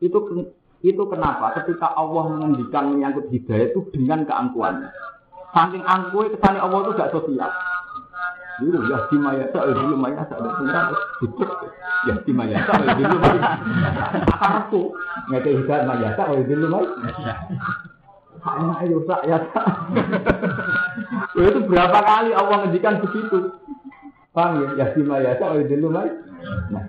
Itu 0.00 0.18
itu 0.84 1.02
kenapa 1.08 1.52
ketika 1.60 1.92
Allah 1.96 2.32
mengendikan 2.32 2.96
menyangkut 2.96 3.28
hidayah 3.28 3.72
itu 3.72 3.80
dengan 3.92 4.24
keangkuhannya. 4.24 4.88
Saking 5.52 5.84
angkuh 5.84 6.32
kesannya 6.32 6.60
Allah 6.64 6.78
itu 6.80 6.90
gak 6.96 7.12
sosial. 7.12 7.50
Dulu 8.54 8.86
ya 8.86 8.98
si 9.10 9.16
maya 9.18 9.50
tak 9.50 9.66
dulu 9.66 9.98
maya 9.98 10.22
tak 10.30 10.38
ada 10.38 10.54
pengiran 10.54 10.94
tutup 11.18 11.50
ya 12.06 12.14
si 12.22 12.30
maya 12.30 12.62
tak 12.62 12.86
dulu 12.94 13.16
maya 13.18 13.42
aku 14.38 14.82
ngete 15.26 15.50
hidat 15.58 15.82
maya 15.90 16.14
tak 16.14 16.30
dulu 16.46 16.66
maya 16.70 17.34
Hanya 18.44 18.76
ayo 18.84 19.00
sak 19.08 19.24
ya 19.24 19.40
tak. 19.56 19.66
Itu 21.32 21.64
berapa 21.64 21.98
kali 22.04 22.30
Allah 22.36 22.56
ngendikan 22.62 23.00
begitu. 23.00 23.56
Paham 24.36 24.60
ya? 24.60 24.68
Ya 24.78 24.86
si 24.94 25.00
maya 25.02 25.34
tak 25.34 25.64
dulu 25.64 25.88
maya. 25.90 26.14
Nah. 26.70 26.84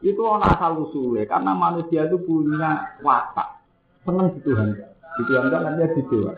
Itu 0.00 0.20
orang 0.20 0.48
asal 0.48 0.80
usulnya 0.84 1.28
karena 1.28 1.52
manusia 1.52 2.08
itu 2.08 2.20
punya 2.24 2.96
watak 3.04 3.60
senang 4.04 4.32
di 4.32 4.40
Tuhan. 4.46 4.80
Di 5.16 5.22
Tuhan 5.28 5.48
kan 5.52 5.60
nanti 5.64 5.96
di 5.96 6.02
dewa. 6.08 6.32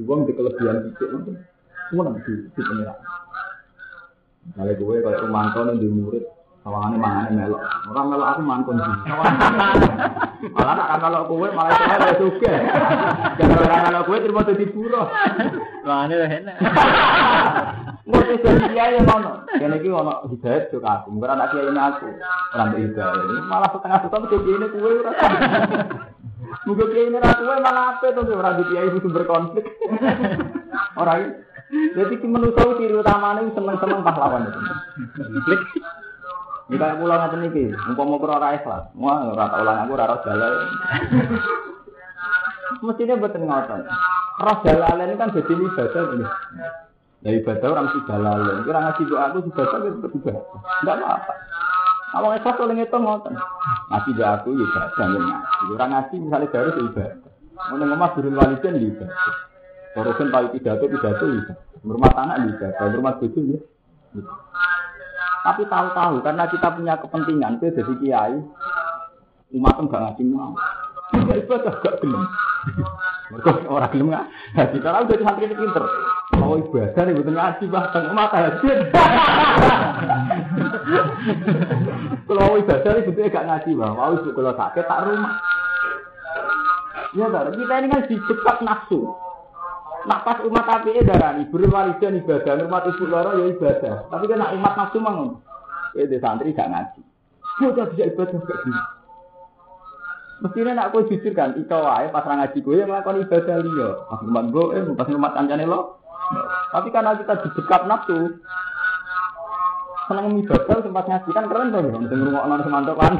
Uang 0.00 0.24
di 0.24 0.32
kelebihan 0.32 0.90
itu 0.90 1.04
semua 1.90 2.14
di 2.14 2.32
di 2.54 2.60
pengiran. 2.62 2.98
Kalau 4.54 4.72
gue 4.72 4.96
kalau 5.02 5.28
mantau 5.30 5.62
nih 5.68 5.78
di 5.82 5.88
murid, 5.90 6.24
sawangannya 6.62 6.98
mangannya 6.98 7.50
melok. 7.50 7.60
Orang 7.90 8.06
melok 8.14 8.28
aku 8.30 8.40
mantau 8.46 8.72
sih. 8.78 8.94
Malah 10.54 10.74
tak 10.78 10.98
kalau 11.02 11.28
gue 11.28 11.48
malah 11.52 11.74
saya 11.76 11.96
udah 11.98 12.14
suka. 12.16 12.52
Jangan 13.36 13.58
orang 13.60 13.82
kalau 13.90 14.02
gue 14.06 14.16
terima 14.22 14.42
jadi 14.48 14.64
buruh. 14.70 15.06
Mangannya 15.84 16.14
udah 16.16 16.30
enak. 16.30 16.56
Ngerti 18.10 18.64
kiai 18.72 18.96
yang 18.96 19.06
mana? 19.06 19.32
Yang 19.60 19.82
ini 19.82 19.88
mana 19.92 20.12
hidayat 20.26 20.64
juga 20.72 20.88
aku. 21.02 21.06
Bukan 21.14 21.30
anak 21.30 21.46
kiai 21.52 21.68
ini 21.68 21.80
aku. 21.82 22.06
Orang 22.56 22.70
hidayat. 22.74 23.18
Malah 23.46 23.70
setengah 23.74 23.98
setengah 24.06 24.28
jadi 24.30 24.50
ini 24.50 24.66
gue 24.72 24.90
rasa. 25.04 25.26
Mungkin 26.66 26.86
kiai 26.90 27.06
ini 27.06 27.18
gue 27.18 27.56
malah 27.60 27.84
apa 27.98 28.06
tuh 28.14 28.24
orang 28.34 28.54
di 28.58 28.64
kiai 28.72 28.88
itu 28.90 29.08
berkonflik. 29.10 29.66
Orang 30.98 31.44
jadi 31.70 32.14
si 32.18 32.26
manusia 32.26 32.66
ciri 32.78 32.94
utamanya 32.98 33.46
seneng-seneng 33.54 34.02
pahlawan 34.02 34.50
itu. 34.50 34.60
Jika 36.70 36.98
pulang 37.02 37.18
nanti 37.18 37.50
nih, 37.50 37.74
mau 37.98 38.06
mau 38.06 38.22
ora 38.22 38.54
ikhlas, 38.54 38.94
wah 38.94 39.26
ora 39.26 39.46
ulang 39.58 39.78
aku 39.86 39.92
ora 39.98 40.18
jalan. 40.22 40.52
Mestinya 42.78 43.18
betul 43.18 43.42
ngotot. 43.46 43.82
Roh 44.40 44.56
jalan 44.62 45.02
ini 45.02 45.14
kan 45.18 45.34
jadi 45.34 45.50
ibadah 45.50 46.02
ini. 46.14 46.26
Ya 47.26 47.30
ibadah 47.42 47.68
orang 47.74 47.90
si 47.90 47.98
jalan, 48.06 48.62
kira 48.62 48.78
ngasih 48.86 49.04
doa 49.10 49.22
aku 49.30 49.38
ibadah 49.50 49.78
itu 49.82 50.08
ibadah. 50.14 50.44
Enggak 50.82 50.96
apa-apa. 51.02 51.32
Awang 52.18 52.34
ikhlas 52.38 52.62
oleh 52.62 52.74
ngitung 52.78 53.02
ngotot. 53.02 53.34
Ngasih 53.90 54.12
doa 54.14 54.30
aku 54.38 54.48
ya 54.54 54.64
ibadah, 54.66 55.06
ya 55.10 55.36
Orang 55.74 55.90
ngasih 55.90 56.16
misalnya 56.22 56.50
baru 56.54 56.70
ibadah. 56.86 57.30
Mau 57.60 57.76
ngomong 57.82 58.10
durung 58.14 58.38
walidan 58.38 58.78
ya 58.78 58.88
ibadah. 58.94 59.49
Barusan 59.96 60.28
tahu 60.30 60.46
pidato 60.54 60.84
pidato 60.86 61.24
itu. 61.26 61.52
Rumah 61.80 62.10
tanah 62.12 62.36
bisa, 62.44 62.68
rumah 62.92 63.16
bojo 63.16 63.40
ya. 63.40 63.58
Tapi 65.40 65.62
tahu-tahu 65.64 66.20
karena 66.20 66.44
kita 66.52 66.68
punya 66.76 66.94
kepentingan 67.00 67.56
itu 67.56 67.72
jadi 67.72 67.92
kiai 67.96 68.36
umat 69.56 69.76
enggak 69.80 70.00
ngaji 70.04 70.22
mau. 70.28 70.52
Tidak 71.10 71.36
ibadah 71.42 71.74
gak 71.82 71.98
gelem. 72.04 72.22
Mereka 73.34 73.50
orang 73.66 73.90
gelem 73.90 74.06
nggak. 74.14 74.26
Jadi 74.54 74.78
kalau 74.78 75.02
udah 75.02 75.16
santri 75.18 75.44
ini 75.48 75.56
pinter. 75.58 75.84
Mau 76.38 76.54
ibadah 76.54 77.02
nih 77.02 77.16
butuh 77.18 77.34
ngaji 77.34 77.64
bahkan 77.66 78.04
umat 78.14 78.30
haji. 78.30 78.70
Kalau 82.30 82.58
ibadah 82.62 82.90
nih 82.94 83.06
butuh 83.10 83.22
gak 83.26 83.46
ngaji 83.48 83.70
bah. 83.74 83.90
Mau 83.96 84.12
itu 84.14 84.30
kalau 84.30 84.52
sakit 84.54 84.84
tak 84.86 85.02
rumah. 85.08 85.34
Ya, 87.10 87.26
kita 87.26 87.74
ini 87.82 87.86
kan 87.90 88.06
dicekat 88.06 88.56
nafsu. 88.62 89.10
Nak 90.08 90.24
pas 90.24 90.40
umat 90.48 90.64
api 90.64 90.96
darani 91.04 91.44
berwalidan 91.52 92.24
ibadah, 92.24 92.56
umat 92.64 92.88
ibu 92.88 93.04
loro 93.04 93.36
ya 93.36 93.44
ibadah. 93.52 94.08
Tapi 94.08 94.24
kan 94.32 94.56
umat 94.56 94.72
nafsu 94.78 94.98
mangun. 95.00 95.36
Ya 95.92 96.08
di 96.08 96.16
santri 96.16 96.56
gak 96.56 96.72
ngaji. 96.72 97.00
Bocah 97.60 97.86
bisa 97.92 98.08
ibadah 98.08 98.38
gak 98.40 98.60
gini. 98.64 98.80
Mestinya 100.40 100.72
nak 100.72 100.96
kau 100.96 101.04
jujur 101.04 101.36
kan, 101.36 101.52
itu 101.52 101.68
wae 101.68 102.08
pas 102.08 102.24
ngaji 102.24 102.64
gue 102.64 102.80
yang 102.80 102.88
melakukan 102.88 103.20
ibadah 103.28 103.56
liya. 103.60 103.88
Pas 104.08 104.20
umat 104.24 104.44
gue, 104.48 104.64
eh, 104.72 104.82
pas 104.96 105.08
umat 105.12 105.32
kancane 105.36 105.68
lo. 105.68 106.00
Tapi 106.72 106.88
karena 106.88 107.20
kita 107.20 107.44
didekat 107.44 107.82
nafsu, 107.84 108.40
seneng 110.08 110.40
ibadah 110.40 110.76
sempat 110.80 111.04
ngaji 111.12 111.30
kan 111.36 111.44
keren 111.44 111.68
tuh, 111.76 111.82
mesti 111.92 112.14
ngrungokno 112.16 112.54
semantok 112.64 112.96
kan. 112.96 113.12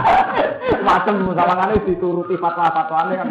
Macam 0.88 1.28
musawangane 1.28 1.76
dituruti 1.84 2.34
fatwa-fatwane 2.40 3.12
kan. 3.20 3.28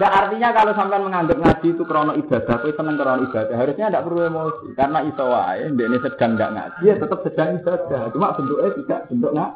Tidak 0.00 0.16
artinya 0.16 0.48
kalau 0.56 0.72
sampai 0.72 0.96
menganggap 0.96 1.36
ngaji 1.36 1.76
itu 1.76 1.84
krono 1.84 2.16
ibadah, 2.16 2.56
itu 2.64 2.72
seneng 2.72 2.96
krono 2.96 3.20
ibadah. 3.20 3.52
Harusnya 3.52 3.92
tidak 3.92 4.08
perlu 4.08 4.32
emosi, 4.32 4.72
karena 4.72 5.04
iso 5.04 5.24
wae, 5.28 5.68
ini 5.68 5.98
sedang 6.00 6.40
nggak 6.40 6.52
ngaji, 6.56 6.82
ya 6.88 6.94
tetap 6.96 7.20
sedang 7.20 7.60
ibadah. 7.60 8.08
Cuma 8.08 8.32
bentuknya 8.32 8.72
tidak 8.80 9.00
bentuk 9.12 9.32
nggak. 9.36 9.52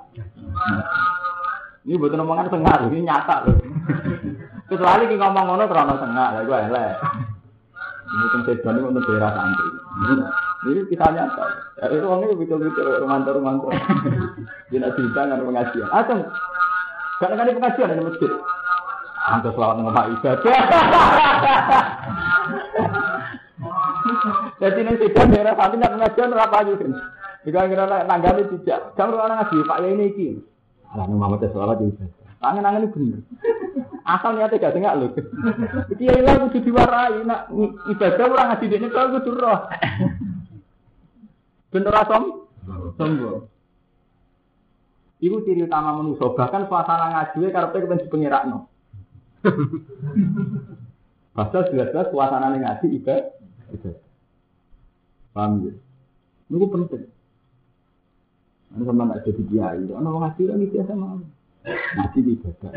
Ini 1.88 1.96
buat 1.96 2.12
omongan 2.12 2.52
tengah, 2.52 2.76
ini 2.92 3.08
nyata 3.08 3.36
loh. 3.48 3.56
Kecuali 4.68 5.04
kita 5.08 5.24
ngomong 5.32 5.44
ngono 5.48 5.64
terlalu 5.64 5.96
tengah, 5.96 6.28
ya 6.36 6.40
gue 6.44 6.58
elek. 6.68 6.94
Ini 8.04 8.26
sedan 8.44 8.76
itu 8.76 8.84
untuk 8.84 9.04
daerah 9.08 9.32
santri. 9.32 9.68
Ini 10.68 10.80
kita 10.92 11.06
nyata. 11.08 11.44
Ya, 11.80 11.84
itu 11.88 12.04
orangnya 12.04 12.36
betul-betul 12.36 13.00
romanto-romanto. 13.00 13.72
Dia 14.68 14.76
nak 14.76 14.92
cerita 14.92 15.24
dengan 15.24 15.40
pengajian. 15.40 15.88
Atau 15.88 16.20
kadang-kadang 17.24 17.56
pengajian 17.64 17.96
di 17.96 18.04
masjid. 18.04 18.32
Antus 19.24 19.56
lawan 19.56 19.80
ngomong 19.80 20.20
ibadah. 20.20 20.56
Jadi 24.60 24.80
ini 24.84 24.92
sedan 25.00 25.32
daerah 25.32 25.56
santri 25.56 25.80
nak 25.80 25.92
pengajian 25.96 26.32
berapa 26.32 26.56
aja 26.60 26.72
kan? 26.76 26.92
Jika 27.44 27.68
kira 27.68 27.84
tanggali 28.08 28.44
tidak, 28.48 28.80
jangan 28.96 29.20
orang 29.20 29.36
ngaji 29.40 29.56
Pak 29.68 29.80
ya 29.80 29.88
ini 29.92 30.04
iki. 30.12 30.28
Lah 30.96 31.04
Muhammad 31.08 31.44
Shalawat 31.44 31.80
itu. 31.84 32.04
Tangan-tangan 32.40 32.84
ini 32.84 32.92
bener. 32.92 33.20
Asal 34.04 34.36
niatnya 34.36 34.60
gak 34.60 34.74
tengok 34.76 34.96
lho. 35.00 35.06
Iki 35.96 36.04
ya 36.04 36.36
kudu 36.44 36.58
diwarai 36.60 37.24
nak 37.24 37.48
ibadah 37.88 38.24
orang 38.28 38.46
ngaji 38.52 38.64
dene 38.68 38.86
kok 38.92 39.10
kudu 39.20 39.30
roh. 39.36 39.60
Bener 41.72 41.94
asom? 41.96 42.24
Sombong. 43.00 43.48
Iku 45.24 45.40
ciri 45.48 45.64
utama 45.64 45.96
manusia, 45.96 46.28
bahkan 46.36 46.68
suasana 46.68 47.16
ngaji 47.16 47.48
karepe 47.48 47.80
kepen 47.80 48.02
dipengirakno. 48.04 48.68
Padahal 51.36 51.68
jelas-jelas 51.70 52.08
suasana 52.14 52.54
ngaji 52.54 52.86
ibadah. 52.94 53.34
Paham 55.34 55.66
ya? 55.66 55.72
Ini 56.46 56.66
penting. 56.70 57.04
Ini 58.74 58.82
sama 58.86 59.10
tak 59.10 59.26
jadi 59.26 59.42
kiai. 59.50 59.82
Ono 59.90 60.08
wong 60.14 60.22
ngaji 60.22 60.42
kan 60.46 60.62
biasa 60.62 60.92
mau. 60.94 61.18
Ngaji 61.66 62.18
ibadah. 62.22 62.70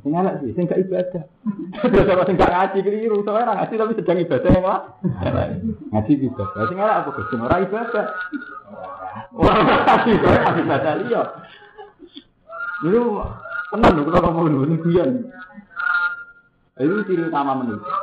Sing 0.00 0.16
elek 0.16 0.34
sih, 0.40 0.50
sing 0.56 0.64
gak 0.64 0.80
ibadah. 0.80 1.28
Terus 1.92 2.24
sing 2.24 2.36
gak 2.40 2.52
ngaji 2.56 2.78
keliru, 2.80 3.20
soalnya 3.20 3.52
ngaji 3.52 3.74
tapi 3.76 3.92
sedang 4.00 4.18
ibadah 4.24 4.48
yang 4.48 4.64
lah. 4.64 4.80
Ngaji 5.92 6.12
ibadah. 6.24 6.62
Sing 6.72 6.78
elek 6.80 6.96
apa 7.04 7.10
Gus? 7.12 7.32
Ora 7.36 7.56
ibadah. 7.60 8.06
Wah, 9.36 9.56
ngaji 9.60 10.10
ngaji 10.16 10.60
ibadah 10.64 10.92
liya. 11.04 11.22
Ini 12.82 12.98
tenang 13.72 13.92
lho 13.94 14.10
kalau 14.10 14.30
ngomong 14.34 14.66
ini 14.68 14.76
guyon. 14.80 15.10
Itu 16.82 17.06
ciri 17.06 17.22
utama 17.30 17.62
manusia. 17.62 17.94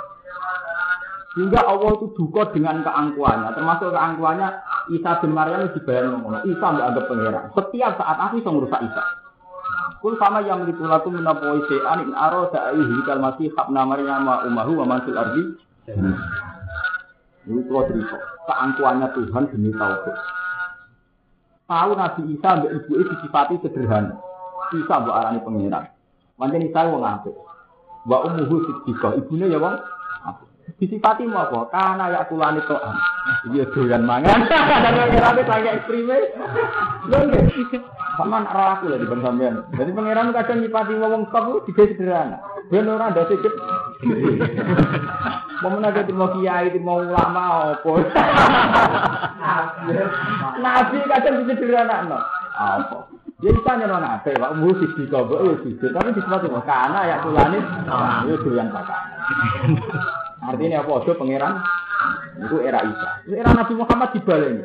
Sehingga 1.37 1.61
Allah 1.61 1.93
itu 1.99 2.07
duka 2.17 2.49
dengan 2.51 2.81
keangkuhannya, 2.81 3.53
termasuk 3.53 3.93
keangkuhannya 3.93 4.49
Isa 4.89 5.21
bin 5.21 5.31
Maryam 5.37 5.69
dibayar 5.71 6.09
ngomong, 6.09 6.41
Isa 6.49 6.65
nggak 6.65 6.87
anggap 6.89 7.05
pangeran. 7.05 7.45
Setiap 7.53 7.91
saat 8.01 8.17
aku 8.17 8.41
bisa 8.41 8.49
merusak 8.49 8.81
Isa. 8.81 9.03
Kul 9.99 10.15
sama 10.15 10.39
yang 10.47 10.63
itu 10.63 10.79
laku 10.87 11.11
menapoi 11.11 11.59
se'an 11.67 12.07
in 12.07 12.15
aro 12.15 12.47
da'i 12.55 12.79
hikal 12.79 13.19
masih 13.19 13.51
habna 13.59 13.83
Maryam 13.83 14.23
wa 14.25 14.47
umahu 14.47 14.79
wa 14.79 14.85
mansul 14.87 15.19
ardi. 15.19 15.43
Ini 17.45 17.61
kalau 17.67 17.83
cerita, 17.87 18.17
keangkuhannya 18.47 19.07
Tuhan 19.13 19.43
demi 19.51 19.69
tauhid. 19.75 20.15
Tahu 21.69 21.91
Nabi 21.93 22.21
Isa 22.33 22.49
mbak 22.57 22.71
ibu 22.73 22.91
itu 22.97 23.11
disifati 23.13 23.55
sederhana. 23.61 24.17
Isa 24.73 24.95
mbak 25.03 25.13
arani 25.13 25.39
pangeran. 25.45 25.85
Mantan 26.39 26.65
Isa 26.65 26.79
wong 26.89 27.03
apik. 27.05 27.48
Wa 28.07 28.23
umuhu 28.27 28.63
siddiqah, 28.63 29.19
ibunya 29.19 29.51
ya 29.51 29.59
wong 29.59 29.75
Disifati 30.77 31.25
mau 31.25 31.49
apa? 31.49 31.73
Karena 31.73 32.13
ya 32.13 32.21
kulani 32.29 32.61
to'an. 32.69 32.93
Iya 33.49 33.65
doyan 33.73 34.05
mangan. 34.05 34.45
Dan 34.45 34.93
pangeran 34.95 35.35
itu 35.35 35.49
kayak 35.49 35.75
nggih. 35.89 36.23
Sama 38.19 38.43
nak 38.43 38.53
roh 38.53 38.67
aku 38.77 38.85
lah 38.91 38.99
di 38.99 39.07
bang 39.07 39.21
sampean. 39.23 39.55
Jadi 39.73 39.91
pangeran 39.95 40.35
kadang 40.35 40.59
nyipati 40.61 40.93
wong 40.95 41.25
kok 41.33 41.65
digawe 41.65 41.87
sederhana. 41.89 42.37
Ben 42.69 42.85
ora 42.85 43.09
ndak 43.09 43.27
sikit. 43.27 43.53
Mau 45.59 45.75
menaga 45.75 46.07
mau 46.15 46.31
kiai, 46.37 46.71
mau 46.79 47.03
ulama 47.03 47.75
apa. 47.75 47.91
Nabi 50.63 50.97
kadang 51.09 51.35
sederhana. 51.49 51.97
Apa? 52.55 52.97
Dia 53.39 53.55
bisa 53.55 53.71
nyono 53.71 54.03
pak 54.03 54.51
musik 54.59 54.99
di 54.99 55.07
kobok 55.07 55.39
ya 55.47 55.53
sih. 55.63 55.71
Tapi 55.79 56.11
di 56.11 56.19
tempat 56.19 56.43
itu 56.43 56.59
karena 56.59 56.99
ya 57.07 57.15
kulani, 57.23 57.59
itu 58.27 58.35
doyan 58.43 58.67
kakak. 58.67 58.99
Artinya 60.43 60.83
apa? 60.83 60.93
Itu 61.07 61.15
pangeran 61.15 61.53
itu 62.43 62.55
era 62.59 62.83
Isa. 62.83 63.09
Itu 63.23 63.39
era 63.39 63.55
Nabi 63.55 63.73
Muhammad 63.79 64.11
dibaleni. 64.11 64.63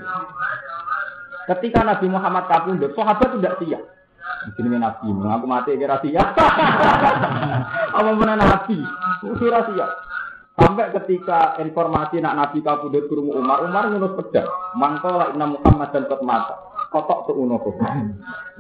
Ketika 1.47 1.87
Nabi 1.87 2.07
Muhammad 2.11 2.51
kabundut, 2.51 2.91
sahabat 2.99 3.39
tidak 3.39 3.62
siap. 3.62 3.83
Mungkin 4.45 4.77
Nabi, 4.77 5.07
mengaku 5.07 5.47
mati 5.47 5.79
kira 5.79 6.03
siap. 6.03 6.35
Apa 7.97 8.11
mana 8.11 8.35
Nabi? 8.35 8.83
Kira 9.39 9.61
siap. 9.70 9.91
Sampai 10.55 10.91
ketika 10.99 11.59
informasi 11.62 12.18
nak 12.18 12.39
Nabi 12.43 12.59
kabundut 12.59 13.07
ke 13.07 13.14
Umar, 13.14 13.62
Umar 13.70 13.87
menurut 13.87 14.18
pedang. 14.18 14.51
Mangkola 14.75 15.31
inna 15.31 15.47
Muhammad 15.47 15.95
dan 15.95 16.11
mata. 16.27 16.74
Kotok 16.95 17.26
tuh 17.26 17.34
uno 17.34 17.59
kok. 17.59 17.74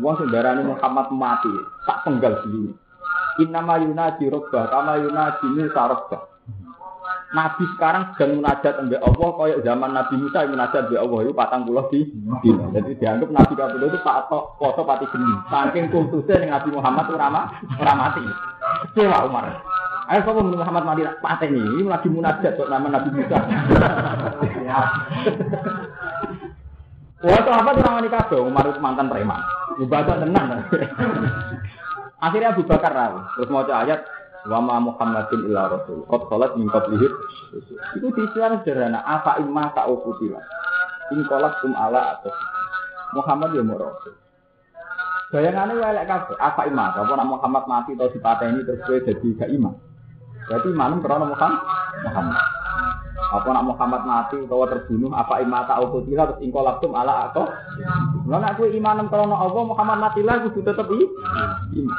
Wong 0.02 0.14
saudarane 0.18 0.66
Muhammad 0.66 1.06
mati, 1.14 1.54
tak 1.86 2.02
penggal 2.02 2.42
sendiri. 2.42 2.74
Inna 3.46 3.62
mayuna 3.62 4.18
robbah, 4.18 4.74
kama 4.74 4.98
yunaji 5.06 5.46
Musa 5.54 5.86
robbah. 5.86 6.34
Nabi 7.34 7.66
sekarang 7.74 8.14
sedang 8.14 8.38
munajat 8.38 8.78
mbek 8.86 9.02
Allah 9.02 9.28
kayak 9.34 9.66
zaman 9.66 9.90
Nabi 9.90 10.14
Musa 10.22 10.46
yang 10.46 10.54
munajat 10.54 10.86
mbek 10.86 11.02
Allah 11.02 11.18
itu 11.26 11.32
patang 11.34 11.66
puluh 11.66 11.86
di 11.90 12.00
dino. 12.46 12.70
Jadi 12.70 12.94
dianggap 12.94 13.28
Nabi 13.34 13.52
kabeh 13.58 13.90
itu 13.90 13.98
pak 14.06 14.30
foto 14.30 14.80
pati 14.86 15.06
geni. 15.10 15.34
Saking 15.50 15.90
kultusnya 15.90 16.38
dengan 16.38 16.62
Nabi 16.62 16.70
Muhammad 16.74 17.04
itu 17.10 17.14
ramah 17.18 17.44
ramati. 17.82 18.22
Kecewa 18.86 19.26
Umar. 19.26 19.50
Ayo 20.10 20.20
kamu 20.22 20.54
Muhammad 20.54 20.84
mati 20.86 21.02
patah 21.18 21.50
ini, 21.50 21.58
ini 21.58 21.90
lagi 21.90 22.06
munajat 22.06 22.54
kok 22.54 22.70
nama 22.70 22.86
Nabi 22.86 23.10
Musa. 23.14 23.34
Wah, 27.24 27.40
apa 27.40 27.70
tuh 27.72 27.82
namanya 27.88 28.08
kabeh 28.20 28.38
Umar 28.44 28.68
itu 28.68 28.80
mantan 28.84 29.08
preman. 29.08 29.40
Ibadah 29.80 30.20
tenang. 30.20 30.68
Akhirnya 32.20 32.52
Abu 32.52 32.68
Bakar 32.68 32.92
rawi, 32.92 33.20
terus 33.36 33.48
mau 33.48 33.64
ayat 33.64 34.04
Wama 34.44 34.76
Muhammadin 34.92 35.48
illa 35.48 35.72
Rasul. 35.72 36.04
Kot 36.04 36.28
sholat 36.28 36.52
min 36.60 36.68
qablihi. 36.68 37.08
Itu 37.96 38.12
diistilah 38.12 38.60
sederhana. 38.60 39.00
Apa 39.00 39.40
imma 39.40 39.72
ta'ukutila. 39.72 40.36
In 41.16 41.24
kolak 41.24 41.56
tum 41.64 41.72
ala 41.72 42.20
atas. 42.20 42.36
Muhammad 43.16 43.56
ya 43.56 43.64
mau 43.64 43.80
Rasul. 43.80 44.12
Bayangannya 45.32 45.80
welek 45.80 46.04
kabeh. 46.04 46.36
Apa 46.36 46.68
imma? 46.68 46.92
Apa 46.92 47.12
nak 47.16 47.28
Muhammad 47.28 47.64
mati 47.64 47.96
atau 47.96 48.12
dipateni 48.12 48.68
terus 48.68 48.84
gue 48.84 49.00
jadi 49.00 49.28
gak 49.40 49.50
iman. 49.56 49.74
Berarti 50.44 50.68
iman 50.76 51.00
karena 51.00 51.24
Muhammad. 51.24 51.60
Muhammad. 52.04 52.44
Apa 53.34 53.50
nak 53.50 53.66
Muhammad 53.66 54.02
mati 54.06 54.38
atau 54.38 54.62
terbunuh 54.70 55.10
apa 55.10 55.42
imma 55.42 55.66
ta'ukutila 55.66 56.30
terus 56.30 56.42
in 56.46 56.54
kolak 56.54 56.78
tum 56.78 56.94
ala. 56.94 57.34
Lah 57.34 58.38
nak 58.38 58.54
gue 58.54 58.70
iman 58.78 59.10
karena 59.10 59.34
Allah 59.34 59.62
Muhammad 59.66 59.98
mati 59.98 60.22
lah 60.22 60.38
gue 60.38 60.62
tetap 60.62 60.86
iman. 60.86 61.98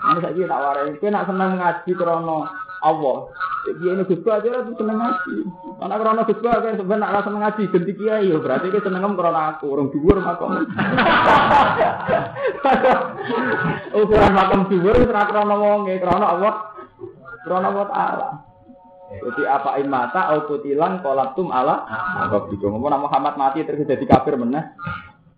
Ini 0.00 0.18
saya 0.24 0.48
tak 0.48 0.60
warai. 0.64 0.96
Kita 0.96 1.12
nak 1.12 1.28
senang 1.28 1.60
ngaji 1.60 1.90
krono 1.92 2.48
Allah. 2.80 3.28
Dia 3.68 3.92
ini 3.92 4.08
gus 4.08 4.24
aja 4.24 4.48
lah 4.48 4.64
seneng 4.72 4.96
ngaji. 4.96 5.36
Karena 5.76 5.94
krono 6.00 6.24
gus 6.24 6.40
kan 6.40 6.80
sebenarnya 6.80 7.12
nak 7.12 7.24
seneng 7.28 7.42
ngaji 7.44 7.62
ganti 7.68 7.92
kiai 7.92 8.32
ya 8.32 8.40
berarti 8.40 8.72
kita 8.72 8.88
seneng 8.88 9.12
krono 9.12 9.36
aku 9.36 9.64
orang 9.68 9.92
dhuwur 9.92 10.16
makom. 10.24 10.50
Ukuran 14.00 14.32
makom 14.32 14.60
dhuwur 14.72 14.96
ora 15.04 15.28
krono 15.28 15.54
wonge 15.60 16.00
krono 16.00 16.24
Allah. 16.24 16.54
Krono 17.44 17.66
Allah 17.68 17.86
taala. 17.92 18.28
Jadi 19.10 19.42
apa 19.42 19.82
imata 19.82 20.30
au 20.30 20.46
kutilan 20.46 21.02
kolaptum 21.02 21.50
ala 21.50 21.82
Apa 22.30 22.46
gitu 22.54 22.70
ngomong 22.70 23.10
Muhammad 23.10 23.34
mati 23.34 23.66
terus 23.66 23.82
jadi 23.82 24.06
kafir 24.06 24.38
meneh. 24.38 24.62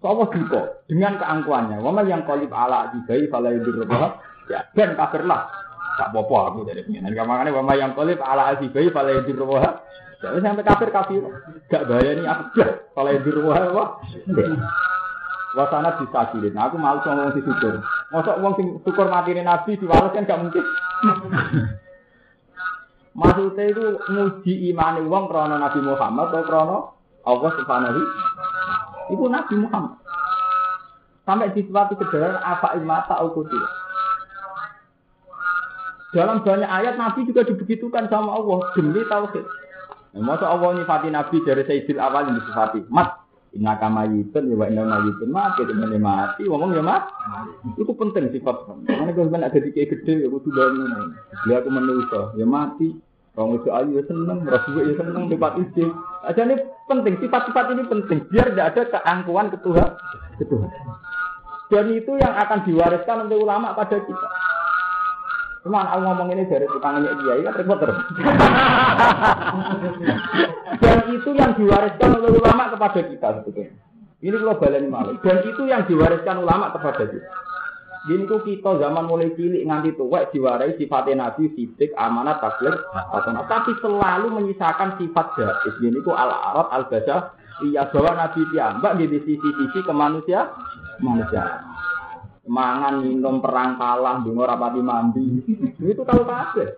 Allah 0.02 0.26
duka 0.28 0.82
dengan 0.90 1.16
keangkuhannya. 1.16 1.78
Wama 1.78 2.02
yang 2.04 2.26
kolip 2.26 2.50
ala 2.50 2.90
dibai 2.90 3.30
fala 3.30 3.54
yudur 3.54 3.86
Ya, 4.50 4.66
ben 4.74 4.98
kafir 4.98 5.22
lah. 5.22 5.46
Tak 5.96 6.10
apa 6.16 6.36
aku 6.48 6.64
dari. 6.64 6.82
Dan 6.88 7.12
makanya 7.12 7.52
wama 7.52 7.76
yang 7.76 7.92
kolif 7.92 8.16
ala 8.24 8.56
asibai 8.56 8.88
fala 8.90 9.12
yadir 9.12 9.36
roha. 9.36 9.84
Jadi 10.22 10.40
sampai 10.40 10.64
kafir 10.64 10.88
kafir. 10.88 11.22
Gak 11.68 11.84
bahaya 11.84 12.16
nih 12.16 12.24
aku 12.24 12.44
dah. 12.56 12.70
Fala 12.96 13.10
roha 13.20 13.60
apa? 13.70 13.84
Wasana 15.52 16.00
disakilin. 16.00 16.56
Aku 16.56 16.80
malu 16.80 17.04
sama 17.04 17.28
si 17.36 17.44
syukur. 17.44 17.84
Masuk 18.08 18.40
uang 18.40 18.54
sing 18.56 18.66
syukur 18.88 19.12
mati 19.12 19.36
nabi 19.36 19.76
diwales 19.76 20.16
kan 20.16 20.24
gak 20.24 20.40
mungkin. 20.40 20.64
Maksudnya 23.12 23.64
itu 23.68 23.84
muji 24.08 24.72
imani 24.72 25.04
uang 25.04 25.28
krono 25.28 25.60
Nabi 25.60 25.80
Muhammad 25.84 26.32
atau 26.32 26.44
krono 26.48 26.78
Allah 27.28 27.50
Subhanahu 27.60 28.00
Itu 29.12 29.24
Nabi 29.28 29.54
Muhammad. 29.60 30.00
Sampai 31.22 31.54
disebut 31.54 32.02
sederhana 32.02 32.40
apa 32.42 32.74
imata 32.80 33.20
ukuti. 33.22 33.54
Dalam 36.12 36.44
banyak 36.44 36.68
ayat 36.68 37.00
Nabi 37.00 37.24
juga 37.24 37.46
dibegitukan 37.46 38.10
sama 38.12 38.36
Allah 38.36 38.68
demi 38.76 39.00
tauhid. 39.06 39.46
Nah, 40.12 40.20
masa 40.20 40.44
Allah 40.44 40.76
nyifati 40.76 41.08
Nabi 41.08 41.40
dari 41.40 41.64
Sayyidil 41.64 41.96
awal 41.96 42.28
yang 42.28 42.36
disifati. 42.36 42.84
Mat, 42.92 43.21
Inna 43.52 43.76
kama 43.76 44.08
yitun, 44.08 44.48
ya 44.48 44.64
inna 44.64 44.88
mayitun 44.88 45.28
mati, 45.28 45.68
temen 45.68 45.92
mati, 46.00 46.48
ngomong 46.48 46.72
ya 46.72 46.80
mati. 46.80 47.12
Itu 47.76 47.92
penting 47.92 48.32
sifat. 48.32 48.64
Karena 48.88 49.12
kalau 49.12 49.28
ada 49.28 49.58
di 49.60 49.70
kayak 49.76 49.92
gede, 49.92 50.24
ya 50.24 50.28
kudu 50.32 50.48
bangun. 50.56 51.12
Dia 51.44 51.60
aku 51.60 51.68
menusa, 51.68 52.32
ya 52.40 52.48
mati. 52.48 52.96
Kalau 53.36 53.56
itu 53.56 53.68
ayu 53.68 54.00
ya 54.00 54.04
seneng, 54.08 54.44
rasul 54.48 54.92
ya 54.92 54.96
seneng, 54.96 55.28
debat 55.28 55.56
ide. 55.60 55.84
Aja 56.24 56.48
ini 56.48 56.56
penting, 56.88 57.20
sifat-sifat 57.20 57.64
ini 57.76 57.84
penting. 57.88 58.18
Biar 58.32 58.52
tidak 58.52 58.66
ada 58.72 58.82
keangkuhan 58.88 59.52
ketuhan. 59.52 59.90
ketuhan. 60.40 60.70
Dan 61.72 61.88
itu 61.96 62.12
yang 62.20 62.36
akan 62.36 62.68
diwariskan 62.68 63.28
oleh 63.28 63.36
ulama 63.40 63.72
pada 63.72 64.00
kita. 64.00 64.28
Cuma 65.62 65.86
aku 65.86 66.02
ngomong 66.02 66.28
ini 66.34 66.50
dari 66.50 66.66
tukangnya 66.66 67.14
dia, 67.22 67.38
kan 67.46 67.54
repot 67.54 67.78
terus. 67.78 67.94
Dan 70.82 70.98
itu 71.14 71.30
yang 71.38 71.54
diwariskan 71.54 72.18
oleh 72.18 72.30
ulama 72.34 72.66
kepada 72.74 73.00
kita 73.06 73.28
sebetulnya. 73.38 73.70
Ini 74.22 74.36
kalau 74.42 74.58
baleni 74.58 74.90
malah. 74.90 75.14
Dan 75.22 75.38
itu 75.46 75.62
yang 75.70 75.86
diwariskan 75.86 76.42
ulama 76.42 76.74
kepada 76.74 77.06
kita. 77.06 77.30
Gini 78.02 78.26
ku 78.26 78.42
kita 78.42 78.82
zaman 78.82 79.06
mulai 79.06 79.30
cilik 79.38 79.62
nganti 79.62 79.94
tua 79.94 80.26
diwarai 80.26 80.74
sifat 80.74 81.06
nabi, 81.14 81.54
sidik, 81.54 81.94
amanat, 81.94 82.42
taklir, 82.42 82.74
tapi 83.46 83.78
selalu 83.78 84.26
menyisakan 84.42 84.98
sifat 84.98 85.38
jahis. 85.38 85.74
Gini 85.78 86.02
ku 86.02 86.10
al 86.10 86.34
arab 86.34 86.74
al 86.74 86.90
basyah, 86.90 87.30
iya 87.62 87.86
bahwa 87.94 88.18
nabi 88.18 88.42
piyambak 88.50 88.98
di 88.98 89.06
sisi-sisi 89.06 89.86
ke 89.86 89.94
manusia, 89.94 90.50
manusia 90.98 91.62
mangan 92.46 93.06
minum 93.06 93.38
perang 93.38 93.78
kalah 93.78 94.18
dungo 94.22 94.42
rapati 94.42 94.82
mandi 94.82 95.42
itu 95.78 96.02
tahu 96.02 96.22
kabeh 96.26 96.68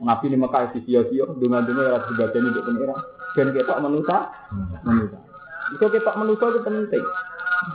Nabi 0.00 0.24
ini 0.26 0.36
Mekah 0.40 0.74
si 0.74 0.82
sia-sia 0.88 1.28
dengan-dengan 1.38 1.86
ya 1.86 1.98
sebagainya 2.08 2.50
untuk 2.50 2.64
pengira 2.66 2.96
dan 3.36 3.46
ketok 3.52 3.78
menusa 3.84 4.16
menusa 4.82 5.18
itu 5.76 5.84
ketok 5.86 6.16
menusa 6.18 6.44
itu 6.50 6.60
penting 6.64 7.04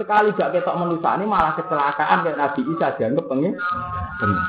sekali 0.01 0.29
gak 0.35 0.51
ketok 0.57 0.77
menusa 0.81 1.09
ini 1.21 1.25
malah 1.29 1.53
kecelakaan 1.55 2.25
kayak 2.25 2.39
Nabi 2.39 2.61
Isa 2.65 2.87
dianggap 2.97 3.25
pengen 3.29 3.53
pengen 4.19 4.43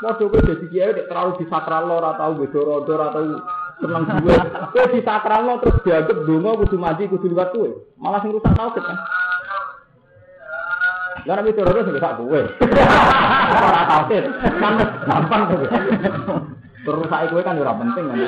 Waduh, 0.00 0.32
gue 0.32 0.40
jadi 0.48 0.66
kiai 0.72 0.96
terlalu 1.12 1.44
disakral 1.44 1.84
lo, 1.84 2.00
atau 2.00 2.32
bedor-dor, 2.32 3.04
atau 3.12 3.36
seneng 3.84 4.08
gue. 4.24 4.32
Gue 4.72 4.84
disakral 4.96 5.60
terus 5.60 5.76
dianggap 5.84 6.24
dungo, 6.24 6.56
kudu 6.64 6.80
mandi, 6.80 7.04
kudu 7.04 7.28
liwat. 7.28 7.52
Malah 8.00 8.24
sing 8.24 8.32
rusak 8.32 8.48
tau 8.56 8.72
kan. 8.72 8.96
Lah 11.26 11.34
nek 11.40 11.52
terus 11.52 11.88
wis 11.94 12.00
sak 12.00 12.16
kowe. 12.16 12.40
Ora 12.40 13.82
tafsir. 13.88 14.24
Kan 14.60 14.74
gampang 15.04 15.42
tuh. 15.50 15.68
Terus 16.80 17.08
saiki 17.10 17.32
kowe 17.32 17.42
kan 17.44 17.60
ora 17.60 17.72
penting 17.76 18.04
kan. 18.08 18.18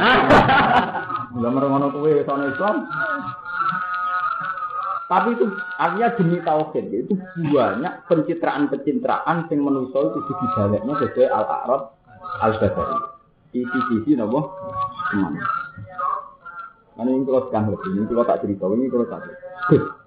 Lah 1.42 1.50
merengono 1.52 1.88
kowe 1.92 2.12
sono 2.24 2.44
Islam. 2.50 2.76
Tapi 5.12 5.28
itu 5.36 5.44
artinya 5.76 6.08
demi 6.16 6.40
tauhid 6.40 6.86
itu 6.88 7.12
banyak 7.52 8.08
pencitraan-pencitraan 8.08 9.44
yang 9.52 9.60
menuso 9.60 10.08
itu 10.08 10.18
di 10.24 10.32
dibaleknya 10.40 10.94
sesuai 11.04 11.28
al-Arab 11.28 11.80
al-Basari. 12.40 12.96
Isi-isi 13.52 14.16
nopo 14.16 14.56
teman. 15.12 15.36
Karena 16.96 17.10
ini 17.12 17.28
kalau 17.28 17.44
sekarang 17.48 17.76
lebih, 17.76 17.90
ini 17.92 18.04
kalau 18.08 18.24
tak 18.24 18.40
cerita, 18.40 18.64
ini 18.72 18.88
kalau 18.88 19.04
tak 19.04 19.20
cerita. 19.68 20.01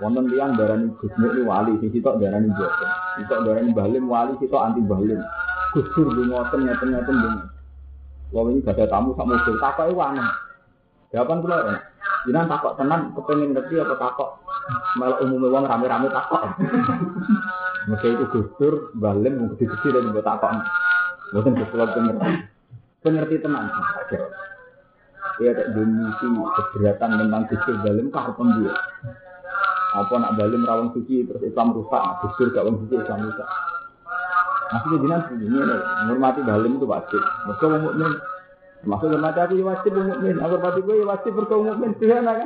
Wonten 0.00 0.30
tiang 0.32 0.56
darani 0.56 0.88
Gus 0.96 1.12
ini 1.18 1.42
wali, 1.44 1.76
sing 1.82 1.90
sitok 1.92 2.16
darani 2.22 2.48
Boten. 2.54 2.88
Sitok 3.20 3.40
darani 3.44 3.70
Balim 3.76 4.04
wali, 4.08 4.32
sitok 4.40 4.62
anti 4.62 4.80
Balim. 4.80 5.20
Gus 5.76 5.86
Dur 5.92 6.08
ngoten 6.08 6.60
ngoten 6.68 6.88
ngoten 6.92 7.16
ngoten. 7.20 7.48
Wong 8.32 8.46
ini 8.48 8.64
gak 8.64 8.80
ada 8.80 8.88
tamu 8.88 9.12
sak 9.12 9.28
mobil, 9.28 9.60
takoke 9.60 9.92
wangen. 9.92 10.24
Jawaban 11.12 11.44
kula 11.44 11.56
ya. 11.68 11.76
Jinan 12.24 12.48
takok 12.48 12.80
tenan 12.80 13.12
kepengen 13.12 13.52
ngerti 13.52 13.82
apa 13.82 13.94
takok 13.98 14.30
malah 14.96 15.18
umumnya 15.20 15.52
wong 15.52 15.64
rame-rame 15.68 16.08
takok. 16.08 16.42
Mesti 17.90 18.08
itu 18.14 18.24
Gus 18.32 18.48
Dur, 18.56 18.74
Balim 18.96 19.36
mung 19.36 19.48
gede-gede 19.52 19.88
dan 19.92 20.12
buat 20.16 20.24
takok. 20.24 20.52
Boten 21.36 21.52
Gus 21.60 21.70
Dur 21.72 21.88
pengerti. 21.92 22.30
Pengerti 23.04 23.36
tenan. 23.42 23.68
Dia 25.40 25.56
tak 25.56 25.68
demisi 25.74 26.26
keberatan 26.30 27.10
tentang 27.20 27.42
Gus 27.52 27.60
Dur 27.68 27.76
Balim 27.84 28.06
kah 28.08 28.32
pembuat 28.32 28.80
apa 29.92 30.14
nak 30.16 30.40
balim 30.40 30.64
rawang 30.64 30.88
suci 30.96 31.28
terus 31.28 31.44
Islam 31.44 31.76
rusak, 31.76 32.00
gusur 32.24 32.48
gak 32.56 32.64
wong 32.64 32.80
suci 32.84 32.96
Islam 32.96 33.28
rusak. 33.28 33.48
Maksudnya 34.72 34.98
jinan 35.04 35.20
ini 35.36 35.58
menghormati 36.08 36.40
balim 36.48 36.80
itu 36.80 36.86
wajib. 36.88 37.20
Mereka 37.20 37.64
wong 37.68 37.82
mukmin. 37.84 38.12
Maksud 38.88 39.08
hormati 39.12 39.38
aku 39.44 39.54
ya 39.60 39.64
wajib 39.68 39.92
wong 39.92 40.06
mukmin. 40.08 40.36
Aku 40.40 40.52
hormati 40.56 40.80
gue 40.80 40.94
ya 40.96 41.06
wajib 41.12 41.32
mereka 41.36 41.54
wong 41.60 41.66
mukmin. 41.68 41.90
Tuhan 42.00 42.24
kan. 42.24 42.38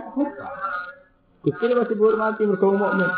Gusur 1.47 1.71
wajib 1.71 1.97
hormati 2.03 2.43
mereka 2.43 2.67
wong 2.67 2.79
mukmin. 2.83 3.11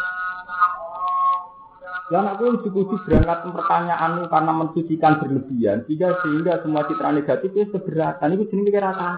Yang 2.09 2.24
aku 2.24 2.45
uji-uji 2.57 2.97
berangkat 3.05 3.39
pertanyaan 3.53 4.12
karena 4.33 4.53
mensucikan 4.57 5.12
berlebihan 5.20 5.85
sehingga 5.85 6.16
sehingga 6.24 6.64
semua 6.64 6.89
citra 6.89 7.12
negatif 7.12 7.53
itu 7.53 7.68
seberatan 7.68 8.33
itu 8.33 8.49
jenis 8.49 8.72
kira 8.72 8.97
kata 8.97 9.11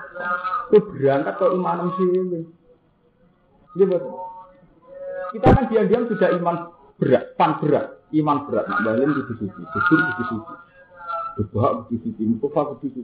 itu 0.74 0.78
berangkat 0.98 1.34
ke 1.38 1.46
iman 1.54 1.86
sih 1.94 2.10
betul. 3.86 4.29
Kita 5.30 5.46
kan 5.54 5.64
diam-diam 5.70 6.10
sudah 6.10 6.28
iman 6.42 6.56
berat, 6.98 7.38
pan 7.38 7.62
berat, 7.62 8.02
iman 8.10 8.50
berat. 8.50 8.66
Nak 8.66 8.80
balin 8.82 9.10
di 9.14 9.22
sisi, 9.30 9.46
jujur 9.46 9.98
di 10.02 10.12
sisi, 10.18 10.36
berdoa 11.38 11.68
di 11.86 11.96
sisi, 12.02 12.22
mukofa 12.26 12.76
di 12.82 12.90
sisi. 12.90 13.02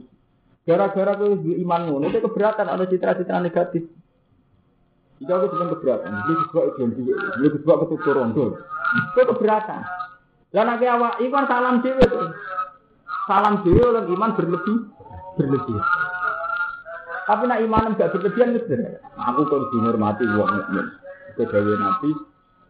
Gara-gara 0.67 1.15
kau 1.15 1.39
iman 1.39 1.81
ngono 1.87 2.11
itu 2.11 2.19
keberatan 2.19 2.67
ada 2.67 2.83
citra-citra 2.83 3.39
negatif. 3.39 3.87
Jika 5.17 5.33
aku 5.33 5.55
cuma 5.55 5.71
keberatan, 5.73 6.11
sebab 6.51 6.63
itu 6.69 6.77
yang 6.83 6.91
dua, 6.93 7.15
ini 7.41 7.47
sebab 7.57 7.75
ketutur 7.87 8.13
rondo. 8.21 8.45
Itu 9.15 9.21
keberatan. 9.33 9.81
Dan 10.51 10.63
nanti 10.67 10.85
awak 10.85 11.17
iman 11.23 11.45
salam 11.47 11.75
dewi 11.81 12.03
itu, 12.03 12.19
salam 13.25 13.63
dewi 13.63 13.81
oleh 13.81 14.03
iman 14.13 14.35
berlebih, 14.35 14.77
berlebih. 15.39 15.79
Tapi 17.27 17.43
nak 17.43 17.59
iman 17.59 17.91
enggak 17.91 18.15
berlebihan 18.15 18.55
itu 18.55 18.71
Aku 19.19 19.43
kau 19.51 19.67
dihormati 19.75 20.23
wong 20.31 20.47
mukmin 20.47 20.87
kedawe 21.37 21.73
Nabi 21.77 22.11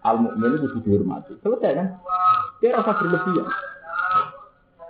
al 0.04 0.18
mukmin 0.20 0.60
itu 0.60 0.68
dihormati. 0.84 1.34
Selesai 1.42 1.72
kan? 1.74 1.88
Dia 2.60 2.76
rasa 2.76 2.92
berlebihan. 3.00 3.48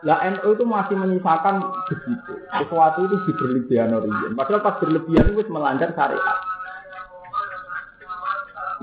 Lah 0.05 0.21
NU 0.29 0.49
itu 0.53 0.63
masih 0.65 0.95
menyisakan 0.97 1.61
begitu. 1.89 2.33
Sesuatu 2.53 2.99
itu 3.09 3.15
di 3.25 3.31
berlebihan 3.33 3.97
orang 3.97 4.37
Padahal 4.37 4.61
pas 4.61 4.77
berlebihan 4.77 5.33
itu 5.33 5.49
melanggar 5.49 5.89
syariat. 5.97 6.37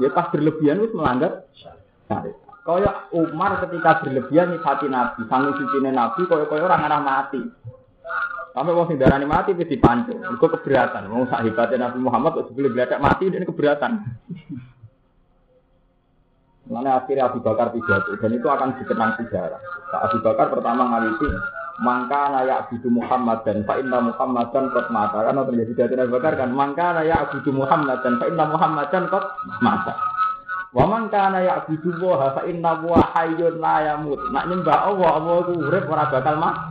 Ya 0.02 0.10
pas 0.10 0.26
berlebihan 0.34 0.82
itu 0.82 0.94
melanggar 0.94 1.46
syariat. 1.54 2.34
Kaya 2.64 3.12
Umar 3.12 3.60
ketika 3.60 4.00
berlebihan 4.00 4.56
hati 4.58 4.88
Nabi, 4.88 5.20
sangu 5.28 5.52
suci 5.54 5.84
Nabi, 5.84 6.24
kaya 6.24 6.48
kaya 6.48 6.64
orang 6.64 6.86
arah 6.88 7.00
mati. 7.04 7.42
Sampai 8.54 8.70
wong 8.70 8.86
sing 8.86 9.02
mati 9.26 9.50
wis 9.50 9.66
dipancung. 9.66 10.22
Iku 10.22 10.46
keberatan. 10.46 11.10
Wong 11.10 11.26
sak 11.26 11.42
hebatnya 11.42 11.90
Nabi 11.90 11.98
Muhammad 11.98 12.38
sebelum 12.46 12.70
beladak 12.70 13.02
mati 13.02 13.26
ini 13.26 13.42
keberatan. 13.42 13.92
Mana 16.64 16.96
akhirnya 16.96 17.28
Abu 17.28 17.44
Bakar 17.44 17.76
pidato 17.76 18.16
dan 18.16 18.32
itu 18.32 18.48
akan 18.48 18.80
dikenang 18.80 19.20
sejarah. 19.20 19.60
Saat 19.92 20.02
Abu 20.08 20.18
Bakar 20.24 20.48
pertama 20.48 20.88
ngalisi 20.96 21.28
mangka 21.84 22.32
nayak 22.32 22.72
Abu 22.72 22.88
Muhammad 22.88 23.44
dan 23.44 23.68
Pak 23.68 23.84
Inna 23.84 23.98
Muhammad 24.00 24.48
dan 24.54 24.72
kot 24.72 24.88
mata 24.88 25.28
karena 25.28 25.44
terjadi 25.44 25.72
dari 25.92 26.02
Abu 26.08 26.12
Bakar 26.16 26.32
kan 26.40 26.50
mangka 26.56 26.96
nayak 26.96 27.28
Abu 27.28 27.52
Muhammad 27.52 28.00
dan 28.00 28.16
Pak 28.16 28.28
Inna 28.32 28.44
Muhammad 28.48 28.86
dan 28.88 29.04
kot 29.12 29.24
mata. 29.60 29.92
Wa 30.74 30.90
man 30.90 31.06
kana 31.06 31.38
ya'budu 31.38 32.02
wa 32.02 32.34
fa 32.34 32.42
inna 32.50 32.82
wa 32.82 32.98
hayyun 33.14 33.62
la 33.62 33.94
yamut. 33.94 34.18
Nak 34.34 34.50
nyembah 34.50 34.90
Allah, 34.90 35.10
Allah 35.22 35.36
ku 35.46 35.52
urip 35.54 35.86
ora 35.86 36.10
bakal 36.10 36.34
mati. 36.42 36.66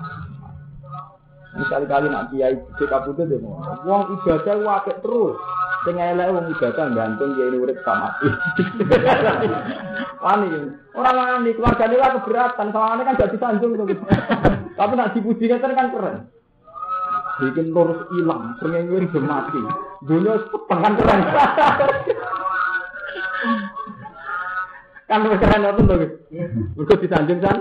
Sekali-kali 1.53 2.09
nak 2.09 2.33
kiai 2.33 2.57
cek 2.81 2.89
kabudut 2.89 3.29
ya. 3.29 3.39
Wong 3.85 4.01
ibadah 4.19 4.57
wae 4.59 4.93
terus. 4.99 5.37
Sing 5.83 5.99
elek 5.99 6.31
wong 6.31 6.47
ibadah 6.47 6.95
gantung 6.95 7.35
ya 7.35 7.51
ini 7.51 7.59
urip 7.59 7.75
sama 7.83 8.15
mati. 8.15 8.27
Wani. 10.23 10.47
Ora 10.95 11.11
wani 11.11 11.51
keluargane 11.51 11.99
lah 11.99 12.15
keberatan, 12.15 12.71
soalnya 12.71 13.03
kan 13.03 13.19
gak 13.19 13.31
disanjung 13.35 13.75
to. 13.75 13.83
Tapi 14.79 14.93
nak 14.95 15.11
dipuji 15.11 15.51
kan 15.51 15.59
kan 15.59 15.91
keren. 15.91 16.17
Bikin 17.43 17.75
lurus 17.75 18.07
hilang, 18.15 18.55
sering 18.63 18.87
udah 18.87 19.23
mati. 19.27 19.59
Dunia 20.07 20.39
setengah 20.47 20.91
keren. 20.95 21.21
kan 25.11 25.19
keren 25.27 25.67
itu 25.75 25.81
tuh. 25.83 25.97
Mergo 26.79 26.95
disanjung 26.95 27.39
kan. 27.43 27.57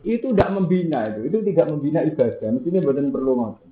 Itu 0.00 0.32
tidak 0.32 0.48
membina 0.56 1.12
itu. 1.12 1.28
Itu 1.28 1.38
tidak 1.44 1.68
membina 1.68 2.00
ibadah. 2.08 2.48
Mestinya 2.56 2.80
badan 2.88 3.12
perlu 3.12 3.32
ngotot. 3.36 3.68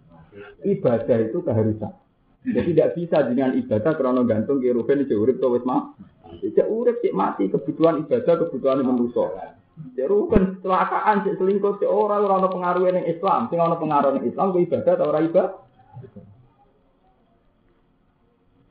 Ibadah 0.60 1.18
itu 1.24 1.40
keharusan. 1.40 2.01
Jadi 2.42 2.74
tidak 2.74 2.98
bisa 2.98 3.22
dengan 3.22 3.54
ibadah 3.54 3.92
karena 3.94 4.22
gantung 4.26 4.58
ke 4.58 4.74
rugen 4.74 5.06
cek 5.06 5.14
urip 5.14 5.38
to 5.38 5.46
wis 5.54 5.62
mah. 5.62 5.94
Cek 6.42 6.66
urip 6.66 6.98
cek 6.98 7.14
mati 7.14 7.46
kebutuhan 7.46 8.02
ibadah 8.02 8.34
kebutuhan 8.42 8.82
manusia. 8.82 9.54
Cek 9.94 10.10
rugen 10.10 10.58
kecelakaan 10.58 11.22
cek 11.22 11.38
selingkuh 11.38 11.78
cek 11.78 11.86
ora 11.86 12.18
ora 12.18 12.42
ono 12.42 12.50
pengaruh 12.50 12.90
ning 12.90 13.06
Islam. 13.06 13.46
Sing 13.46 13.62
ono 13.62 13.78
pengaruh 13.78 14.18
ning 14.18 14.26
Islam 14.26 14.50
ku 14.50 14.58
ibadah 14.58 14.92
atau 14.98 15.06
ora 15.06 15.20
ibadah. 15.22 15.54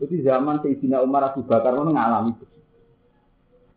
Jadi 0.01 0.15
zaman 0.25 0.59
Sayyidina 0.65 0.97
Umar 1.05 1.31
Abu 1.31 1.45
Bakar 1.47 1.77
itu 1.77 1.85
mengalami 1.85 2.33
itu. 2.35 2.45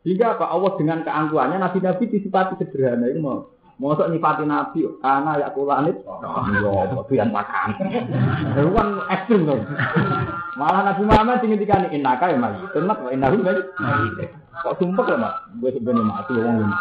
Sehingga 0.04 0.36
apa? 0.36 0.50
Allah 0.50 0.72
dengan 0.76 1.06
keangkuhannya 1.06 1.58
Nabi-Nabi 1.60 2.04
disifati 2.10 2.60
sederhana 2.60 3.08
itu 3.08 3.20
mau 3.22 3.53
Mosok 3.74 4.06
nyifati 4.06 4.46
Nabi, 4.46 4.86
karena 5.02 5.34
ya 5.34 5.50
kulanit, 5.50 5.98
ya 6.06 6.82
itu 6.94 7.12
yang 7.18 7.34
makan. 7.34 7.74
Itu 8.54 8.70
kan 8.70 8.88
ekstrim 9.10 9.50
tuh. 9.50 9.66
Malah 10.54 10.94
Nabi 10.94 11.02
Muhammad 11.02 11.42
tinggi 11.42 11.58
tiga 11.58 11.82
nih, 11.82 11.98
inaka 11.98 12.30
ya 12.30 12.38
mati. 12.38 12.70
Tenang, 12.70 13.02
inahu 13.10 13.42
mati. 13.42 13.62
Kok 14.62 14.78
sumpah 14.78 15.06
ya 15.10 15.16
mak? 15.18 15.34
Gue 15.58 15.74
sebenarnya 15.74 16.06
mati, 16.06 16.32
wong 16.38 16.56
ini. 16.62 16.76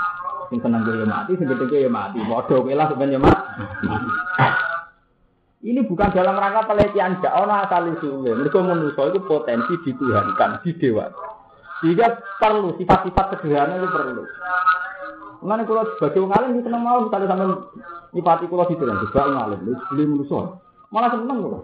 Sing 0.54 0.60
seneng 0.62 0.86
gue 0.86 1.02
mati, 1.10 1.32
sing 1.34 1.50
gede 1.50 1.78
ya 1.82 1.90
mati. 1.90 2.22
Bodoh 2.22 2.62
gue 2.62 2.78
lah 2.78 2.86
sebenarnya 2.86 3.18
mati. 3.18 3.42
Ini 5.66 5.82
bukan 5.90 6.14
dalam 6.14 6.38
rangka 6.38 6.70
pelecehan 6.70 7.24
gak 7.26 7.34
ono 7.34 7.54
asal 7.66 7.90
usulnya. 7.90 8.38
Mereka 8.38 8.60
manusia 8.62 9.10
itu 9.10 9.20
potensi 9.26 9.74
dituhankan, 9.82 10.62
dewa. 10.62 11.10
Sehingga 11.82 12.22
perlu 12.38 12.78
sifat-sifat 12.78 13.26
sederhana 13.34 13.82
itu 13.82 13.88
perlu. 13.90 14.24
Mengenai 15.42 15.66
kalau 15.66 15.84
sebagai 15.98 16.20
orang 16.22 16.38
alim, 16.38 16.62
seneng 16.62 16.82
mau 16.84 17.02
misalnya 17.08 17.32
sampai 17.32 17.48
nyipati 18.14 18.46
kalau 18.46 18.70
gitu 18.70 18.84
kan, 18.86 19.02
juga 19.02 19.22
ngalim, 19.26 19.60
beli 19.90 20.04
manusia. 20.06 20.42
Malah 20.94 21.10
seneng 21.10 21.38
kok. 21.42 21.64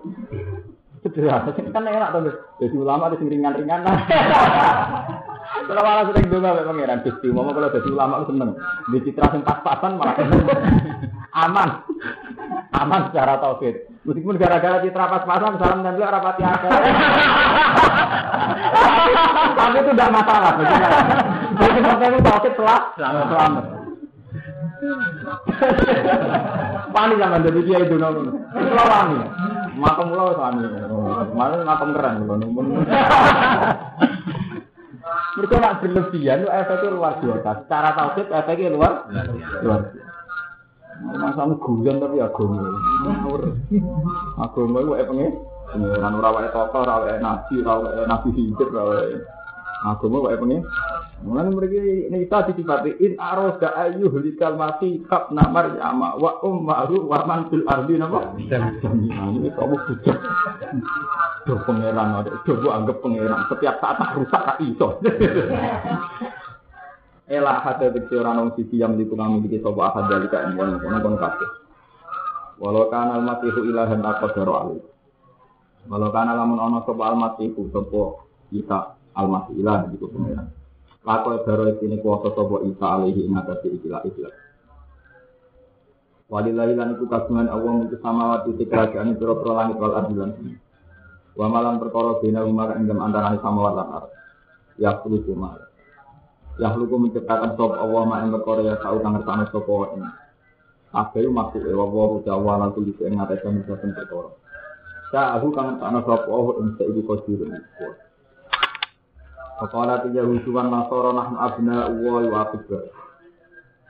Sederhana, 0.99 1.49
kan 1.53 1.83
enak 1.87 2.09
tuh. 2.11 2.35
Jadi 2.59 2.75
ulama 2.75 3.07
ada 3.07 3.15
ringan-ringan. 3.15 3.87
Kalau 5.49 5.81
malah 5.81 6.05
sering 6.09 6.29
juga 6.29 6.49
sampai 6.53 6.65
pangeran 6.65 7.01
Gusti, 7.05 7.27
mau 7.29 7.45
kalau 7.49 7.73
jadi 7.73 7.89
ulama 7.89 8.25
seneng. 8.25 8.53
Di 8.89 8.97
citra 9.05 9.33
yang 9.33 9.41
pas-pasan 9.45 9.97
malah. 9.97 10.15
Aman, 11.45 11.69
aman 12.73 13.01
secara 13.09 13.37
tauhid. 13.37 13.85
Meskipun 14.01 14.41
gara-gara 14.41 14.81
citra 14.81 15.05
pas-pasan, 15.13 15.61
salam 15.61 15.85
dan 15.85 15.93
juga 15.93 16.17
rapati 16.17 16.41
akhir. 16.41 16.71
Tapi 19.61 19.77
itu 19.77 19.91
tidak 19.93 20.09
masalah. 20.09 20.51
Jadi 21.69 21.85
penting 21.85 22.11
itu 22.17 22.25
tauhid 22.25 22.53
telah 22.57 22.81
selamat. 22.97 23.65
Pani 26.89 27.13
zaman 27.21 27.45
jadi 27.45 27.59
dia 27.61 27.77
itu 27.85 27.95
nongol. 28.01 28.41
Kalau 28.57 28.85
wani, 28.89 29.17
makam 29.77 30.09
suami. 30.09 30.65
Mana 31.37 31.61
makam 31.61 31.93
keren 31.93 32.25
pulau 32.25 32.41
nongol. 32.41 32.65
Mereka 35.37 35.55
nak 35.61 35.77
berlebihan, 35.85 36.49
efeknya 36.49 36.89
luar 36.89 37.21
biasa. 37.21 37.49
Secara 37.61 37.89
tauhid 37.93 38.27
efeknya 38.33 38.73
luar 38.73 39.05
luar 39.61 39.81
biasa. 39.93 41.41
Guyon 41.61 42.01
tapi 42.01 42.17
agama. 42.17 42.65
Agama 44.41 44.79
itu 44.97 45.13
nih? 45.13 45.29
Pengiran 45.69 46.17
ora 46.17 46.33
wae 46.33 46.49
tokoh, 46.49 46.81
ora 46.81 47.05
wae 47.05 47.21
nabi, 47.21 47.61
ora 47.61 47.77
wae 47.77 48.01
nabi 48.09 48.33
hidup, 48.33 48.73
ora 48.73 48.83
wae 48.89 49.21
agama 49.85 50.27
wae 50.27 50.35
pengen. 50.35 50.63
Mulane 51.19 51.51
mriki 51.51 52.07
nisa 52.11 52.47
disifati 52.47 52.95
in 53.03 53.19
aroda 53.19 53.75
ayu 53.75 54.07
likal 54.23 54.55
mati 54.55 55.03
kap 55.07 55.31
namar 55.35 55.75
yama 55.75 56.15
wa 56.15 56.39
ummaru 56.43 57.07
wa 57.07 57.27
man 57.27 57.51
fil 57.51 57.67
ardi 57.67 57.99
napa? 57.99 58.35
Ini 58.39 59.49
kamu 59.51 59.75
bujak. 59.83 60.19
Do 61.43 61.59
pangeran 61.67 62.23
ada, 62.23 62.31
coba 62.47 62.69
anggap 62.79 63.03
pangeran. 63.03 63.47
Setiap 63.51 63.75
saat 63.83 63.95
tak 63.99 64.15
rusak 64.15 64.41
tak 64.47 64.57
iso. 64.63 64.87
Ela 67.29 67.61
hata 67.61 67.93
diksi 67.93 68.17
orang 68.17 68.57
sisi 68.57 68.81
yang 68.81 68.97
dikurang 68.97 69.37
memiliki 69.37 69.61
sopa 69.61 69.93
ahad 69.93 70.09
dari 70.09 70.25
kain 70.33 70.57
kono 70.57 70.81
kono 70.81 71.13
kabeh. 71.13 71.49
Walau 72.57 72.89
kana 72.89 73.21
al-masihu 73.21 73.69
ilahan 73.69 74.01
aqdaro 74.01 74.53
alih. 74.57 74.81
Walau 75.85 76.09
kana 76.09 76.33
lamun 76.33 76.57
ono 76.57 76.81
sopa 76.89 77.13
al-masihu 77.13 77.69
sopa 77.69 78.25
Isa 78.49 78.98
al-masih 79.19 79.59
ilah 79.59 79.91
itu 79.91 80.07
pengiran. 80.07 80.47
Lakoi 81.03 81.41
baro 81.47 81.63
ini 81.79 81.97
kuasa 82.03 82.31
sopa 82.35 82.63
Isa 82.67 82.85
alaihi 82.85 83.27
ingatasi 83.27 83.67
ikilah 83.79 84.03
ikilah. 84.07 84.35
Walillahi 86.29 86.77
lan 86.77 86.93
iku 86.93 87.09
kagungan 87.09 87.49
Allah 87.49 87.71
mung 87.73 87.89
samawati 87.89 88.53
kerajaan 88.61 89.17
pira-pira 89.17 89.65
langit 89.65 89.81
wal 89.81 89.97
ardi 89.97 90.13
lan 90.13 90.31
Wa 91.33 91.49
malam 91.49 91.81
perkara 91.81 92.21
bina 92.21 92.45
umar 92.45 92.77
ing 92.77 92.85
antarané 92.85 93.41
samawat 93.41 93.73
lan 93.73 93.87
ardh. 93.97 94.13
Ya 94.77 94.93
kudu 95.01 95.25
cuma 95.25 95.57
Yahluku 96.59 96.99
menciptakan 96.99 97.55
sop 97.55 97.71
Allah 97.79 98.03
ma 98.03 98.19
yang 98.19 98.35
perkara 98.35 98.61
ya 98.67 98.75
tau 98.83 98.99
kang 98.99 99.15
ngersane 99.15 99.47
sapa 99.49 99.75
ing. 99.95 100.03
Kabeh 100.91 101.31
maksud 101.31 101.63
e 101.63 101.73
wa 101.73 102.19
Jawa 102.21 102.53
lan 102.61 102.69
kudu 102.77 102.93
ing 103.07 103.17
ngatesi 103.17 103.65
saben 103.65 103.95
perkara. 103.97 104.29
Sa 105.09 105.39
aku 105.39 105.49
kang 105.55 105.79
ngersane 105.79 105.99
sapa 106.05 106.29
Allah 106.29 106.53
ing 106.61 106.67
saiki 106.77 107.01
kodir. 107.07 107.39
Faqala 109.59 110.01
tiga 110.07 110.23
husuwan 110.23 110.71
nasara 110.71 111.11
nahnu 111.11 111.35
abna 111.35 111.75
wa 111.91 112.19
wa 112.23 112.39
akbar. 112.47 112.83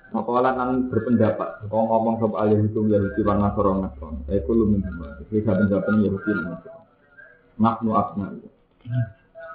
Makalah 0.10 0.58
kan 0.58 0.90
berpendapat, 0.90 1.70
kau 1.70 1.86
ngomong 1.86 2.18
soal 2.18 2.50
ahli 2.50 2.58
hukum 2.66 2.90
Yahudi 2.90 3.22
wa 3.22 3.38
Nasara 3.38 3.78
Nasara. 3.78 4.18
Saya 4.26 4.42
kulo 4.42 4.66
minum, 4.66 5.06
jadi 5.22 5.46
saben-saben 5.46 6.02
Yahudi 6.02 6.30
wa 6.34 6.42
Nasara. 6.50 6.82
Nahnu 7.62 7.90
abna 7.94 8.26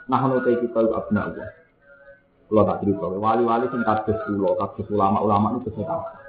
Nahnu 0.07 0.35
tei 0.47 0.63
kita 0.63 0.79
abna 0.95 1.21
Allah. 1.27 1.51
Kulo 2.47 2.63
tak 2.71 2.87
cerita, 2.87 3.03
wali-wali 3.03 3.67
sing 3.67 3.83
kados 3.83 4.19
kulo, 4.31 4.55
kados 4.55 4.87
ulama-ulama 4.95 5.59
itu 5.59 5.75
kesehatan. 5.75 6.23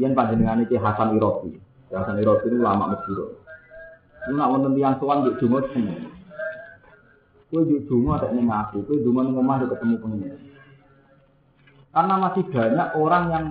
Iyan 0.00 0.16
panjenengan 0.16 0.64
iki 0.64 0.80
Hasan 0.80 1.20
Irobi. 1.20 1.60
Hasan 1.92 2.16
Irobi 2.16 2.48
itu 2.48 2.56
ulama 2.56 2.96
Mesir. 2.96 3.36
Lu 4.26 4.32
nak 4.32 4.48
wonten 4.48 4.72
tiyang 4.80 4.96
di 4.96 5.32
seneng. 5.76 6.15
Kowe 7.46 7.62
di 7.62 7.78
Jumat 7.86 8.26
tak 8.26 8.34
ning 8.34 8.50
aku, 8.50 8.82
kowe 8.82 8.98
Jumat 8.98 9.30
ning 9.30 9.38
omah 9.38 9.62
ketemu 9.62 9.94
pengen. 10.02 10.34
Karena 11.94 12.14
masih 12.18 12.44
banyak 12.50 12.88
orang 12.98 13.24
yang 13.30 13.44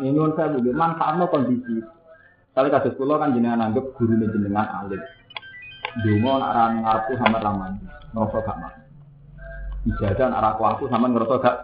ingin 0.00 0.32
saya 0.38 0.54
bagi 0.54 0.72
manfaatnya 0.72 1.26
kondisi. 1.28 1.76
Kali 2.52 2.68
kasus 2.68 2.96
pulau 2.96 3.16
kan 3.18 3.34
jenengan 3.34 3.68
anggap 3.68 3.96
guru 3.96 4.14
jenengan 4.16 4.68
alim. 4.84 5.02
Dungo 6.00 6.40
nak 6.40 6.52
rani 6.56 6.78
ngarepku 6.80 7.12
sama 7.20 7.38
raman, 7.42 7.72
ngerasa 8.16 8.38
gak 8.48 8.56
mah. 8.60 8.72
Ijadah 9.84 10.26
nak 10.32 10.40
raku 10.40 10.62
aku 10.64 10.84
sama 10.88 11.06
ngerasa 11.12 11.36
gak 11.42 11.56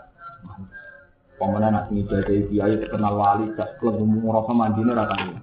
Pemenang 1.39 1.71
nak 1.71 1.87
jadi 1.95 2.51
kiai 2.51 2.75
terkenal 2.83 3.15
wali, 3.15 3.55
gak 3.55 3.79
klub 3.79 3.97
ngerasa 4.03 4.53
mandine 4.53 4.91
rasanya. 4.91 5.39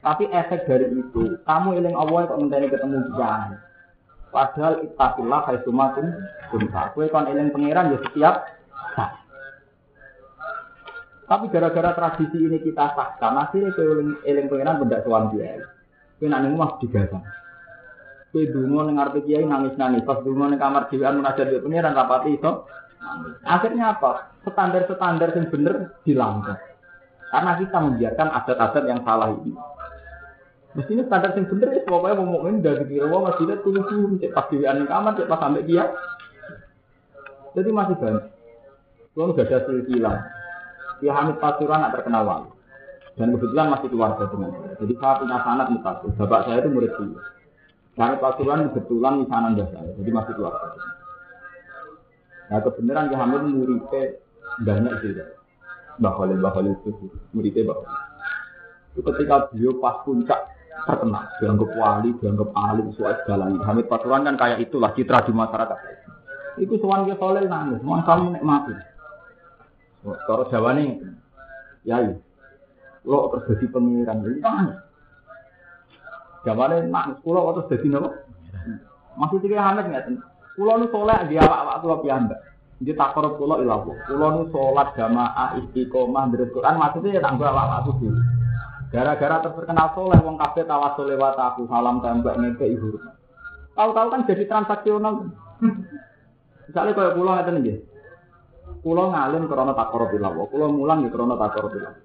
Tapi 0.00 0.24
efek 0.32 0.64
dari 0.64 0.86
itu, 0.96 1.36
kamu 1.44 1.76
eling 1.76 1.92
Allah 1.98 2.30
kok 2.30 2.38
ngenteni 2.40 2.72
ketemu 2.72 3.04
dia. 3.12 3.58
Padahal 4.30 4.86
ittaqillah 4.86 5.40
haitsumatum 5.50 6.06
kunta. 6.54 6.94
Kowe 6.94 7.06
kon 7.10 7.26
eling 7.26 7.50
pangeran 7.50 7.94
ya 7.94 7.98
setiap 8.06 8.34
saat. 8.94 9.18
Tapi 11.26 11.46
gara-gara 11.50 11.94
tradisi 11.94 12.38
ini 12.38 12.58
kita 12.62 12.94
sahkan, 12.94 13.34
akhirnya 13.38 13.74
kowe 13.74 13.86
eling 13.86 14.10
eling 14.22 14.46
pangeran 14.46 14.78
benda 14.82 15.02
sowan 15.02 15.34
dia. 15.34 15.66
Kowe 16.18 16.26
nak 16.30 16.46
ning 16.46 16.54
omah 16.54 16.78
digagang. 16.78 17.26
Kowe 18.30 18.42
donga 18.46 18.80
ning 18.86 18.96
arep 19.02 19.26
kiai 19.26 19.42
nangis-nangis, 19.42 20.06
pas 20.06 20.22
donga 20.22 20.46
ning 20.46 20.62
kamar 20.62 20.86
dhewean 20.86 21.18
munajat 21.18 21.50
di 21.50 21.58
pangeran 21.58 21.98
rapati 21.98 22.30
iso. 22.38 22.70
Akhirnya 23.42 23.98
apa? 23.98 24.30
Standar-standar 24.46 25.34
yang 25.34 25.46
bener 25.50 25.74
dilanggar. 26.06 26.58
Karena 27.30 27.52
kita 27.58 27.78
membiarkan 27.78 28.28
adat-adat 28.30 28.84
yang 28.86 29.00
salah 29.06 29.30
ini. 29.34 29.54
Mestinya 30.70 31.02
standar 31.10 31.34
yang 31.34 31.50
bener 31.50 31.68
ya 31.74 31.82
pokoknya 31.82 32.14
mau 32.14 32.26
ngomongin 32.30 32.62
dari 32.62 32.86
kira 32.86 33.10
wah 33.10 33.26
masih 33.26 33.42
lihat 33.50 33.60
tunggu 33.66 33.82
tunggu 33.90 34.22
cek 34.22 34.30
pas 34.30 34.46
diwian 34.54 34.86
kamar 34.86 35.12
cek 35.18 35.26
pas 35.26 35.40
sampai 35.42 35.66
dia. 35.66 35.84
Jadi 37.58 37.70
masih 37.74 37.98
banyak. 37.98 38.24
Kalau 39.10 39.34
nggak 39.34 39.50
ada 39.50 39.58
silsilah, 39.66 40.16
ya 41.02 41.10
Hamid 41.10 41.42
Pasuruan 41.42 41.82
tak 41.82 41.98
terkenal 41.98 42.22
wali. 42.22 42.50
Dan 43.18 43.34
kebetulan 43.34 43.74
masih 43.74 43.88
keluarga 43.90 44.24
dengan 44.30 44.54
saya. 44.54 44.72
Jadi 44.78 44.92
saya 45.02 45.14
punya 45.18 45.36
sanat 45.42 45.66
mutasi. 45.74 46.06
Bapak 46.14 46.40
saya 46.46 46.62
itu 46.62 46.70
murid 46.70 46.92
dia. 46.94 47.20
Hamid 47.98 48.18
Pasuruan 48.22 48.70
kebetulan 48.70 49.14
misanan 49.26 49.52
saya. 49.58 49.90
Jadi 49.98 50.10
masih 50.14 50.32
keluarga. 50.38 50.66
Nah 52.46 52.58
kebenaran 52.62 53.10
ya 53.10 53.16
Hamid 53.18 53.42
muridnya 53.50 54.02
banyak 54.62 54.94
sih. 55.02 55.10
Mbah 55.98 56.14
Khalil, 56.16 56.38
Mbah 56.38 56.52
Khalil 56.54 56.74
itu 56.78 56.90
muridnya 57.34 57.62
Mbah 57.66 57.78
Itu 58.94 59.00
ketika 59.02 59.50
beliau 59.50 59.82
pas 59.82 60.00
puncak 60.06 60.59
terkenal, 60.86 61.24
dianggap 61.40 61.70
wali, 61.76 62.10
dianggap 62.20 62.50
alim, 62.54 62.92
soal 62.96 63.14
segalanya. 63.22 63.60
Hamid 63.66 63.86
Pasuruan 63.90 64.24
kan 64.24 64.36
kayak 64.36 64.62
itulah 64.62 64.92
citra 64.96 65.24
di 65.24 65.32
masyarakat. 65.32 65.78
Itu 66.60 66.76
soal 66.82 67.08
dia 67.08 67.16
soleh 67.16 67.44
nangis, 67.46 67.80
mau 67.80 68.00
kamu 68.02 68.36
nikmati. 68.36 68.74
Kalau 70.00 70.48
Jawa 70.48 70.76
nih, 70.76 70.96
ya 71.84 72.00
lo 73.04 73.32
terus 73.32 73.44
jadi 73.56 73.66
pengiran, 73.72 74.24
jadi 74.24 74.38
nangis. 74.40 74.78
Jawa 76.48 76.64
nih 76.72 76.88
nangis, 76.88 77.16
pulau 77.20 77.52
terus 77.56 77.70
jadi 77.72 77.86
nopo. 77.92 78.10
Masih 79.16 79.38
tiga 79.44 79.60
Hamid 79.66 79.88
nggak 79.92 80.04
tuh? 80.08 80.20
Pulau 80.56 80.80
nih 80.80 80.88
soleh 80.92 81.18
dia 81.28 81.40
awak-awak 81.44 81.76
pulau 81.84 81.98
piambak. 82.04 82.40
Dia 82.80 82.96
tak 82.96 83.12
korup 83.12 83.36
pulau 83.36 83.60
ilawo. 83.60 83.92
Pulau 84.08 84.40
nih 84.40 84.48
sholat 84.52 84.96
jamaah 84.96 85.60
istiqomah 85.60 86.32
dari 86.32 86.48
Quran 86.48 86.80
maksudnya 86.80 87.16
ya 87.16 87.20
tanggung 87.20 87.48
awak 87.48 87.84
aku 87.84 87.92
sih. 88.00 88.12
Gara-gara 88.90 89.38
terkenal 89.46 89.94
soleh, 89.94 90.18
wong 90.18 90.34
kafe 90.34 90.66
tawasul 90.66 91.14
lewat 91.14 91.38
aku, 91.38 91.70
salam 91.70 92.02
tembak 92.02 92.34
ngeke 92.42 92.66
ibu. 92.74 92.98
Tahu-tahu 93.78 94.08
kan 94.10 94.26
jadi 94.26 94.50
transaksional. 94.50 95.30
Misalnya 96.66 96.92
kalau 96.98 97.14
pulau 97.14 97.32
ngeten 97.38 97.62
nggih. 97.62 97.78
Pulau 98.82 99.14
ngalim 99.14 99.46
karena 99.46 99.78
takor 99.78 100.10
bilawo, 100.10 100.50
pulau 100.50 100.74
mulang 100.74 101.06
ya 101.06 101.10
karena 101.14 101.38
takor 101.38 101.70
bilawo. 101.70 101.98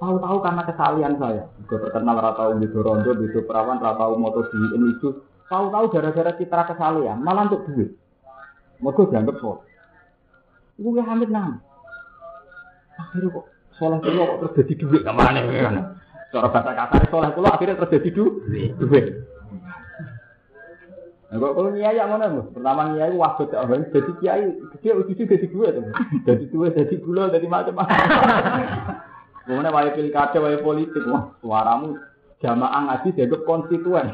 Tahu-tahu 0.00 0.36
karena 0.40 0.62
kesalian 0.66 1.14
saya, 1.20 1.44
juga 1.62 1.76
terkenal 1.86 2.16
ratau 2.18 2.56
di 2.56 2.66
rondo, 2.72 3.10
di 3.12 3.26
perawan, 3.44 3.78
ratau 3.78 4.16
motor 4.16 4.48
di 4.48 4.56
ini 4.72 4.88
itu. 4.96 5.20
Tahu-tahu 5.52 5.84
gara-gara 5.92 6.32
citra 6.32 6.64
kesalian, 6.74 7.20
malah 7.20 7.44
untuk 7.52 7.68
duit. 7.68 7.92
Mereka 8.80 9.12
dianggap 9.12 9.36
sol. 9.38 9.62
Ibu 10.80 10.96
ya 10.96 11.04
hamid 11.06 11.28
nang. 11.28 11.60
Akhirnya 12.98 13.30
kok 13.30 13.46
soleh 13.82 13.98
kulo 13.98 14.22
kok 14.22 14.38
terus 14.38 14.54
jadi 14.62 14.72
duit 14.78 15.02
ke 15.02 15.10
mana 15.10 15.42
kan? 15.42 15.74
Cara 16.30 16.46
bahasa 16.54 16.70
kasar 16.70 17.02
soleh 17.10 17.30
kulo 17.34 17.48
akhirnya 17.50 17.74
terus 17.82 17.92
jadi 17.98 18.10
duit. 18.14 18.70
Duit. 18.78 19.06
Nah, 21.32 21.40
kalau 21.40 21.72
nyai 21.72 21.96
yang 21.96 22.12
mana 22.12 22.28
mus? 22.28 22.44
Pertama 22.52 22.92
nyai 22.92 23.16
waktu 23.16 23.48
tak 23.48 23.64
orang 23.64 23.88
jadi 23.88 24.12
kiai, 24.20 24.52
dia 24.84 24.92
uji 24.92 25.16
jadi 25.16 25.46
gue 25.48 25.68
tuh, 25.72 25.84
jadi 26.28 26.44
gue 26.44 26.68
jadi 26.76 26.94
gula, 27.00 27.32
jadi 27.32 27.48
macam-macam. 27.48 28.04
Kemudian 29.48 29.72
wajib 29.72 29.92
pilkada, 29.96 30.36
wajib 30.44 30.60
politik, 30.60 31.08
wah 31.08 31.32
suaramu 31.40 31.96
jamaah 32.42 32.80
ngaji 32.90 33.08
dianggap 33.14 33.40
konstituen. 33.46 34.06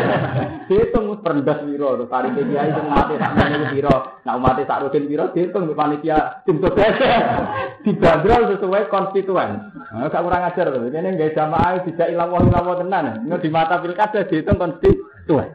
Dihitung 0.70 1.18
perendah 1.18 1.66
wiro, 1.66 1.98
terus 1.98 2.10
tari 2.10 2.30
kiai 2.30 2.70
itu 2.70 2.82
mati 2.86 3.18
tak 3.18 3.34
menjadi 3.34 3.66
wiro, 3.74 3.96
nah 4.22 4.38
umatnya 4.38 4.70
tak 4.70 4.80
rutin 4.86 5.10
wiro, 5.10 5.34
dihitung 5.34 5.66
di 5.66 5.74
panitia 5.74 6.46
tim 6.46 6.62
sukses. 6.62 6.94
Dibanderol 7.84 8.54
sesuai 8.54 8.86
konstituen. 8.86 9.74
Nah, 9.90 10.06
gak 10.06 10.22
kurang 10.22 10.46
ajar 10.46 10.66
tuh. 10.70 10.86
Ini 10.86 11.08
nggak 11.18 11.34
jamaah 11.34 11.82
tidak 11.82 12.08
ilawah 12.14 12.40
ilawah 12.46 12.74
tenan. 12.78 13.26
Ini 13.26 13.36
di 13.42 13.50
mata 13.50 13.82
pilkada 13.82 14.22
dihitung 14.26 14.58
konstituen. 14.58 15.50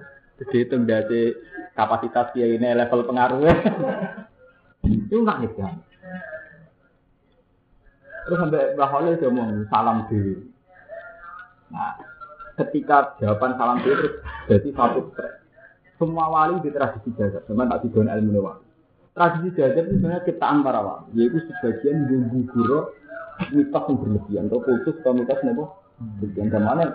Dihitung 0.52 0.84
dari 0.84 1.32
kapasitas 1.76 2.36
kiai 2.36 2.60
ini 2.60 2.76
level 2.76 3.08
pengaruhnya. 3.08 3.56
Itu 5.08 5.24
nggak 5.24 5.38
nih 5.48 5.52
kan. 5.56 5.76
Terus 8.22 8.38
sampai 8.38 8.78
Khalil 8.78 9.18
dia 9.18 9.30
ngomong 9.32 9.66
salam 9.72 9.98
di. 10.08 10.51
Nah, 11.72 11.96
ketika 12.60 13.16
jawaban 13.18 13.56
salam 13.56 13.80
di 13.82 13.90
terus 13.90 14.14
jadi 14.52 14.70
satu 14.76 15.00
stres. 15.16 15.40
Semua 15.96 16.34
wali 16.34 16.58
di 16.66 16.74
tradisi 16.74 17.14
jagat, 17.14 17.46
sama 17.46 17.70
tak 17.70 17.86
tidon 17.86 18.10
ilmu 18.10 18.42
wali. 18.42 18.66
Tradisi 19.14 19.54
jagat 19.54 19.86
itu 19.86 20.02
sebenarnya 20.02 20.26
ciptaan 20.26 20.66
para 20.66 20.82
wali, 20.82 21.14
yaitu 21.16 21.40
sebagian 21.46 22.10
bumbu 22.10 22.40
guru 22.50 22.80
mitos 23.54 23.86
yang 23.86 23.98
berlebihan, 23.98 24.46
atau 24.50 24.60
khusus 24.66 24.96
atau 25.02 25.14
mitos 25.14 25.40
nopo. 25.46 25.66
Berlebihan 26.18 26.62
mana 26.62 26.86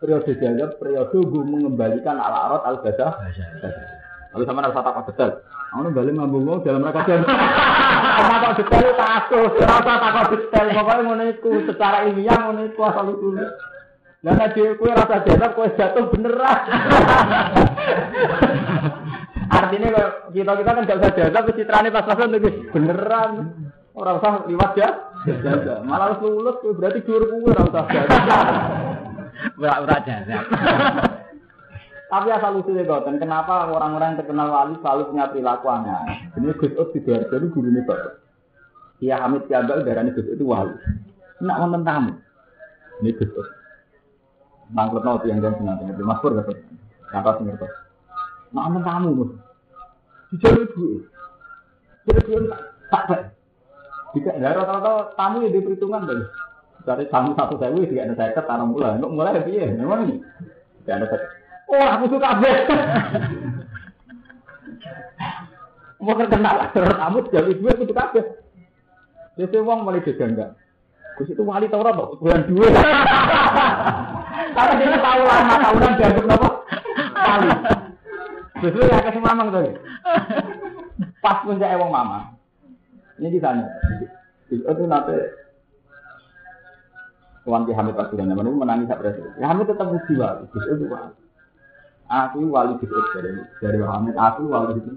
periode 0.00 0.32
jagat, 0.40 0.80
periode 0.80 1.12
gue 1.12 1.42
mengembalikan 1.44 2.16
ala 2.16 2.50
arot 2.50 2.62
al 2.64 2.76
basa. 2.80 3.20
Lalu 4.32 4.44
sama 4.48 4.66
rasa 4.66 4.80
takut 4.80 5.04
betul. 5.12 5.30
Aku 5.74 5.90
balik 5.90 6.14
ngambung 6.14 6.62
dalam 6.62 6.86
rangka. 6.86 7.18
Apa 8.14 8.34
kok 8.38 8.52
detail 8.62 8.90
takut, 8.94 9.52
rasa 9.60 9.92
takut 9.98 10.38
detail, 10.40 10.66
pokoknya 10.72 11.02
ngono 11.04 11.24
iku 11.34 11.50
secara 11.66 12.08
ilmiah 12.08 12.48
iku 12.64 12.80
asal 12.86 13.12
usul. 13.12 13.36
Lah 14.24 14.32
nek 14.40 14.56
dhewe 14.56 14.72
kowe 14.80 14.88
rasa 14.88 15.20
jatuh 15.20 15.50
kowe 15.52 15.68
jatuh 15.76 16.08
beneran. 16.08 16.60
Artinya 19.60 19.88
kalau 19.92 20.10
kita 20.32 20.52
kita 20.56 20.70
kan 20.72 20.86
gak 20.88 20.98
usah 20.98 21.28
tapi 21.28 21.50
citrane 21.60 21.92
pas-pasan 21.92 22.32
tuh 22.32 22.40
beneran. 22.72 23.30
Orang 23.92 24.16
usah 24.18 24.48
liwat 24.48 24.72
ya. 24.80 24.88
Malah 25.84 26.16
harus 26.16 26.24
lulus, 26.24 26.56
kowe 26.64 26.72
berarti 26.72 27.04
juru 27.04 27.28
kowe 27.28 27.52
ora 27.52 27.62
usah 27.68 27.84
jatuh. 27.92 28.20
Ora-ora 29.60 29.96
jasa. 30.08 30.38
Tapi 32.08 32.28
asal 32.30 32.62
usulnya 32.62 32.86
goten, 32.86 33.18
kenapa 33.18 33.66
orang-orang 33.68 34.14
yang 34.14 34.20
terkenal 34.22 34.46
wali 34.46 34.78
selalu 34.78 35.10
punya 35.10 35.34
perilaku 35.34 35.66
aneh? 35.66 36.30
Ini 36.38 36.54
Gus 36.54 36.70
Ud 36.78 36.94
di 36.94 37.02
Sidoarjo 37.02 37.34
itu 37.42 37.46
gurunya 37.50 37.82
bapak. 37.82 38.22
Kia 39.02 39.18
Hamid 39.18 39.50
Kiambak 39.50 39.82
darahnya 39.82 40.14
Gus 40.14 40.30
Ud 40.30 40.38
itu 40.38 40.46
wali. 40.46 40.78
Nak 41.42 41.58
wonten 41.58 41.82
tamu. 41.82 42.12
Ini 43.02 43.18
Gus 43.18 43.34
Ud. 43.34 43.63
Nangkut 44.72 45.04
nol 45.04 45.20
yang 45.28 45.44
jangan 45.44 45.60
senang 45.60 45.76
dengan 45.82 46.08
Mas 46.08 46.20
Pur 46.24 46.32
dapat. 46.32 46.56
Kata 47.12 47.30
sing 47.36 47.46
ngertos. 47.46 47.72
Nak 48.54 48.64
wonten 48.70 48.82
tamu 48.86 49.08
mus. 49.12 49.30
Dijaluk 50.32 50.72
duit. 50.72 51.02
Jadi 52.08 52.20
duit 52.24 52.44
tak 52.88 53.02
tak. 53.10 53.20
Jika 54.14 54.30
ya 54.38 54.54
rata-rata 54.54 55.12
tamu 55.18 55.44
ya 55.44 55.50
diperhitungan 55.52 56.08
tuh. 56.08 56.24
Dari 56.84 57.04
tamu 57.12 57.36
satu 57.36 57.60
sewu 57.60 57.84
tidak 57.84 58.12
ada 58.12 58.14
seket 58.16 58.44
tanam 58.48 58.72
bulan. 58.72 59.02
Untuk 59.02 59.12
mulai 59.14 59.44
piye? 59.44 59.68
Memang 59.74 60.08
ini. 60.08 60.16
Tidak 60.82 60.94
ada 60.96 61.06
seket. 61.12 61.30
Oh, 61.68 61.84
aku 61.84 62.04
suka 62.12 62.26
kabeh. 62.34 62.56
Mau 66.04 66.20
terkenal 66.20 66.68
terus 66.76 67.00
kamu 67.00 67.18
jadi 67.32 67.52
gue 67.56 67.72
kudu 67.80 67.94
kabeh. 67.96 68.24
Jadi 69.40 69.56
uang 69.56 69.88
mulai 69.88 70.04
enggak. 70.04 70.52
Gus 71.14 71.30
itu 71.30 71.46
wali 71.46 71.70
tau 71.70 71.80
ora 71.80 71.94
kok 71.94 72.18
bulan 72.20 72.42
dua. 72.50 72.68
Karena 74.54 74.74
dia 74.78 74.98
tahu 75.02 75.22
lama 75.26 75.54
tahunan 75.58 75.92
dianggap 75.98 76.24
apa? 76.30 76.48
Wali. 77.14 77.48
Gus 78.62 78.78
ya 78.78 78.98
kasih 79.02 79.22
mamang 79.22 79.48
tuh. 79.50 79.74
Pas 81.18 81.42
puncak 81.42 81.74
ewang 81.74 81.90
mama. 81.90 82.38
Ini 83.18 83.34
ditanya. 83.34 83.66
Itu 84.48 84.82
nanti 84.86 85.16
Tuan 87.44 87.68
Ki 87.68 87.76
Hamid 87.76 87.92
Pasuruan, 87.92 88.32
namanya 88.32 88.56
menangis 88.56 88.88
sak 88.88 89.04
presiden. 89.04 89.36
Ya 89.36 89.52
Hamid 89.52 89.68
tetap 89.68 89.92
mesti 89.92 90.16
wali, 90.16 90.48
Gus 90.48 90.64
itu 90.64 90.88
wali. 90.88 91.12
Aku 92.08 92.40
wali 92.48 92.72
Gus 92.80 93.06
dari 93.12 93.30
dari 93.60 93.78
Hamid, 93.84 94.16
aku 94.16 94.48
wali 94.48 94.80
itu. 94.80 94.92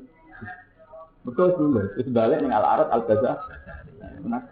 Betul 1.28 1.60
dulu, 1.60 1.84
itu 1.99 2.08
balik 2.08 2.39
dengan 2.39 2.64
al-arat 2.64 2.88
al-baza. 2.88 3.36
Benar. 4.24 4.47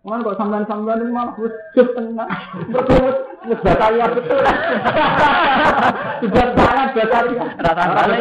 Mana 0.00 0.24
kok 0.24 0.40
sampean-sampean 0.40 1.04
itu 1.04 1.12
malah 1.12 1.36
wis 1.36 1.52
tengah. 1.76 2.24
Berkuat 2.72 3.16
wis 3.44 3.60
batalia 3.60 4.08
betul. 4.08 4.40
Sudah 6.24 6.46
sangat 6.56 6.88
batalia. 6.96 7.44
Rata-rata 7.60 8.14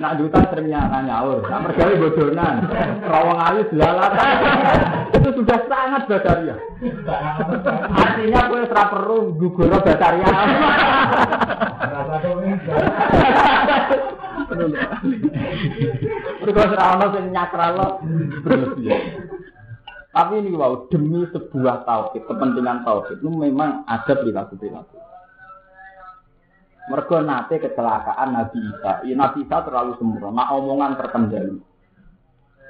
Nak 0.00 0.12
duta 0.16 0.40
seringnya 0.48 0.88
nyaur, 1.04 1.44
nak 1.44 1.68
mergawe 1.68 1.92
bodonan, 2.00 2.64
rawang 3.04 3.40
alis 3.44 3.68
lalatan. 3.76 4.36
Itu 5.12 5.28
sudah 5.36 5.58
sangat 5.68 6.02
batalia. 6.08 6.56
Artinya 7.92 8.40
kowe 8.48 8.60
ora 8.64 8.84
perlu 8.88 9.36
gugur 9.36 9.68
batalia. 9.68 10.32
Mergo 16.40 16.62
ora 16.72 16.84
ono 16.96 17.06
sing 17.12 17.24
nyakralo 17.36 18.00
berlebihan. 18.48 19.28
Tapi 20.12 20.44
ini 20.44 20.52
wow, 20.52 20.92
demi 20.92 21.24
sebuah 21.32 21.88
tauhid, 21.88 22.28
kepentingan 22.28 22.84
tauhid 22.84 23.16
itu 23.16 23.32
memang 23.32 23.80
ada 23.88 24.12
perilaku-perilaku. 24.12 25.00
Mergo 26.92 27.16
nate 27.24 27.56
kecelakaan 27.56 28.36
Nabi 28.36 28.58
Isa. 28.60 28.92
Ya, 29.08 29.14
Nabi 29.16 29.48
Isa 29.48 29.64
terlalu 29.64 29.96
sempurna, 29.96 30.52
omongan 30.52 31.00
terkendali. 31.00 31.56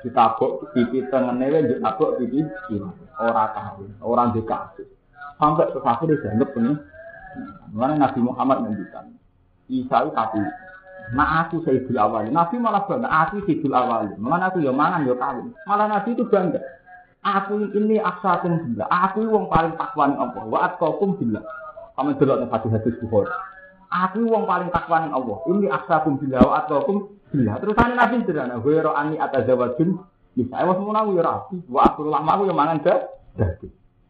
Ditabuk 0.06 0.70
pipi 0.70 1.02
tengene 1.10 1.47
wae 1.51 1.66
ditabuk 1.66 2.23
pipi 2.23 2.47
kiri. 2.70 2.90
Ora 3.19 3.51
tahu, 3.51 3.90
orang 4.06 4.39
dikasih. 4.39 4.86
Sampai 5.43 5.66
sesuatu 5.74 6.06
dianggap 6.06 6.55
ini. 6.62 6.78
Mana 7.74 7.98
Nabi 7.98 8.20
Muhammad 8.23 8.62
ngendikan. 8.62 9.10
Isa 9.66 10.06
itu 10.06 10.10
kafir. 10.14 10.47
Nah 11.10 11.43
aku 11.43 11.64
Sayyidul 11.66 11.98
Awal. 11.98 12.31
Nabi 12.31 12.62
malah 12.62 12.86
bangga, 12.86 13.10
aku 13.10 13.43
Sayyidul 13.48 13.74
Awal. 13.74 14.14
Mana 14.23 14.52
aku 14.52 14.62
ya 14.62 14.70
mangan 14.70 15.09
ya 15.09 15.19
kawin. 15.19 15.51
Malah 15.66 15.86
Nabi 15.90 16.14
itu 16.14 16.23
bangga. 16.31 16.62
Aku 17.23 17.70
ini 17.70 18.03
aksakum 18.03 18.66
bila. 18.66 18.90
Aku 18.90 19.23
wong 19.31 19.47
paling 19.47 19.78
takwa 19.78 20.11
ning 20.11 20.19
Allah. 20.19 20.43
Wa 20.43 20.59
atqakum 20.66 21.15
bila. 21.23 21.39
Kamu 21.94 22.19
delok 22.19 22.36
ning 22.43 22.51
hadis-hadis 22.51 22.99
Bukhari. 22.99 23.31
Aku 23.94 24.27
wong 24.27 24.43
paling 24.43 24.74
takwa 24.74 25.07
ning 25.07 25.15
Allah. 25.15 25.36
Ini 25.47 25.66
aksakum 25.70 26.19
bila 26.19 26.43
wa 26.43 26.66
atqakum 26.66 27.15
bila. 27.31 27.62
Terus 27.62 27.78
ana 27.78 27.94
Nabi 27.94 28.27
sederhana, 28.27 28.59
"Wa 28.59 28.93
ani 28.99 29.15
atazawajun." 29.23 30.03
Bisa 30.35 30.65
wong 30.66 30.97
aku 30.97 31.11
ya 31.15 31.23
rapi. 31.23 31.57
Wa 31.70 31.81
aku 31.94 32.11
lama 32.11 32.31
aku 32.35 32.43
ya 32.51 32.55
mangan 32.57 32.78
dadi. 33.39 33.69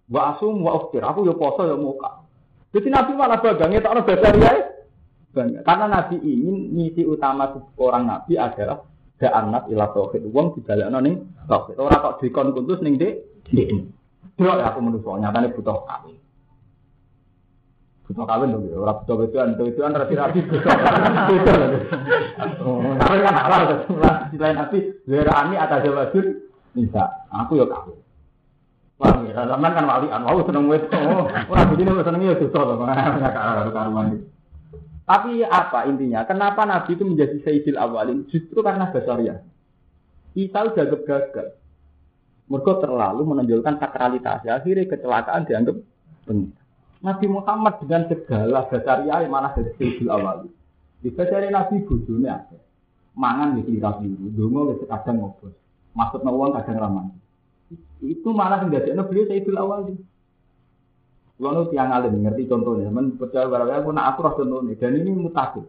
Wa 0.08 0.32
asum 0.32 0.64
wa 0.64 0.80
uftir. 0.80 1.04
Aku 1.04 1.28
ya 1.28 1.34
poso 1.36 1.68
ya 1.68 1.76
muka. 1.76 2.24
Jadi 2.72 2.88
Nabi 2.88 3.12
malah 3.12 3.38
bangga 3.44 3.68
tak 3.84 3.92
ono 3.92 4.00
basaria. 4.08 4.52
Bangga. 5.36 5.60
Karena 5.68 5.86
Nabi 5.90 6.16
ingin 6.24 6.72
misi 6.72 7.04
utama 7.04 7.52
seorang 7.76 8.08
Nabi 8.08 8.40
adalah 8.40 8.80
da'anat 9.22 9.70
ila 9.70 9.86
tauhid. 9.94 10.26
Wong 10.34 10.58
dibalekno 10.58 10.98
ning 10.98 11.30
tauhid. 11.46 11.78
Ora 11.78 12.02
kok 12.02 12.18
dikon 12.18 12.50
kuntus 12.50 12.82
ning 12.82 12.98
dik 12.98 13.22
dik. 13.54 13.70
Delok 14.34 14.58
ya 14.58 14.74
aku 14.74 14.82
menungso 14.82 15.14
nyatane 15.14 15.54
butuh 15.54 15.86
kawin. 15.86 16.18
Butuh 18.02 18.24
kawin 18.26 18.50
lho, 18.50 18.82
ora 18.82 18.98
butuh 18.98 19.14
wedoan, 19.22 19.54
butuh 19.54 19.66
wedoan 19.70 19.94
ra 19.94 20.10
dirapi 20.10 20.40
butuh. 20.42 20.74
Oh, 22.66 22.82
tapi 22.98 23.22
kan 23.22 23.38
halal 23.38 23.62
to. 23.70 23.76
Di 24.34 24.36
lain 24.42 24.58
hati, 24.58 24.78
ani 25.06 25.54
atas 25.54 25.86
wajib 25.86 26.24
bisa. 26.74 27.04
Aku 27.30 27.62
ya 27.62 27.68
kawin. 27.70 28.02
Wah, 28.98 29.18
ya, 29.26 29.46
zaman 29.50 29.74
kan 29.74 29.86
wali 29.86 30.06
an, 30.10 30.22
wow 30.26 30.38
seneng 30.46 30.66
wet. 30.70 30.86
Oh, 30.94 31.26
ora 31.26 31.62
begini 31.70 31.94
seneng 32.02 32.22
ya 32.26 32.34
susah 32.38 32.62
to. 32.62 32.74
Karuan. 33.70 34.26
Tapi 35.12 35.44
apa 35.44 35.84
intinya? 35.92 36.24
Kenapa 36.24 36.64
Nabi 36.64 36.96
itu 36.96 37.04
menjadi 37.04 37.36
Sayyidil 37.44 37.76
Awalin? 37.76 38.24
Justru 38.32 38.64
karena 38.64 38.88
basariah. 38.88 39.44
Isa 40.32 40.64
udah 40.64 40.88
gagal. 40.88 41.52
Mereka 42.48 42.72
terlalu 42.80 43.20
menonjolkan 43.28 43.76
sakralitas. 43.76 44.40
Akhirnya 44.48 44.88
kecelakaan 44.88 45.44
dianggap 45.44 45.76
benar. 46.24 46.56
Nabi 47.04 47.26
Muhammad 47.28 47.84
dengan 47.84 48.08
segala 48.08 48.64
basariah 48.72 49.28
malah 49.28 49.52
jadi 49.52 49.76
Sayyidil 49.76 50.08
Awalin. 50.08 50.52
Di 51.04 51.12
basariah 51.12 51.52
Nabi 51.52 51.84
bujurnya 51.84 52.32
ada. 52.32 52.58
Mangan 53.12 53.60
di 53.60 53.68
kira 53.68 53.92
dungo 54.32 54.80
di 54.80 54.88
kadang 54.88 55.20
ngobrol. 55.20 55.52
Maksud 55.92 56.24
nawang 56.24 56.56
kadang 56.56 56.80
ramah. 56.80 57.04
Itu 58.00 58.32
malah 58.32 58.64
menjadi 58.64 58.96
beliau 58.96 59.28
Sayyidil 59.28 59.60
Awalin. 59.60 60.00
Kalau 61.42 61.66
tiang 61.74 61.90
alim 61.90 62.22
ngerti 62.22 62.46
contohnya, 62.46 62.86
men 62.86 63.18
percaya 63.18 63.50
barang 63.50 63.82
aku 63.82 63.90
nak 63.90 64.14
aku 64.14 64.46
contohnya, 64.46 64.78
dan 64.78 64.94
ini 64.94 65.10
mutakhir. 65.10 65.66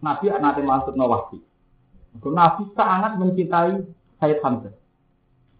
Nabi 0.00 0.32
nanti 0.32 0.64
masuk 0.64 0.96
nawasi. 0.96 1.38
Nabi 2.24 2.62
sangat 2.72 3.20
mencintai 3.20 3.84
Sayyid 4.16 4.40
Hamzah. 4.40 4.72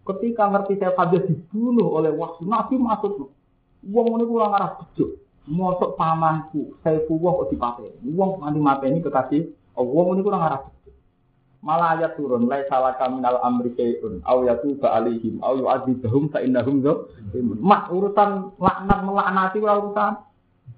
Ketika 0.01 0.49
ngerti 0.49 0.81
Sayyid 0.81 0.97
Hamzah 0.97 1.21
dibunuh 1.29 1.93
oleh 1.93 2.09
waktu 2.09 2.41
Nabi 2.49 2.81
masuk. 2.81 3.29
Wong 3.79 4.19
ini 4.19 4.25
kurang 4.27 4.51
arah 4.51 4.75
bejo. 4.75 5.15
Mosok 5.47 5.95
pamanku, 5.95 6.75
Saifullah 6.83 7.31
kok 7.31 7.49
dipakai. 7.55 7.89
Wong 8.11 8.43
nanti 8.43 8.59
mati 8.59 8.85
ini 8.91 8.99
kekasih. 8.99 9.47
Wong 9.77 10.19
ini 10.19 10.25
kurang 10.25 10.43
arah 10.43 10.67
bejo. 10.67 10.91
Malah 11.59 11.99
ayat 11.99 12.15
turun, 12.15 12.47
lai 12.47 12.63
salah 12.71 12.95
kaminal 12.95 13.43
amri 13.43 13.75
syai'un, 13.75 14.23
au 14.23 14.47
yatu 14.47 14.79
ba'alihim, 14.79 15.43
au 15.43 15.59
yu'adzibahum 15.59 16.31
fa'innahum 16.31 16.79
zalimun. 16.79 17.59
Mak 17.59 17.91
urusan 17.91 18.55
laknat 18.55 18.99
melaknati 19.03 19.59
ora 19.59 19.75
urusan. 19.83 20.11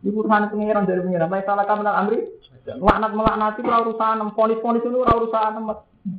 Ini 0.02 0.10
urusan 0.10 0.50
pengiran 0.50 0.90
dari 0.90 1.06
pengiran. 1.06 1.30
Lai 1.30 1.46
salah 1.46 1.70
kaminal 1.70 1.96
amri, 2.02 2.26
laknat 2.66 3.14
melaknati 3.14 3.62
ora 3.62 3.78
urusan, 3.86 4.34
fonis-fonis 4.34 4.82
itu 4.82 4.98
ora 4.98 5.14
urusan. 5.22 5.52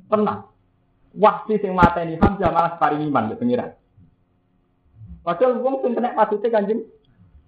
Tenang. 0.06 0.40
Waktu 1.18 1.59
sing 1.59 1.74
mateni 1.74 2.14
Hamzah 2.22 2.55
malah 2.55 2.78
paring 2.78 3.02
iman 3.10 3.34
ke 3.34 3.43
pengiran. 3.43 3.74
Padahal 5.26 5.59
wong 5.59 5.82
sing 5.82 5.98
kena 5.98 6.14
pasute 6.14 6.47
Kanjeng 6.48 6.86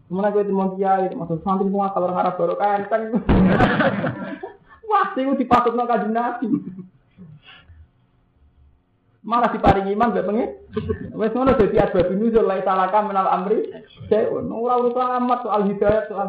Mana 0.04 0.28
gue 0.28 0.44
mau 0.52 0.76
kiai, 0.76 1.16
maksud 1.16 1.40
santri 1.40 1.64
semua 1.64 1.88
kalau 1.96 2.12
Arab 2.12 2.36
baru 2.36 2.60
kan 2.60 2.84
kan. 2.92 3.08
Wah, 4.84 5.16
itu 5.16 5.32
dipasutno 5.40 5.88
kanjeng 5.88 6.12
Nabi 6.12 6.46
malah 9.24 9.48
diparingi 9.50 9.96
iman 9.96 10.12
gak 10.12 10.28
pengen. 10.28 10.50
Wes 11.16 11.32
ngono 11.32 11.56
dadi 11.56 11.80
asbab 11.80 12.12
nuzul 12.12 12.44
lai 12.44 12.60
salaka 12.60 13.00
menal 13.00 13.28
amri. 13.32 13.72
Seun 14.12 14.52
ora 14.52 14.78
urusan 14.78 15.16
amat 15.24 15.38
soal 15.42 15.64
hidayah 15.66 16.04
soal. 16.06 16.28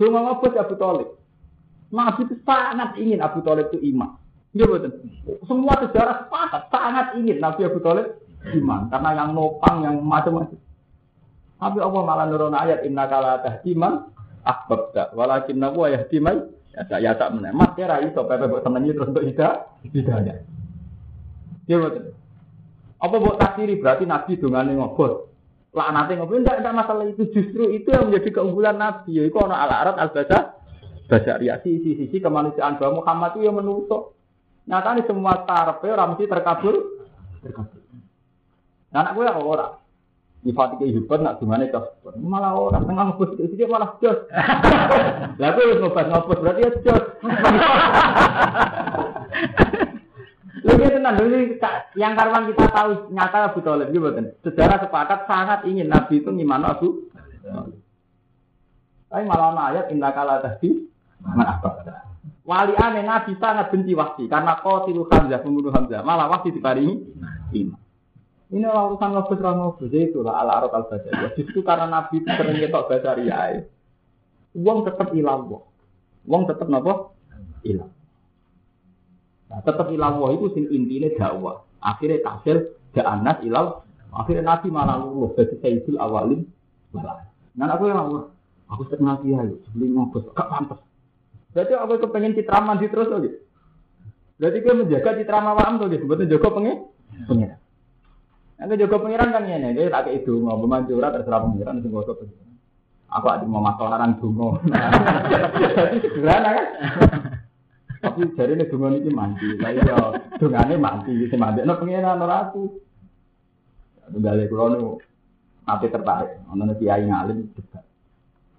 Cuma 0.00 0.24
ngapa 0.24 0.48
Abu 0.60 0.74
Thalib. 0.76 1.08
Nabi 1.92 2.22
itu 2.26 2.34
sangat 2.42 2.90
ingin 2.98 3.20
Abu 3.22 3.44
Thalib 3.44 3.68
itu 3.72 3.78
iman. 3.94 4.16
Iya 4.56 4.64
betul. 4.64 4.92
Semua 5.44 5.76
sejarah 5.84 6.26
sepakat 6.26 6.62
sangat 6.72 7.06
ingin 7.20 7.38
Nabi 7.38 7.68
Abu 7.68 7.78
Thalib 7.84 8.16
iman 8.56 8.88
karena 8.88 9.10
yang 9.12 9.30
nopang 9.36 9.76
yang 9.84 9.96
macam-macam. 10.00 10.58
Tapi 11.56 11.78
Allah 11.80 12.02
malah 12.04 12.26
nurun 12.28 12.56
ayat 12.56 12.84
inna 12.84 13.08
kala 13.08 13.40
tahdiman 13.40 14.12
ahbabta 14.44 15.16
walakin 15.16 15.56
nabu 15.56 15.88
yahdi 15.88 16.20
man 16.20 16.52
ya 16.76 16.84
saya 16.84 17.16
tak 17.16 17.32
menemat 17.32 17.72
ya 17.80 17.88
rai 17.88 18.12
so 18.12 18.28
pepe 18.28 18.44
buat 18.44 18.60
senengi 18.60 18.92
terus 18.92 19.08
untuk 19.08 19.24
hidayah 19.24 19.64
hidayah. 19.88 20.36
Ya 21.66 21.82
betul. 21.82 22.14
Apa 22.96 23.14
buat 23.20 23.36
takdiri 23.36 23.76
berarti 23.76 24.08
Nabi 24.08 24.40
dongane 24.40 24.72
ngobot. 24.78 25.28
nanti 25.76 26.16
ngobot 26.16 26.40
enggak 26.40 26.64
enggak 26.64 26.72
masalah 26.72 27.04
itu 27.04 27.28
justru 27.28 27.68
itu 27.68 27.92
yang 27.92 28.08
menjadi 28.08 28.40
keunggulan 28.40 28.80
Nabi 28.80 29.20
yaitu 29.20 29.36
ana 29.36 29.60
al 29.60 29.68
arat 29.68 29.96
al 30.00 30.08
baca 30.08 30.56
baca 31.04 31.32
riasi 31.36 31.84
sisi-sisi 31.84 32.16
kemanusiaan 32.16 32.80
bahwa 32.80 33.04
Muhammad 33.04 33.36
itu 33.36 33.44
yang 33.44 33.60
menusuk. 33.60 34.16
Nyata 34.66 34.98
ini 34.98 35.06
semua 35.06 35.44
tarpe 35.46 35.86
orang 35.92 36.16
mesti 36.16 36.26
terkabul. 36.26 37.06
Terkabul. 37.44 37.78
Nah, 38.90 38.98
anak 39.04 39.12
gue 39.14 39.24
ya 39.28 39.36
orang. 39.36 39.72
Nifati 40.42 40.74
kehidupan 40.78 41.22
nak 41.22 41.38
gimana 41.42 41.68
cos. 41.70 41.86
Malah 42.18 42.56
orang 42.56 42.86
tengah 42.88 43.04
ngobot 43.12 43.36
itu 43.36 43.54
dia 43.54 43.68
malah 43.68 44.00
jos. 44.00 44.18
Lah 45.42 45.50
gue 45.54 45.78
ngobot 45.78 46.06
ngobot 46.08 46.38
berarti 46.40 46.64
ya 46.64 46.70
jos. 46.82 47.04
Lebih 50.66 50.98
tenang 50.98 51.14
dulu 51.14 51.36
yang 51.94 52.18
karuan 52.18 52.50
kita 52.50 52.66
tahu 52.74 52.90
nyata 53.14 53.54
Abu 53.54 53.62
Talib 53.62 53.94
gitu 53.94 54.10
kan. 54.10 54.26
Sejarah 54.42 54.78
sepakat 54.82 55.30
sangat 55.30 55.62
ingin 55.70 55.86
Nabi 55.86 56.18
itu 56.18 56.30
gimana 56.34 56.74
Abu. 56.74 57.06
Tapi 59.06 59.22
malah 59.22 59.54
ayat 59.70 59.94
indah 59.94 60.10
kala 60.10 60.42
tadi 60.42 60.90
mana? 61.22 61.62
Wali 62.46 62.74
aneh 62.78 63.02
Nabi 63.06 63.38
sangat 63.38 63.74
benci 63.74 63.94
wahsi 63.94 64.30
karena 64.30 64.58
kau 64.62 64.86
tilu 64.86 65.06
Hamzah 65.10 65.42
pembunuh 65.42 65.70
Hamzah 65.70 66.02
malah 66.02 66.30
wahsi 66.30 66.50
diparingi. 66.54 66.94
Ini 68.46 68.62
urusan 68.62 69.10
ngobus 69.10 69.42
orang 69.42 69.58
ngobus 69.58 69.90
jadi 69.90 70.14
itulah 70.14 70.38
ala 70.38 70.62
arok 70.62 70.78
al 70.78 70.84
ya. 71.02 71.34
Justru 71.34 71.66
karena 71.66 71.90
Nabi 71.90 72.22
itu 72.22 72.30
sering 72.30 72.58
ngetok 72.58 72.86
baca 72.86 73.10
riai. 73.18 73.66
Uang 74.54 74.86
tetap 74.86 75.10
hilang, 75.10 75.50
uang 76.26 76.42
tetap 76.46 76.70
nopo 76.70 77.14
hilang. 77.66 77.95
Nah, 79.56 79.64
tetap 79.64 79.88
ilallah 79.88 80.36
itu 80.36 80.52
sing 80.52 80.68
intinya 80.68 81.08
dakwah. 81.16 81.64
Akhirnya 81.80 82.20
tasil 82.20 82.76
anas 83.00 83.40
ilal. 83.40 83.88
Akhirnya 84.12 84.44
Nabi 84.44 84.68
malah 84.68 85.00
luluh 85.00 85.32
dari 85.32 85.56
Sayyidul 85.64 85.96
Awalin. 85.96 86.44
Nah 87.56 87.66
aku 87.72 87.88
yang 87.88 88.04
Allah. 88.04 88.22
Aku 88.68 88.84
setengah 88.84 89.16
dia 89.24 89.40
yuk. 89.48 89.64
Beli 89.72 89.96
ngobos. 89.96 90.28
Gak 90.36 90.48
pantas. 90.52 90.80
Berarti 91.56 91.72
aku 91.72 92.04
kepengen 92.04 92.36
citra 92.36 92.60
mandi 92.60 92.92
terus 92.92 93.08
lagi. 93.08 93.32
Berarti 94.36 94.58
gue 94.60 94.74
menjaga 94.76 95.10
citra 95.16 95.38
mawam 95.40 95.80
tuh 95.80 95.88
gitu. 95.88 96.04
Sebetulnya 96.04 96.32
jaga 96.36 96.48
pengen. 96.52 96.76
Pengen. 97.24 97.50
Yang 98.60 98.76
jaga 98.84 98.96
pengiran 99.04 99.32
kan 99.36 99.44
ini, 99.44 99.68
dia 99.76 99.92
tak 99.92 100.08
itu 100.12 100.32
ngomong 100.32 100.68
manjura 100.68 101.12
terserah 101.12 101.44
pengiran 101.44 101.80
sing 101.80 101.92
gosok. 101.92 102.24
Aku 103.08 103.26
ada 103.28 103.44
mau 103.48 103.64
masuk 103.64 103.88
orang 103.88 104.20
dungo. 104.20 104.60
Jadi 105.76 105.96
sederhana 106.04 106.50
kan. 106.52 106.66
Tapi 108.06 108.22
jari 108.38 108.54
ini 108.54 108.70
dungan 108.70 108.94
ini 109.02 109.10
mandi. 109.10 109.48
Lah 109.58 109.70
iya, 109.74 109.98
dungane 110.38 110.78
mandi. 110.78 111.26
Si 111.26 111.34
mandi, 111.34 111.66
no 111.66 111.74
pengiran 111.74 112.22
ora 112.22 112.46
aku. 112.46 112.86
Tunggal 114.06 114.46
kulo 114.46 114.64
nu 114.70 114.80
nanti 115.66 115.90
tertarik. 115.90 116.38
Ono 116.54 116.70
kiai 116.78 117.10
ngalim 117.10 117.50
debat. 117.58 117.82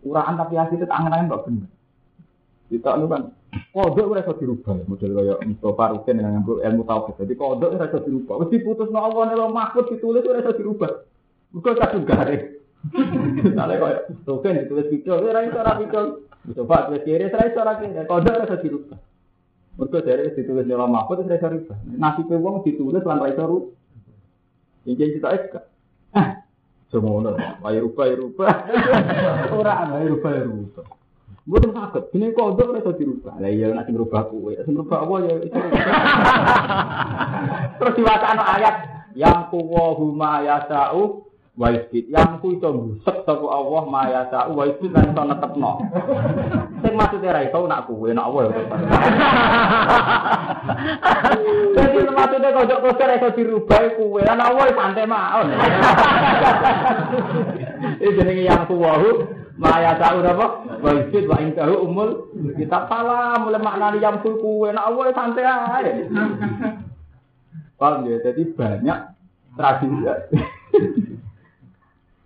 Uraan 0.04 0.36
tapi 0.36 0.60
asli 0.60 0.76
itu 0.76 0.86
angen-angen 0.92 1.32
kok 1.32 1.44
bener. 1.48 1.70
Kita 2.68 3.00
nu 3.00 3.08
kan 3.08 3.32
kodok 3.72 4.12
ora 4.12 4.24
iso 4.24 4.36
dirubah. 4.36 4.84
Model 4.84 5.12
kaya 5.16 5.36
Mustafa 5.48 5.86
Rukin 5.96 6.20
dengan 6.20 6.44
ilmu 6.44 6.84
tauhid. 6.84 7.16
Jadi 7.24 7.34
kodok 7.40 7.80
ora 7.80 7.88
iso 7.88 8.04
dirubah. 8.04 8.36
Wis 8.44 8.52
diputusno 8.52 9.00
Allah 9.00 9.32
nek 9.32 9.40
mahfud 9.56 9.88
ditulis 9.88 10.28
ora 10.28 10.44
iso 10.44 10.52
dirubah. 10.52 10.92
Muga 11.56 11.72
kadung 11.80 12.04
gare. 12.04 12.60
Misalnya 13.40 13.80
kaya 13.80 14.00
Rukin 14.28 14.68
ditulis 14.68 14.92
video 14.92 15.24
ora 15.24 15.48
iso 15.48 15.56
ora 15.56 15.80
video. 15.80 16.28
Mustafa 16.44 16.92
tulis 16.92 17.04
kiri 17.08 17.32
ora 17.32 17.48
iso 17.48 17.60
ora 17.64 17.74
kiri. 17.80 18.04
Kodok 18.04 18.36
ora 18.36 18.48
iso 18.52 18.60
dirubah. 18.60 19.00
Mereka 19.78 20.02
dari 20.02 20.34
ditulis 20.34 20.66
di 20.66 20.74
dalam 20.74 20.90
mahfud 20.90 21.22
itu 21.22 21.30
rasa 21.30 21.54
riba. 21.54 21.78
Nasi 21.86 22.26
wong 22.26 22.66
ditulis 22.66 23.06
lan 23.06 23.22
rasa 23.22 23.46
ru. 23.46 23.78
Ini 24.90 24.98
kita 24.98 25.38
es 25.38 25.46
Ah, 26.18 26.42
semua 26.90 27.20
ono. 27.20 27.36
Ayo 27.38 27.92
rupa, 27.92 28.10
ayo 28.10 28.26
rupa. 28.26 28.48
Orang 29.54 30.02
ayo 30.02 30.18
rupa, 30.18 30.34
ayo 30.34 30.50
rupa. 30.50 30.82
Bukan 31.48 31.72
sakit. 31.72 32.04
Ini 32.16 32.36
kodok 32.36 32.76
rasa 32.76 32.92
dirubah. 32.96 33.40
Lah 33.40 33.48
iya 33.48 33.72
nanti 33.72 33.96
merubah 33.96 34.28
kue. 34.28 34.56
Nanti 34.56 34.72
merubah 34.72 35.00
apa 35.04 35.16
ya. 35.24 35.34
Terus 37.80 37.94
diwacana 37.96 38.44
ayat 38.60 38.76
yang 39.16 39.48
kuwahu 39.48 40.12
ma 40.12 40.44
yasau 40.44 41.27
wa 41.58 41.74
yang 41.74 42.38
ku 42.38 42.54
iso 42.54 42.70
Allah 43.26 43.84
ma 43.90 44.06
yasau 44.06 44.54
wa 44.54 44.64
isbit 44.70 44.94
lan 44.94 45.10
iso 45.10 45.22
netepno. 45.26 45.72
Sing 46.86 46.94
maksude 46.94 47.28
ra 47.34 47.42
iso 47.42 47.66
nak 47.66 47.90
kuwe 47.90 48.14
nak 48.14 48.30
apa 48.30 48.40
ya. 48.46 48.50
Jadi 51.74 51.98
maksude 52.14 52.48
kok 52.54 52.78
kok 52.78 53.02
ora 53.02 53.14
iso 53.18 53.30
dirubah 53.34 53.84
kuwe 53.98 54.22
lan 54.22 54.38
apa 54.38 54.62
santai 54.78 55.10
mawon. 55.10 55.48
Iki 57.98 58.16
jenenge 58.22 58.44
yang 58.46 58.70
kuwahu 58.70 59.26
Maya 59.58 59.98
tahu 59.98 60.22
apa? 60.22 60.48
Wajib 60.86 61.26
wa 61.26 61.42
intahu 61.42 61.90
umul 61.90 62.30
kita 62.54 62.86
pala 62.86 63.42
mulai 63.42 63.58
maknani 63.58 63.98
yang 63.98 64.22
kue 64.22 64.70
nak 64.70 64.94
awal 64.94 65.10
santai 65.18 65.50
aja. 65.50 66.06
Paham 67.82 68.06
ya? 68.06 68.22
Jadi 68.22 68.54
banyak 68.54 69.00
tradisi. 69.58 70.06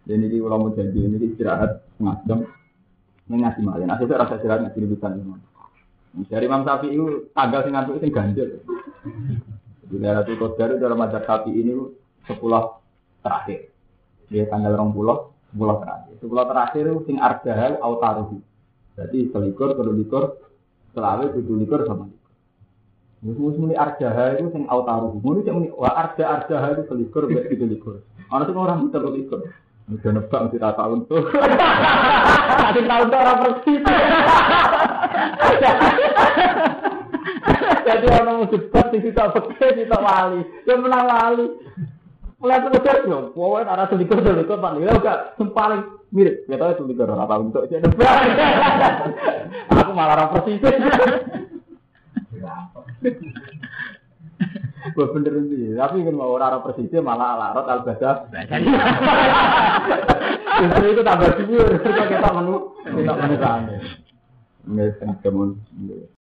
Jadi 0.02 0.24
ini 0.28 0.38
ulama 0.42 0.74
janji 0.74 0.98
ini 0.98 1.18
istirahat 1.32 1.86
ngajam 2.02 2.50
ngaji 3.30 3.62
malin. 3.62 3.88
Itu 3.88 4.10
rasa 4.10 4.42
istirahat 4.42 4.66
ngaji 4.66 4.80
rebutan. 4.82 5.12
Dari 6.28 6.44
Imam 6.44 6.68
Syafi'i 6.68 6.92
itu 6.98 7.32
tanggal 7.32 7.64
sing 7.64 7.72
ngantuk 7.72 8.04
itu 8.04 8.12
ganjil. 8.12 8.48
Di 9.88 9.96
daerah 10.00 10.28
itu 10.28 10.36
Qadar 10.36 10.76
dalam 10.76 11.00
mazhab 11.00 11.24
Syafi'i 11.24 11.62
ini 11.64 11.74
sepuluh 12.28 12.82
terakhir. 13.24 13.72
Dia 14.28 14.48
tanggal 14.48 14.76
orang 14.76 14.92
pulau, 14.92 15.32
sepuluh 15.52 15.80
terakhir. 15.80 16.14
Sepuluh 16.20 16.46
terakhir 16.48 16.84
itu 16.88 17.00
sing 17.08 17.18
ardahal 17.20 17.74
autaruhu. 17.80 18.38
Jadi 19.00 19.32
selikur, 19.32 19.72
kudu 19.80 19.92
likur, 19.96 20.24
selawe 20.92 21.32
kudu 21.32 21.54
likur 21.64 21.88
sama 21.88 22.12
likur. 22.12 22.32
Wis 23.22 23.56
muni 23.56 23.78
arjaha 23.78 24.36
itu 24.36 24.52
sing 24.52 24.68
autaru. 24.68 25.16
Muni 25.22 25.46
cek 25.48 25.54
muni 25.56 25.70
wa 25.72 25.94
arja 25.94 26.42
arjaha 26.42 26.76
itu 26.76 26.84
selikur 26.92 27.30
mbek 27.32 27.48
kudu 27.54 27.66
likur. 27.70 27.96
Ana 28.28 28.44
sing 28.50 28.58
orang 28.60 28.92
kudu 28.92 29.10
likur. 29.16 29.40
Udah 29.90 30.12
nebak 30.14 30.42
mesti 30.46 30.58
tak 30.62 30.78
tuh. 31.10 31.24
Ada 32.62 32.82
tahu 32.86 33.04
tuh 33.10 33.18
orang 33.18 33.38
persis. 33.42 33.82
Jadi 37.82 38.06
orang 38.08 38.36
mau 38.38 38.48
debat 38.48 38.86
di 38.94 38.98
kita 39.02 39.34
peke, 39.34 39.68
kita 39.84 39.98
wali, 39.98 40.42
dia 40.64 40.76
menang 40.78 41.06
wali. 41.10 41.46
Mulai 42.42 42.62
terus 42.66 43.06
yo, 43.06 43.30
pokoknya 43.38 43.70
arah 43.70 43.86
selikur 43.86 44.18
selikur 44.18 44.58
pak 44.58 44.74
Nila 44.74 44.98
gak 44.98 45.38
paling 45.54 45.82
mirip. 46.10 46.42
Ya 46.50 46.58
tahu 46.58 46.74
selikur 46.86 47.06
orang 47.06 47.30
tahu 47.30 47.42
untuk 47.50 47.66
dia 47.70 47.82
debat. 47.82 48.18
Aku 49.78 49.92
malah 49.94 50.18
orang 50.18 50.30
persis. 50.34 50.62
Gue 54.82 55.06
bener 55.14 55.34
sih, 55.46 55.78
tapi 55.78 56.02
kan 56.02 56.16
mau 56.18 56.34
orang 56.34 56.66
persisnya 56.66 57.06
malah 57.06 57.38
alarot 57.38 57.70
al. 57.70 57.86
Justru 60.62 60.86
itu 60.94 61.02
tambah 61.06 61.30
subur, 61.38 61.68
kita 61.86 62.30
menu, 62.34 62.58
kita 62.86 63.14
menu 63.14 63.36
sana. 63.38 63.78
Nggak, 64.66 65.22
kemun. 65.22 65.58